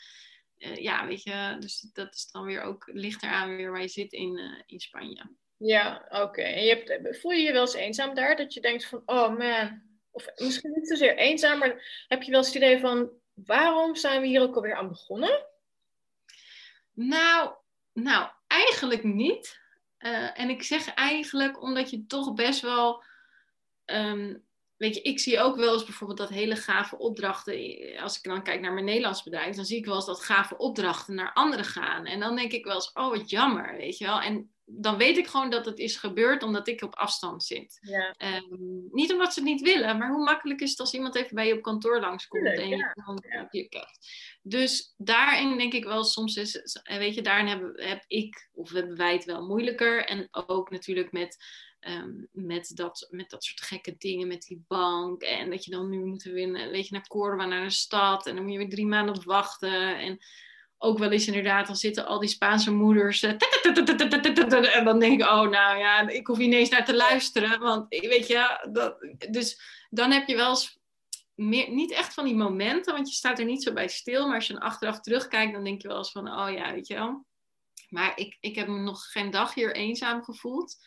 uh, 0.58 0.76
ja, 0.76 1.08
weet 1.08 1.24
je, 1.24 1.56
dus 1.60 1.90
dat 1.94 2.16
is 2.16 2.30
dan 2.32 2.46
weer 2.46 2.62
ook, 2.62 2.90
ligt 2.94 3.24
eraan 3.24 3.56
weer 3.56 3.72
waar 3.72 3.82
je 3.82 3.88
zit 3.88 4.14
in, 4.14 4.38
uh, 4.38 4.62
in 4.66 4.80
Spanje. 4.80 5.36
Ja, 5.58 6.08
oké. 6.10 6.42
En 6.42 6.64
je 6.64 6.70
hebt, 6.70 7.20
voel 7.20 7.32
je 7.32 7.42
je 7.42 7.52
wel 7.52 7.62
eens 7.62 7.74
eenzaam 7.74 8.16
daar? 8.16 8.36
Dat 8.36 8.54
je 8.54 8.62
denkt 8.62 8.86
van, 8.86 9.02
oh 9.06 9.38
man, 9.38 9.82
of 10.18 10.28
misschien 10.36 10.72
niet 10.76 10.88
zozeer 10.88 11.18
eenzaam, 11.18 11.58
maar 11.58 12.06
heb 12.08 12.22
je 12.22 12.32
wel 12.32 12.40
eens 12.40 12.48
het 12.48 12.56
idee 12.56 12.80
van, 12.80 13.10
waarom 13.34 13.96
zijn 13.96 14.22
we 14.22 14.28
hier 14.28 14.42
ook 14.42 14.56
alweer 14.56 14.76
aan 14.76 14.88
begonnen? 14.88 15.46
Nou, 16.94 17.54
nou 17.94 18.30
eigenlijk 18.48 19.04
niet. 19.04 19.60
Uh, 20.00 20.40
en 20.40 20.50
ik 20.50 20.64
zeg 20.64 20.94
eigenlijk 20.94 21.62
omdat 21.62 21.90
je 21.90 22.06
toch 22.06 22.34
best 22.34 22.62
wel 22.62 23.04
um, 23.86 24.47
weet 24.78 24.96
je, 24.96 25.02
ik 25.02 25.20
zie 25.20 25.40
ook 25.40 25.56
wel 25.56 25.74
eens 25.74 25.86
bijvoorbeeld 25.86 26.20
dat 26.20 26.30
hele 26.30 26.56
gave 26.56 26.98
opdrachten. 26.98 27.82
Als 28.00 28.18
ik 28.18 28.24
dan 28.24 28.44
kijk 28.44 28.62
naar 28.62 28.74
mijn 28.74 28.86
Nederlands 28.86 29.24
bedrijf, 29.24 29.56
dan 29.56 29.66
zie 29.66 29.78
ik 29.78 29.86
wel 29.86 29.96
eens 29.96 30.06
dat 30.06 30.24
gave 30.24 30.58
opdrachten 30.58 31.16
naar 31.16 31.34
anderen 31.34 31.66
gaan. 31.66 32.06
En 32.06 32.20
dan 32.20 32.36
denk 32.36 32.52
ik 32.52 32.66
wel 32.66 32.76
eens, 32.76 32.92
oh 32.94 33.10
wat 33.10 33.30
jammer, 33.30 33.76
weet 33.78 33.98
je 33.98 34.06
wel. 34.06 34.22
En 34.22 34.52
dan 34.70 34.98
weet 34.98 35.18
ik 35.18 35.28
gewoon 35.28 35.50
dat 35.50 35.66
het 35.66 35.80
is 35.80 35.98
gebeurd 35.98 36.44
omdat 36.44 36.68
ik 36.68 36.82
op 36.82 36.96
afstand 36.96 37.44
zit. 37.44 37.78
Ja. 37.82 38.16
Um, 38.36 38.88
niet 38.92 39.12
omdat 39.12 39.34
ze 39.34 39.40
het 39.40 39.50
niet 39.50 39.62
willen, 39.62 39.98
maar 39.98 40.12
hoe 40.12 40.24
makkelijk 40.24 40.62
is 40.62 40.70
het 40.70 40.80
als 40.80 40.94
iemand 40.94 41.16
even 41.16 41.36
bij 41.36 41.48
je 41.48 41.54
op 41.54 41.62
kantoor 41.62 42.00
langskomt 42.00 42.44
Tuurlijk, 42.44 42.64
en 42.64 42.70
je 42.70 42.92
dan 43.06 43.24
ja. 43.30 43.48
je. 43.50 43.88
Dus 44.42 44.94
daarin 44.98 45.58
denk 45.58 45.74
ik 45.74 45.84
wel 45.84 46.04
soms 46.04 46.36
is, 46.36 46.82
weet 46.84 47.16
je, 47.16 47.22
daarin 47.22 47.48
heb, 47.48 47.72
heb 47.76 48.04
ik, 48.08 48.50
of 48.54 48.72
hebben 48.72 48.98
wij 48.98 49.14
het 49.14 49.26
wel 49.26 49.46
moeilijker. 49.46 50.06
En 50.06 50.28
ook 50.32 50.70
natuurlijk 50.70 51.12
met 51.12 51.38
Ehm, 51.80 52.12
met, 52.32 52.72
dat, 52.76 53.08
met 53.10 53.30
dat 53.30 53.44
soort 53.44 53.62
gekke 53.62 53.96
dingen, 53.98 54.28
met 54.28 54.42
die 54.42 54.64
bank. 54.68 55.22
En 55.22 55.50
dat 55.50 55.66
je 55.66 55.72
dan 55.72 55.90
nu 55.90 56.06
moet 56.06 56.24
winnen, 56.24 56.72
weet 56.72 56.88
je, 56.88 56.94
naar 56.94 57.08
Córdoba, 57.08 57.46
naar 57.46 57.64
de 57.64 57.70
stad. 57.70 58.28
En 58.28 58.36
dan 58.36 58.44
moet 58.44 58.54
je 58.54 58.58
weer 58.58 58.70
drie 58.70 58.86
maanden 58.86 59.24
wachten. 59.26 60.00
En 60.00 60.20
ook 60.78 60.98
wel 60.98 61.12
eens 61.12 61.28
inderdaad, 61.28 61.68
dan 61.68 61.76
zitten 61.76 62.06
al 62.06 62.20
die 62.20 62.30
Spaanse 62.30 62.72
moeders. 62.72 63.24
En 63.24 63.38
dan 64.84 65.00
denk 65.00 65.22
ik, 65.22 65.28
oh 65.28 65.50
nou 65.50 65.78
ja, 65.78 66.08
ik 66.08 66.28
hoef 66.28 66.38
hier 66.38 66.48
niet 66.48 66.58
eens 66.58 66.70
naar 66.70 66.86
te 66.86 66.96
luisteren. 66.96 67.60
Want 67.60 67.86
weet 67.90 68.28
je, 68.28 68.68
dat, 68.72 68.98
dus 69.30 69.62
dan 69.90 70.12
heb 70.12 70.28
je 70.28 70.36
wel 70.36 70.50
eens 70.50 70.80
meer, 71.36 71.70
niet 71.70 71.92
echt 71.92 72.14
van 72.14 72.26
die 72.26 72.36
momenten, 72.36 72.94
want 72.94 73.10
je 73.10 73.16
staat 73.16 73.40
er 73.40 73.46
niet 73.46 73.64
zo 73.64 73.74
bij 73.74 73.88
stil. 73.88 74.26
Maar 74.26 74.36
als 74.36 74.48
je 74.48 74.54
dan 74.54 74.62
achteraf 74.62 75.00
terugkijkt, 75.00 75.54
dan 75.54 75.64
denk 75.64 75.82
je 75.82 75.88
wel 75.88 75.98
eens 75.98 76.12
van, 76.12 76.28
oh 76.28 76.52
ja, 76.52 76.74
weet 76.74 76.88
je 76.88 76.94
wel. 76.94 77.26
Maar 77.90 78.18
ik, 78.18 78.38
ik 78.40 78.56
heb 78.56 78.68
me 78.68 78.80
nog 78.80 79.12
geen 79.12 79.32
dag 79.32 79.54
hier 79.54 79.76
eenzaam 79.76 80.24
gevoeld. 80.24 80.78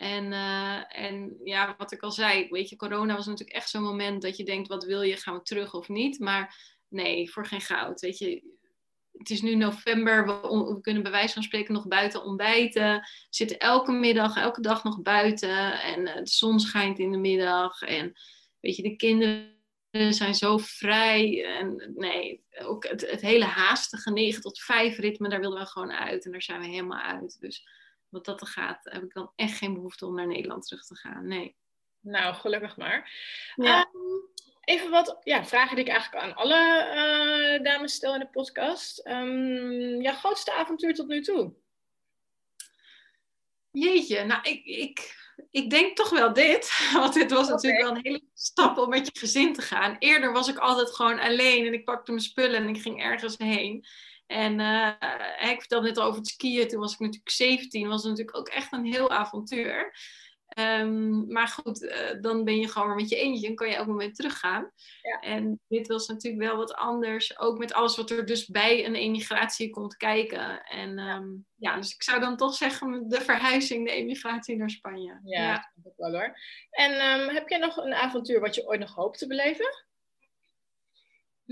En, 0.00 0.32
uh, 0.32 1.04
en 1.04 1.36
ja, 1.44 1.74
wat 1.78 1.92
ik 1.92 2.02
al 2.02 2.10
zei, 2.10 2.48
weet 2.50 2.68
je, 2.68 2.76
corona 2.76 3.16
was 3.16 3.26
natuurlijk 3.26 3.56
echt 3.56 3.70
zo'n 3.70 3.82
moment 3.82 4.22
dat 4.22 4.36
je 4.36 4.44
denkt, 4.44 4.68
wat 4.68 4.84
wil 4.84 5.02
je, 5.02 5.16
gaan 5.16 5.34
we 5.34 5.42
terug 5.42 5.74
of 5.74 5.88
niet? 5.88 6.18
Maar 6.18 6.56
nee, 6.88 7.30
voor 7.30 7.46
geen 7.46 7.60
goud, 7.60 8.00
weet 8.00 8.18
je. 8.18 8.58
Het 9.12 9.30
is 9.30 9.42
nu 9.42 9.54
november, 9.54 10.26
we, 10.26 10.80
kunnen 10.80 11.02
bij 11.02 11.12
wijze 11.12 11.32
van 11.32 11.42
spreken 11.42 11.74
nog 11.74 11.88
buiten 11.88 12.24
ontbijten. 12.24 12.94
We 12.94 13.26
zitten 13.30 13.58
elke 13.58 13.92
middag, 13.92 14.36
elke 14.36 14.60
dag 14.60 14.84
nog 14.84 15.02
buiten. 15.02 15.82
En 15.82 16.00
uh, 16.00 16.14
de 16.14 16.28
zon 16.28 16.60
schijnt 16.60 16.98
in 16.98 17.12
de 17.12 17.18
middag. 17.18 17.82
En 17.82 18.12
weet 18.60 18.76
je, 18.76 18.82
de 18.82 18.96
kinderen 18.96 20.14
zijn 20.14 20.34
zo 20.34 20.58
vrij. 20.58 21.44
En 21.44 21.92
nee, 21.96 22.44
ook 22.58 22.88
het, 22.88 23.10
het 23.10 23.20
hele 23.20 23.44
haastige 23.44 24.10
9 24.10 24.42
tot 24.42 24.60
5 24.60 24.98
ritme, 24.98 25.28
daar 25.28 25.40
willen 25.40 25.58
we 25.58 25.66
gewoon 25.66 25.92
uit. 25.92 26.24
En 26.24 26.30
daar 26.30 26.42
zijn 26.42 26.60
we 26.60 26.66
helemaal 26.66 27.00
uit. 27.00 27.40
Dus 27.40 27.64
wat 28.10 28.24
dat 28.24 28.40
er 28.40 28.46
gaat, 28.46 28.80
heb 28.82 29.02
ik 29.02 29.14
dan 29.14 29.32
echt 29.36 29.56
geen 29.56 29.74
behoefte 29.74 30.06
om 30.06 30.14
naar 30.14 30.26
Nederland 30.26 30.66
terug 30.66 30.86
te 30.86 30.96
gaan. 30.96 31.26
Nee. 31.26 31.56
Nou, 32.00 32.34
gelukkig 32.34 32.76
maar. 32.76 33.12
Ja. 33.54 33.88
Um, 33.92 34.28
even 34.60 34.90
wat 34.90 35.18
ja, 35.22 35.44
vragen 35.44 35.76
die 35.76 35.84
ik 35.84 35.90
eigenlijk 35.90 36.24
aan 36.24 36.34
alle 36.34 36.86
uh, 36.94 37.64
dames 37.64 37.92
stel 37.92 38.14
in 38.14 38.20
de 38.20 38.28
podcast. 38.28 39.06
Um, 39.06 40.00
jouw 40.00 40.14
grootste 40.14 40.52
avontuur 40.52 40.94
tot 40.94 41.06
nu 41.06 41.22
toe? 41.22 41.52
Jeetje, 43.70 44.24
nou 44.24 44.40
ik, 44.42 44.64
ik, 44.64 45.16
ik 45.50 45.70
denk 45.70 45.96
toch 45.96 46.10
wel 46.10 46.32
dit. 46.32 46.78
Want 46.92 47.14
dit 47.14 47.30
was 47.30 47.48
natuurlijk 47.48 47.82
wel 47.82 47.94
een 47.94 48.02
hele 48.02 48.22
stap 48.34 48.78
om 48.78 48.88
met 48.88 49.06
je 49.06 49.20
gezin 49.20 49.54
te 49.54 49.62
gaan. 49.62 49.96
Eerder 49.98 50.32
was 50.32 50.48
ik 50.48 50.58
altijd 50.58 50.94
gewoon 50.94 51.20
alleen 51.20 51.66
en 51.66 51.72
ik 51.72 51.84
pakte 51.84 52.10
mijn 52.10 52.22
spullen 52.22 52.62
en 52.62 52.68
ik 52.68 52.82
ging 52.82 53.02
ergens 53.02 53.38
heen. 53.38 53.86
En 54.30 54.58
uh, 54.58 55.50
ik 55.50 55.58
vertelde 55.58 55.86
net 55.86 56.00
over 56.00 56.18
het 56.18 56.28
skiën, 56.28 56.68
toen 56.68 56.80
was 56.80 56.92
ik 56.92 56.98
natuurlijk 56.98 57.30
17, 57.30 57.88
was 57.88 58.02
het 58.02 58.10
natuurlijk 58.10 58.36
ook 58.36 58.48
echt 58.48 58.72
een 58.72 58.84
heel 58.84 59.10
avontuur. 59.10 59.94
Um, 60.58 61.32
maar 61.32 61.48
goed, 61.48 61.82
uh, 61.82 62.20
dan 62.20 62.44
ben 62.44 62.60
je 62.60 62.68
gewoon 62.68 62.88
weer 62.88 62.96
met 62.96 63.08
je 63.08 63.16
eentje 63.16 63.46
en 63.46 63.54
kan 63.54 63.68
je 63.68 63.74
elk 63.74 63.86
moment 63.86 64.14
teruggaan. 64.14 64.70
Ja. 65.02 65.20
En 65.20 65.60
dit 65.68 65.88
was 65.88 66.06
natuurlijk 66.06 66.42
wel 66.42 66.56
wat 66.56 66.74
anders, 66.74 67.38
ook 67.38 67.58
met 67.58 67.72
alles 67.72 67.96
wat 67.96 68.10
er 68.10 68.26
dus 68.26 68.46
bij 68.46 68.86
een 68.86 68.94
emigratie 68.94 69.70
komt 69.70 69.96
kijken. 69.96 70.62
En 70.62 70.98
um, 70.98 71.46
ja, 71.56 71.76
dus 71.76 71.94
ik 71.94 72.02
zou 72.02 72.20
dan 72.20 72.36
toch 72.36 72.54
zeggen 72.54 73.08
de 73.08 73.20
verhuizing, 73.20 73.86
de 73.86 73.92
emigratie 73.92 74.56
naar 74.56 74.70
Spanje. 74.70 75.20
Ja, 75.24 75.42
ja. 75.42 75.72
dat 75.74 75.92
wel 75.96 76.12
hoor. 76.12 76.38
En 76.70 76.92
um, 76.92 77.28
heb 77.28 77.48
jij 77.48 77.58
nog 77.58 77.76
een 77.76 77.94
avontuur 77.94 78.40
wat 78.40 78.54
je 78.54 78.66
ooit 78.66 78.80
nog 78.80 78.94
hoopt 78.94 79.18
te 79.18 79.26
beleven? 79.26 79.88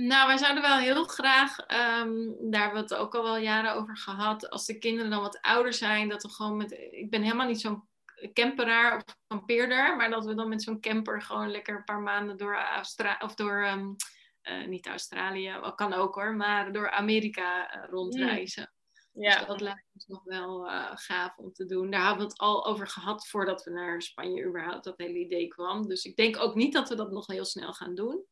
Nou, 0.00 0.26
wij 0.26 0.38
zouden 0.38 0.62
wel 0.62 0.76
heel 0.76 1.04
graag, 1.04 1.58
um, 1.58 2.36
daar 2.50 2.62
hebben 2.62 2.82
we 2.82 2.94
het 2.94 2.94
ook 2.94 3.14
al 3.14 3.22
wel 3.22 3.36
jaren 3.36 3.74
over 3.74 3.96
gehad, 3.96 4.50
als 4.50 4.66
de 4.66 4.78
kinderen 4.78 5.10
dan 5.10 5.20
wat 5.20 5.40
ouder 5.40 5.72
zijn, 5.72 6.08
dat 6.08 6.22
we 6.22 6.28
gewoon 6.28 6.56
met, 6.56 6.72
ik 6.90 7.10
ben 7.10 7.22
helemaal 7.22 7.46
niet 7.46 7.60
zo'n 7.60 7.88
camperaar 8.32 8.96
of 8.96 9.16
kampeerder, 9.26 9.96
maar 9.96 10.10
dat 10.10 10.24
we 10.24 10.34
dan 10.34 10.48
met 10.48 10.62
zo'n 10.62 10.80
camper 10.80 11.22
gewoon 11.22 11.50
lekker 11.50 11.76
een 11.76 11.84
paar 11.84 12.00
maanden 12.00 12.36
door 12.36 12.54
Australië, 12.54 13.16
of 13.20 13.34
door, 13.34 13.66
um, 13.66 13.96
uh, 14.42 14.66
niet 14.66 14.86
Australië, 14.86 15.58
wel 15.60 15.74
kan 15.74 15.92
ook 15.92 16.14
hoor, 16.14 16.34
maar 16.34 16.72
door 16.72 16.90
Amerika 16.90 17.76
uh, 17.76 17.90
rondreizen. 17.90 18.72
Mm. 19.12 19.22
Ja. 19.22 19.38
Dus 19.38 19.46
dat 19.46 19.60
lijkt 19.60 19.86
ons 19.94 20.06
nog 20.06 20.24
wel 20.24 20.66
uh, 20.66 20.90
gaaf 20.94 21.36
om 21.36 21.52
te 21.52 21.64
doen. 21.64 21.90
Daar 21.90 22.06
hebben 22.06 22.18
we 22.18 22.30
het 22.30 22.38
al 22.38 22.66
over 22.66 22.86
gehad 22.86 23.28
voordat 23.28 23.64
we 23.64 23.70
naar 23.70 24.02
Spanje 24.02 24.44
überhaupt 24.44 24.84
dat 24.84 24.98
hele 24.98 25.18
idee 25.18 25.48
kwam. 25.48 25.88
Dus 25.88 26.04
ik 26.04 26.16
denk 26.16 26.36
ook 26.36 26.54
niet 26.54 26.72
dat 26.72 26.88
we 26.88 26.94
dat 26.94 27.10
nog 27.10 27.26
heel 27.26 27.44
snel 27.44 27.72
gaan 27.72 27.94
doen. 27.94 28.24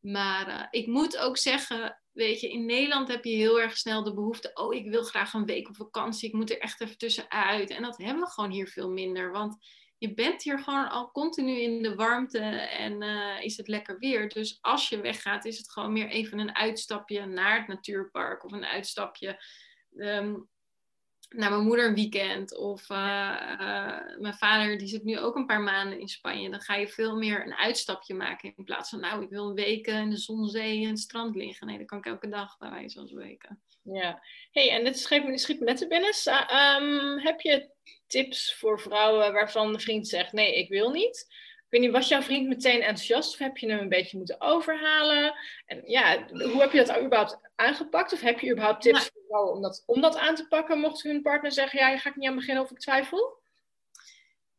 Maar 0.00 0.48
uh, 0.48 0.66
ik 0.70 0.86
moet 0.86 1.18
ook 1.18 1.36
zeggen, 1.36 2.00
weet 2.12 2.40
je, 2.40 2.50
in 2.50 2.66
Nederland 2.66 3.08
heb 3.08 3.24
je 3.24 3.36
heel 3.36 3.60
erg 3.60 3.76
snel 3.76 4.04
de 4.04 4.14
behoefte, 4.14 4.50
oh, 4.54 4.74
ik 4.74 4.90
wil 4.90 5.02
graag 5.02 5.32
een 5.32 5.46
week 5.46 5.68
op 5.68 5.76
vakantie, 5.76 6.28
ik 6.28 6.34
moet 6.34 6.50
er 6.50 6.58
echt 6.58 6.80
even 6.80 6.98
tussenuit. 6.98 7.70
En 7.70 7.82
dat 7.82 7.98
hebben 7.98 8.22
we 8.22 8.30
gewoon 8.30 8.50
hier 8.50 8.68
veel 8.68 8.90
minder, 8.90 9.32
want 9.32 9.56
je 9.98 10.14
bent 10.14 10.42
hier 10.42 10.58
gewoon 10.58 10.88
al 10.88 11.10
continu 11.10 11.60
in 11.60 11.82
de 11.82 11.94
warmte 11.94 12.38
en 12.38 13.02
uh, 13.02 13.42
is 13.44 13.56
het 13.56 13.68
lekker 13.68 13.98
weer. 13.98 14.28
Dus 14.28 14.58
als 14.60 14.88
je 14.88 15.00
weggaat, 15.00 15.44
is 15.44 15.58
het 15.58 15.72
gewoon 15.72 15.92
meer 15.92 16.08
even 16.08 16.38
een 16.38 16.56
uitstapje 16.56 17.26
naar 17.26 17.58
het 17.58 17.68
natuurpark 17.68 18.44
of 18.44 18.52
een 18.52 18.64
uitstapje 18.64 19.42
um, 19.94 20.48
naar 21.30 21.50
mijn 21.50 21.64
moeder 21.64 21.86
een 21.86 21.94
weekend. 21.94 22.56
Of 22.56 22.90
uh, 22.90 22.96
uh, 23.60 23.98
mijn 24.18 24.34
vader, 24.34 24.78
die 24.78 24.88
zit 24.88 25.04
nu 25.04 25.18
ook 25.18 25.36
een 25.36 25.46
paar 25.46 25.60
maanden 25.60 26.00
in 26.00 26.08
Spanje. 26.08 26.50
Dan 26.50 26.60
ga 26.60 26.74
je 26.74 26.88
veel 26.88 27.16
meer 27.16 27.46
een 27.46 27.54
uitstapje 27.54 28.14
maken. 28.14 28.52
In 28.56 28.64
plaats 28.64 28.90
van, 28.90 29.00
nou, 29.00 29.22
ik 29.22 29.30
wil 29.30 29.48
een 29.48 29.54
week 29.54 29.86
in 29.86 30.10
de 30.10 30.16
zon, 30.16 30.48
zee 30.48 30.86
en 30.86 30.96
strand 30.96 31.34
liggen. 31.34 31.66
Nee, 31.66 31.78
dat 31.78 31.86
kan 31.86 31.98
ik 31.98 32.06
elke 32.06 32.28
dag 32.28 32.58
bij 32.58 32.70
wijze 32.70 32.98
van 32.98 33.08
spreken. 33.08 33.62
Ja. 33.82 34.22
hey, 34.52 34.70
en 34.70 34.84
dit 34.84 34.98
schiet 34.98 35.24
me, 35.24 35.38
schiet 35.38 35.60
me 35.60 35.64
net 35.64 35.76
te 35.76 35.86
binnen. 35.86 36.14
Um, 36.80 37.18
heb 37.18 37.40
je 37.40 37.70
tips 38.06 38.54
voor 38.54 38.80
vrouwen 38.80 39.32
waarvan 39.32 39.72
de 39.72 39.78
vriend 39.78 40.08
zegt, 40.08 40.32
nee, 40.32 40.54
ik 40.54 40.68
wil 40.68 40.90
niet? 40.90 41.26
Ik 41.70 41.78
weet 41.78 41.80
niet, 41.80 41.90
was 41.90 42.08
jouw 42.08 42.22
vriend 42.22 42.48
meteen 42.48 42.80
enthousiast 42.80 43.32
of 43.32 43.38
heb 43.38 43.56
je 43.56 43.70
hem 43.70 43.78
een 43.78 43.88
beetje 43.88 44.16
moeten 44.16 44.40
overhalen? 44.40 45.34
En 45.66 45.82
ja, 45.84 46.26
hoe 46.28 46.60
heb 46.60 46.72
je 46.72 46.84
dat 46.84 46.98
überhaupt 46.98 47.40
aangepakt? 47.60 48.12
Of 48.12 48.20
heb 48.20 48.40
je 48.40 48.50
überhaupt 48.50 48.82
tips 48.82 49.10
voor 49.12 49.22
vrouwen 49.28 49.54
om 49.54 49.62
dat, 49.62 49.82
om 49.86 50.00
dat 50.00 50.16
aan 50.16 50.34
te 50.34 50.48
pakken? 50.48 50.78
Mocht 50.78 51.02
hun 51.02 51.22
partner 51.22 51.52
zeggen, 51.52 51.78
ja, 51.78 51.88
je 51.88 51.98
gaat 51.98 52.16
niet 52.16 52.28
aan 52.28 52.34
beginnen 52.34 52.62
of 52.62 52.70
ik 52.70 52.78
twijfel? 52.78 53.38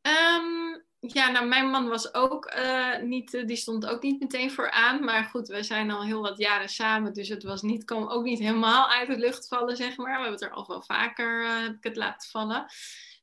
Um, 0.01 0.83
ja, 0.99 1.31
nou, 1.31 1.47
mijn 1.47 1.69
man 1.69 1.87
was 1.87 2.13
ook 2.13 2.53
uh, 2.55 2.97
niet, 2.97 3.47
die 3.47 3.55
stond 3.55 3.85
ook 3.85 4.01
niet 4.01 4.19
meteen 4.19 4.51
voor 4.51 4.71
aan. 4.71 5.03
Maar 5.03 5.23
goed, 5.23 5.47
we 5.47 5.63
zijn 5.63 5.91
al 5.91 6.03
heel 6.03 6.21
wat 6.21 6.37
jaren 6.37 6.69
samen, 6.69 7.13
dus 7.13 7.29
het 7.29 7.43
was 7.43 7.61
niet, 7.61 7.83
kwam 7.83 8.07
ook 8.07 8.23
niet 8.23 8.39
helemaal 8.39 8.89
uit 8.89 9.07
de 9.07 9.17
lucht 9.17 9.47
vallen, 9.47 9.75
zeg 9.75 9.97
maar. 9.97 10.05
We 10.05 10.11
hebben 10.11 10.31
het 10.31 10.41
er 10.41 10.51
al 10.51 10.67
wel 10.67 10.81
vaker, 10.81 11.43
uh, 11.43 11.61
heb 11.61 11.75
ik 11.75 11.83
het 11.83 11.95
laten 11.95 12.29
vallen. 12.29 12.65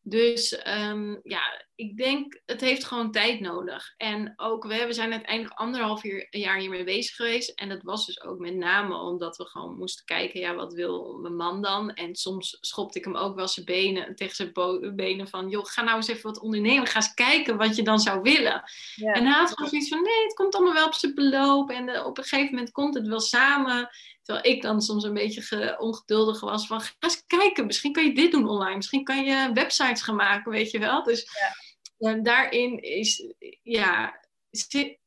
Dus 0.03 0.67
um, 0.67 1.21
ja, 1.23 1.67
ik 1.79 1.97
denk, 1.97 2.41
het 2.47 2.61
heeft 2.61 2.85
gewoon 2.85 3.11
tijd 3.11 3.41
nodig. 3.41 3.95
En 3.97 4.33
ook, 4.37 4.65
we, 4.65 4.87
we 4.87 4.93
zijn 4.93 5.13
uiteindelijk 5.13 5.55
anderhalf 5.55 6.03
jaar 6.31 6.59
hiermee 6.59 6.85
bezig 6.85 7.17
geweest. 7.17 7.51
En 7.51 7.69
dat 7.69 7.83
was 7.83 8.07
dus 8.07 8.23
ook 8.23 8.39
met 8.39 8.55
name 8.55 8.97
omdat 8.97 9.37
we 9.37 9.45
gewoon 9.45 9.77
moesten 9.77 10.05
kijken, 10.05 10.41
ja, 10.41 10.55
wat 10.55 10.73
wil 10.73 11.19
mijn 11.23 11.37
man 11.37 11.63
dan? 11.63 11.95
En 11.95 12.15
soms 12.15 12.59
schopte 12.61 12.99
ik 12.99 13.05
hem 13.05 13.17
ook 13.17 13.37
wel 13.37 13.49
zijn 13.49 13.67
benen, 13.67 14.15
tegen 14.15 14.35
zijn 14.35 14.53
benen 14.97 15.29
van, 15.29 15.49
joh, 15.49 15.65
ga 15.65 15.83
nou 15.83 15.97
eens 15.97 16.09
even 16.09 16.23
wat 16.23 16.41
ondernemen. 16.41 16.87
Ga 16.87 16.97
eens 16.97 17.15
kijken 17.15 17.57
wat 17.57 17.77
je 17.77 17.83
dan 17.83 17.99
zou 17.99 18.23
willen. 18.23 18.63
En 18.97 19.27
hij 19.27 19.39
had 19.39 19.51
gewoon 19.51 19.71
zoiets 19.71 19.89
van, 19.89 20.03
nee, 20.03 20.23
het 20.23 20.35
komt 20.35 20.55
allemaal 20.55 20.75
wel 20.75 20.87
op 20.87 20.95
zijn 20.95 21.15
beloop. 21.15 21.71
En 21.71 21.89
eh, 21.89 22.07
op 22.07 22.19
een 22.19 22.25
gegeven 22.25 22.55
moment 22.55 22.73
komt 22.73 22.95
het 22.95 23.07
wel 23.07 23.21
samen. 23.21 23.89
Terwijl 24.23 24.55
ik 24.55 24.63
dan 24.63 24.81
soms 24.81 25.05
een 25.05 25.15
beetje 25.15 25.79
ongeduldig 25.79 26.41
was 26.41 26.67
van, 26.67 26.81
ga 26.81 26.93
eens 26.99 27.25
kijken, 27.27 27.67
misschien 27.67 27.93
kan 27.93 28.05
je 28.05 28.15
dit 28.15 28.33
doen 28.33 28.49
online. 28.49 28.77
Misschien 28.77 29.05
kan 29.05 29.25
je 29.25 29.51
websites 29.55 30.03
gaan 30.03 30.17
maken, 30.17 30.53
weet 30.53 30.71
je 30.71 30.79
wel. 30.79 31.03
Dus... 31.03 31.21
Ja 31.21 31.67
en 31.99 32.23
daarin 32.23 32.83
is, 32.83 33.33
ja, 33.63 34.21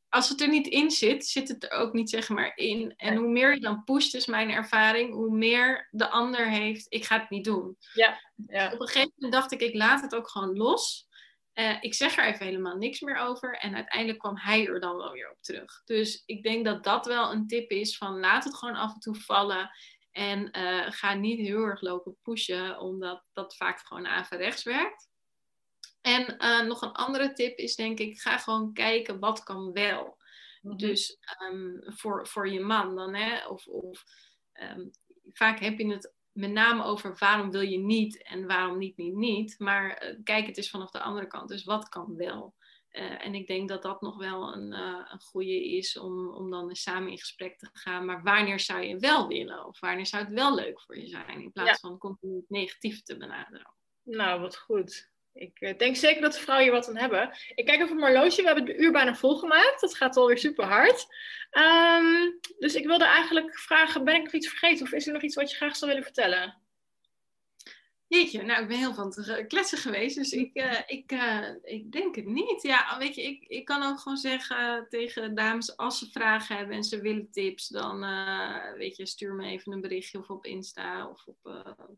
als 0.10 0.30
het 0.30 0.42
er 0.42 0.50
niet 0.50 0.68
in 0.68 0.92
zit, 0.92 1.26
zit 1.26 1.48
het 1.48 1.64
er 1.64 1.72
ook 1.72 1.94
niet 1.94 2.10
zeg 2.10 2.30
maar 2.30 2.52
in. 2.56 2.94
En 2.98 3.16
hoe 3.16 3.30
meer 3.30 3.54
je 3.54 3.60
dan 3.60 3.84
pusht, 3.84 4.16
is 4.16 4.26
mijn 4.26 4.50
ervaring, 4.50 5.14
hoe 5.14 5.36
meer 5.38 5.88
de 5.92 6.10
ander 6.10 6.50
heeft, 6.50 6.86
ik 6.90 7.06
ga 7.06 7.20
het 7.20 7.30
niet 7.30 7.44
doen. 7.44 7.78
Ja, 7.94 8.20
ja. 8.48 8.74
Op 8.74 8.80
een 8.80 8.88
gegeven 8.88 9.12
moment 9.16 9.34
dacht 9.34 9.52
ik, 9.52 9.62
ik 9.62 9.76
laat 9.76 10.02
het 10.02 10.16
ook 10.16 10.30
gewoon 10.30 10.58
los. 10.58 11.10
Uh, 11.54 11.78
ik 11.82 11.94
zeg 11.94 12.18
er 12.18 12.26
even 12.26 12.46
helemaal 12.46 12.78
niks 12.78 13.00
meer 13.00 13.18
over. 13.18 13.58
En 13.58 13.76
uiteindelijk 13.76 14.20
kwam 14.20 14.38
hij 14.38 14.68
er 14.68 14.80
dan 14.80 14.96
wel 14.96 15.12
weer 15.12 15.32
op 15.32 15.42
terug. 15.42 15.82
Dus 15.86 16.24
ik 16.26 16.44
denk 16.44 16.66
dat 16.66 16.84
dat 16.84 17.06
wel 17.06 17.32
een 17.32 17.48
tip 17.48 17.70
is 17.70 17.98
van 17.98 18.20
laat 18.20 18.44
het 18.44 18.56
gewoon 18.56 18.76
af 18.76 18.94
en 18.94 19.00
toe 19.00 19.16
vallen. 19.16 19.70
En 20.12 20.58
uh, 20.58 20.86
ga 20.90 21.14
niet 21.14 21.40
heel 21.40 21.64
erg 21.64 21.82
lopen 21.82 22.18
pushen, 22.22 22.80
omdat 22.80 23.26
dat 23.34 23.56
vaak 23.56 23.80
gewoon 23.80 24.08
averechts 24.08 24.64
werkt. 24.64 25.10
En 26.02 26.36
uh, 26.40 26.62
nog 26.62 26.82
een 26.82 26.92
andere 26.92 27.34
tip 27.34 27.58
is 27.58 27.76
denk 27.76 28.00
ik, 28.00 28.20
ga 28.20 28.38
gewoon 28.38 28.74
kijken 28.74 29.20
wat 29.20 29.44
kan 29.44 29.72
wel. 29.72 30.18
Mhm. 30.62 30.78
Dus 30.78 31.18
um, 31.52 31.82
voor, 31.86 32.28
voor 32.28 32.50
je 32.50 32.60
man 32.60 32.96
dan, 32.96 33.16
hè? 33.16 33.48
Of, 33.48 33.68
of 33.68 34.04
um, 34.54 34.92
vaak 35.34 35.60
heb 35.60 35.78
je 35.78 35.88
het 35.88 36.14
met 36.32 36.52
name 36.52 36.84
over 36.84 37.16
waarom 37.20 37.52
wil 37.52 37.62
je 37.62 37.78
niet 37.78 38.24
en 38.24 38.48
waarom 38.48 38.78
niet, 38.78 38.98
niet, 38.98 39.16
niet. 39.16 39.60
Maar 39.60 40.04
uh, 40.04 40.20
kijk 40.24 40.46
het 40.46 40.58
eens 40.58 40.70
vanaf 40.70 40.92
de 40.92 41.02
andere 41.02 41.28
kant. 41.28 41.50
Dus 41.50 41.64
wat 41.64 41.90
kan 41.90 42.16
wel? 42.16 42.56
Uh, 42.92 43.26
en 43.26 43.36
ik 43.36 43.48
denk 43.48 43.70
dat 43.70 43.82
dat 43.82 44.02
nog 44.02 44.18
wel 44.18 44.54
een, 44.54 44.72
een 45.12 45.20
goede 45.20 45.70
is 45.70 45.98
om, 45.98 46.30
om 46.30 46.50
dan 46.50 46.76
samen 46.76 47.12
in 47.12 47.18
gesprek 47.18 47.58
te 47.58 47.70
gaan. 47.74 48.06
Maar 48.06 48.24
wanneer 48.24 48.60
zou 48.60 48.82
je 48.82 49.00
wel 49.00 49.28
willen? 49.28 49.66
Of 49.66 49.80
wanneer 49.80 50.06
zou 50.06 50.24
het 50.24 50.34
wel 50.34 50.56
leuk 50.56 50.82
voor 50.82 50.98
je 50.98 51.08
zijn? 51.08 51.42
In 51.42 51.52
plaats 51.52 51.70
ja. 51.70 51.88
van 51.90 51.98
continu 51.98 52.46
negatief 52.48 53.02
te 53.02 53.18
benaderen. 53.18 53.74
Nou, 54.04 54.42
wat 54.42 54.58
goed. 54.58 55.11
Ik 55.34 55.60
eh, 55.60 55.78
denk 55.78 55.96
zeker 55.96 56.22
dat 56.22 56.34
de 56.34 56.40
vrouwen 56.40 56.68
hier 56.68 56.76
wat 56.76 56.88
aan 56.90 56.98
hebben. 56.98 57.32
Ik 57.56 57.66
kijk 57.66 57.82
even 57.82 57.96
mijn 57.96 58.14
horloge. 58.14 58.42
We 58.42 58.48
hebben 58.48 58.66
de 58.66 58.76
uur 58.76 58.92
bijna 58.92 59.16
volgemaakt. 59.16 59.82
Dat 59.82 59.96
gaat 59.96 60.18
alweer 60.18 60.38
super 60.38 60.66
hard. 60.66 61.08
Um, 61.52 62.40
dus 62.60 62.76
ik 62.76 62.86
wilde 62.86 63.06
eigenlijk 63.06 63.60
vragen: 63.60 64.04
ben 64.04 64.16
ik 64.16 64.24
nog 64.24 64.34
iets 64.34 64.50
vergeten? 64.50 64.86
Of 64.86 64.92
is 64.92 65.08
er 65.08 65.14
nog 65.14 65.22
iets 65.22 65.36
wat 65.36 65.52
je 65.52 65.56
graag 65.56 65.76
zou 65.76 65.92
willen 65.92 66.06
vertellen? 66.06 66.56
Jeetje, 68.12 68.42
nou, 68.42 68.62
ik 68.62 68.68
ben 68.68 68.78
heel 68.78 68.94
van 68.94 69.14
het 69.16 69.48
kletsen 69.48 69.78
geweest, 69.78 70.16
dus 70.16 70.32
ik, 70.32 70.58
uh, 70.58 70.80
ik, 70.86 71.12
uh, 71.12 71.50
ik 71.64 71.92
denk 71.92 72.16
het 72.16 72.26
niet. 72.26 72.62
Ja, 72.62 72.98
weet 72.98 73.16
je, 73.16 73.22
ik, 73.22 73.44
ik 73.48 73.66
kan 73.66 73.84
ook 73.84 74.00
gewoon 74.00 74.18
zeggen 74.18 74.88
tegen 74.90 75.36
dames, 75.36 75.78
als 75.78 76.00
ze 76.00 76.10
vragen 76.10 76.58
hebben 76.58 76.76
en 76.76 76.84
ze 76.84 77.02
willen 77.02 77.32
tips, 77.32 77.68
dan, 77.68 78.04
uh, 78.04 78.74
weet 78.74 78.96
je, 78.96 79.06
stuur 79.06 79.34
me 79.34 79.46
even 79.46 79.72
een 79.72 79.82
berichtje 79.82 80.18
of 80.18 80.30
op 80.30 80.46
Insta 80.46 81.10
of 81.10 81.26
op, 81.26 81.38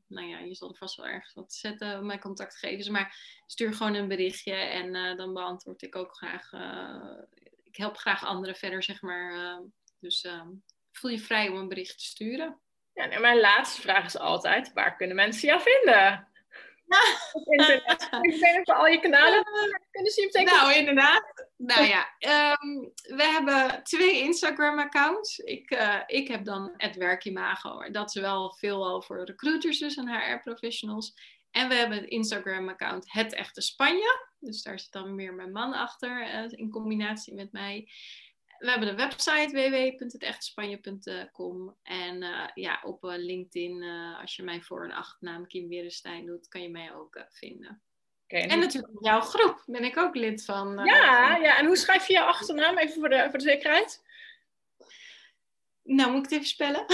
nou 0.08 0.28
ja, 0.28 0.40
je 0.40 0.56
zal 0.56 0.70
er 0.70 0.78
vast 0.78 0.96
wel 0.96 1.08
ergens 1.08 1.34
wat 1.34 1.54
zetten, 1.54 2.06
mijn 2.06 2.20
contactgevers, 2.20 2.90
maar 2.90 3.42
stuur 3.48 3.74
gewoon 3.74 3.94
een 3.94 4.08
berichtje 4.08 4.54
en 4.54 5.18
dan 5.18 5.34
beantwoord 5.34 5.82
ik 5.82 5.96
ook 5.96 6.16
graag, 6.16 6.52
ik 7.64 7.76
help 7.76 7.98
graag 7.98 8.26
anderen 8.26 8.56
verder, 8.56 8.84
zeg 8.84 9.02
maar. 9.02 9.62
dus 10.00 10.28
voel 10.92 11.12
je 11.12 11.20
vrij 11.20 11.50
om 11.50 11.58
een 11.58 11.68
bericht 11.68 11.98
te 11.98 12.06
sturen. 12.06 12.63
Ja, 12.94 13.10
en 13.10 13.22
mijn 13.22 13.40
laatste 13.40 13.82
vraag 13.82 14.06
is 14.06 14.18
altijd: 14.18 14.74
waar 14.74 14.96
kunnen 14.96 15.16
mensen 15.16 15.48
jou 15.48 15.62
vinden? 15.62 16.28
Op 17.34 17.48
internet. 17.48 18.10
Ik 18.22 18.40
ben 18.66 18.76
al 18.76 18.88
je 18.88 19.00
kanalen. 19.00 19.44
Kunnen 19.92 20.12
ze 20.12 20.22
je 20.22 20.26
meteen 20.26 20.46
Nou, 20.46 20.74
inderdaad. 20.74 21.48
Nou 21.58 21.86
ja, 21.86 22.08
um, 22.62 22.92
we 23.18 23.24
hebben 23.24 23.84
twee 23.84 24.22
Instagram-accounts. 24.22 25.40
Ik, 25.40 25.72
uh, 25.72 26.00
ik 26.06 26.28
heb 26.28 26.46
dan 26.46 26.74
het 26.78 26.96
werkimago. 26.96 27.92
Dat 27.92 28.16
is 28.16 28.22
wel 28.22 28.54
veel 28.54 28.88
over 28.88 29.26
recruiters 29.26 29.80
dus 29.80 29.96
en 29.96 30.10
HR-professionals. 30.10 31.14
En 31.52 31.68
we 31.68 31.76
hebben 31.76 31.98
het 31.98 32.10
Instagram-account 32.10 33.12
Het 33.12 33.34
Echte 33.34 33.62
Spanje. 33.62 34.28
Dus 34.40 34.62
daar 34.62 34.80
zit 34.80 34.92
dan 34.92 35.16
meer 35.16 35.34
mijn 35.34 35.52
man 35.52 35.74
achter 35.74 36.22
uh, 36.22 36.52
in 36.60 36.70
combinatie 36.70 37.34
met 37.34 37.52
mij 37.52 37.88
we 38.64 38.70
hebben 38.70 38.88
de 38.88 38.96
website 38.96 39.50
www.hetechtenspanje.com. 39.52 41.76
En 41.84 42.22
uh, 42.22 42.48
ja, 42.54 42.80
op 42.84 43.04
uh, 43.04 43.14
LinkedIn, 43.18 43.84
uh, 43.84 44.22
als 44.22 44.36
je 44.36 44.44
mij 44.44 44.62
voor 44.62 44.84
een 44.84 44.94
achternaam 44.94 45.48
Kim 45.48 45.68
Werenstein 45.68 46.26
doet, 46.26 46.48
kan 46.48 46.62
je 46.62 46.70
mij 46.70 46.94
ook 46.94 47.26
vinden. 47.30 47.82
Okay, 48.24 48.42
en, 48.42 48.50
en 48.50 48.60
natuurlijk 48.60 48.94
jouw 49.00 49.22
groep 49.22 49.64
ben 49.66 49.84
ik 49.84 49.98
ook 49.98 50.16
lid 50.16 50.46
van. 50.46 50.86
ja, 50.86 51.34
van... 51.34 51.42
ja, 51.42 51.58
en 51.58 51.66
hoe 51.66 51.76
schrijf 51.76 52.08
je 52.08 52.14
jouw 52.14 52.26
achternaam 52.26 52.78
even 52.78 52.94
voor 52.94 53.10
de, 53.10 53.28
voor 53.30 53.40
de 53.40 53.46
zekerheid? 53.46 54.04
Nou, 55.84 56.12
moet 56.12 56.26
ik 56.26 56.30
het 56.30 56.34
even 56.34 56.48
spellen? 56.48 56.86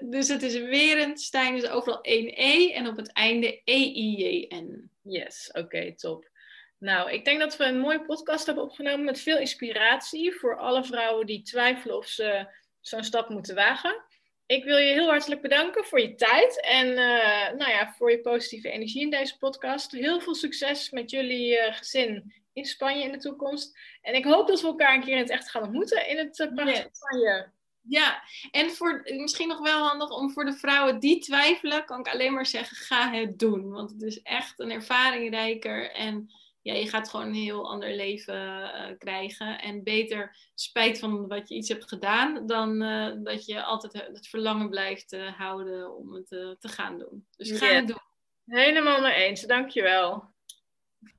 dus 0.12 0.28
het 0.28 0.42
is 0.42 0.58
Werenstein, 0.58 1.54
dus 1.54 1.68
overal 1.68 2.00
1 2.00 2.32
E 2.34 2.72
en 2.72 2.86
op 2.86 2.96
het 2.96 3.12
einde 3.12 3.60
E-I-J-N. 3.64 4.90
Yes, 5.02 5.48
oké, 5.48 5.60
okay, 5.60 5.92
top. 5.92 6.34
Nou, 6.78 7.10
ik 7.10 7.24
denk 7.24 7.40
dat 7.40 7.56
we 7.56 7.64
een 7.64 7.78
mooie 7.78 8.04
podcast 8.04 8.46
hebben 8.46 8.64
opgenomen 8.64 9.04
met 9.04 9.20
veel 9.20 9.38
inspiratie 9.38 10.34
voor 10.34 10.58
alle 10.58 10.84
vrouwen 10.84 11.26
die 11.26 11.42
twijfelen 11.42 11.96
of 11.96 12.06
ze 12.06 12.46
zo'n 12.80 13.04
stap 13.04 13.28
moeten 13.28 13.54
wagen. 13.54 14.04
Ik 14.46 14.64
wil 14.64 14.76
je 14.76 14.92
heel 14.92 15.08
hartelijk 15.08 15.42
bedanken 15.42 15.84
voor 15.84 16.00
je 16.00 16.14
tijd 16.14 16.60
en 16.60 16.86
uh, 16.86 17.58
nou 17.58 17.70
ja, 17.70 17.94
voor 17.96 18.10
je 18.10 18.20
positieve 18.20 18.70
energie 18.70 19.02
in 19.02 19.10
deze 19.10 19.38
podcast. 19.38 19.92
Heel 19.92 20.20
veel 20.20 20.34
succes 20.34 20.90
met 20.90 21.10
jullie 21.10 21.58
uh, 21.58 21.74
gezin 21.74 22.34
in 22.52 22.64
Spanje 22.64 23.04
in 23.04 23.12
de 23.12 23.18
toekomst. 23.18 23.78
En 24.02 24.14
ik 24.14 24.24
hoop 24.24 24.48
dat 24.48 24.60
we 24.60 24.66
elkaar 24.66 24.94
een 24.94 25.04
keer 25.04 25.12
in 25.12 25.18
het 25.18 25.30
echt 25.30 25.50
gaan 25.50 25.62
ontmoeten 25.62 26.08
in 26.08 26.18
het 26.18 26.38
uh, 26.38 26.54
prachtige 26.54 26.82
yes. 26.82 26.88
Spanje. 26.92 27.50
Ja, 27.88 28.22
en 28.50 28.70
voor, 28.70 29.02
misschien 29.04 29.48
nog 29.48 29.58
wel 29.58 29.86
handig 29.86 30.10
om 30.10 30.30
voor 30.30 30.44
de 30.44 30.56
vrouwen 30.56 30.98
die 30.98 31.18
twijfelen, 31.18 31.84
kan 31.84 31.98
ik 31.98 32.08
alleen 32.08 32.32
maar 32.32 32.46
zeggen, 32.46 32.76
ga 32.76 33.10
het 33.10 33.38
doen. 33.38 33.70
Want 33.70 33.90
het 33.90 34.02
is 34.02 34.22
echt 34.22 34.60
een 34.60 34.70
ervaringrijker 34.70 35.90
en 35.90 36.30
ja, 36.66 36.74
je 36.74 36.88
gaat 36.88 37.08
gewoon 37.08 37.26
een 37.26 37.34
heel 37.34 37.70
ander 37.70 37.94
leven 37.94 38.34
uh, 38.34 38.98
krijgen. 38.98 39.60
En 39.60 39.82
beter 39.82 40.36
spijt 40.54 40.98
van 40.98 41.28
wat 41.28 41.48
je 41.48 41.54
iets 41.54 41.68
hebt 41.68 41.88
gedaan, 41.88 42.46
dan 42.46 42.82
uh, 42.82 43.12
dat 43.22 43.46
je 43.46 43.62
altijd 43.62 43.92
het 43.92 44.28
verlangen 44.28 44.70
blijft 44.70 45.12
uh, 45.12 45.32
houden 45.32 45.96
om 45.96 46.14
het 46.14 46.28
te 46.28 46.68
gaan 46.68 46.98
doen. 46.98 47.26
Dus 47.36 47.50
ga 47.50 47.66
yeah. 47.66 47.76
het 47.76 47.86
doen. 47.86 48.00
Helemaal 48.46 49.00
mee 49.00 49.14
eens, 49.14 49.40
dankjewel. 49.40 50.24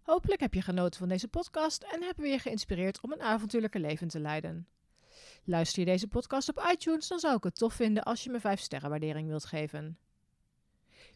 Hopelijk 0.01 0.41
heb 0.41 0.53
je 0.53 0.61
genoten 0.61 0.99
van 0.99 1.07
deze 1.07 1.27
podcast 1.27 1.83
en 1.83 2.03
hebben 2.03 2.23
we 2.23 2.29
je 2.29 2.39
geïnspireerd 2.39 3.01
om 3.01 3.11
een 3.11 3.21
avontuurlijke 3.21 3.79
leven 3.79 4.07
te 4.07 4.19
leiden. 4.19 4.67
Luister 5.43 5.79
je 5.79 5.85
deze 5.85 6.07
podcast 6.07 6.49
op 6.49 6.69
iTunes, 6.71 7.07
dan 7.07 7.19
zou 7.19 7.35
ik 7.35 7.43
het 7.43 7.55
tof 7.55 7.73
vinden 7.73 8.03
als 8.03 8.23
je 8.23 8.29
me 8.29 8.39
5 8.39 8.59
sterren 8.59 8.89
waardering 8.89 9.27
wilt 9.27 9.45
geven. 9.45 9.97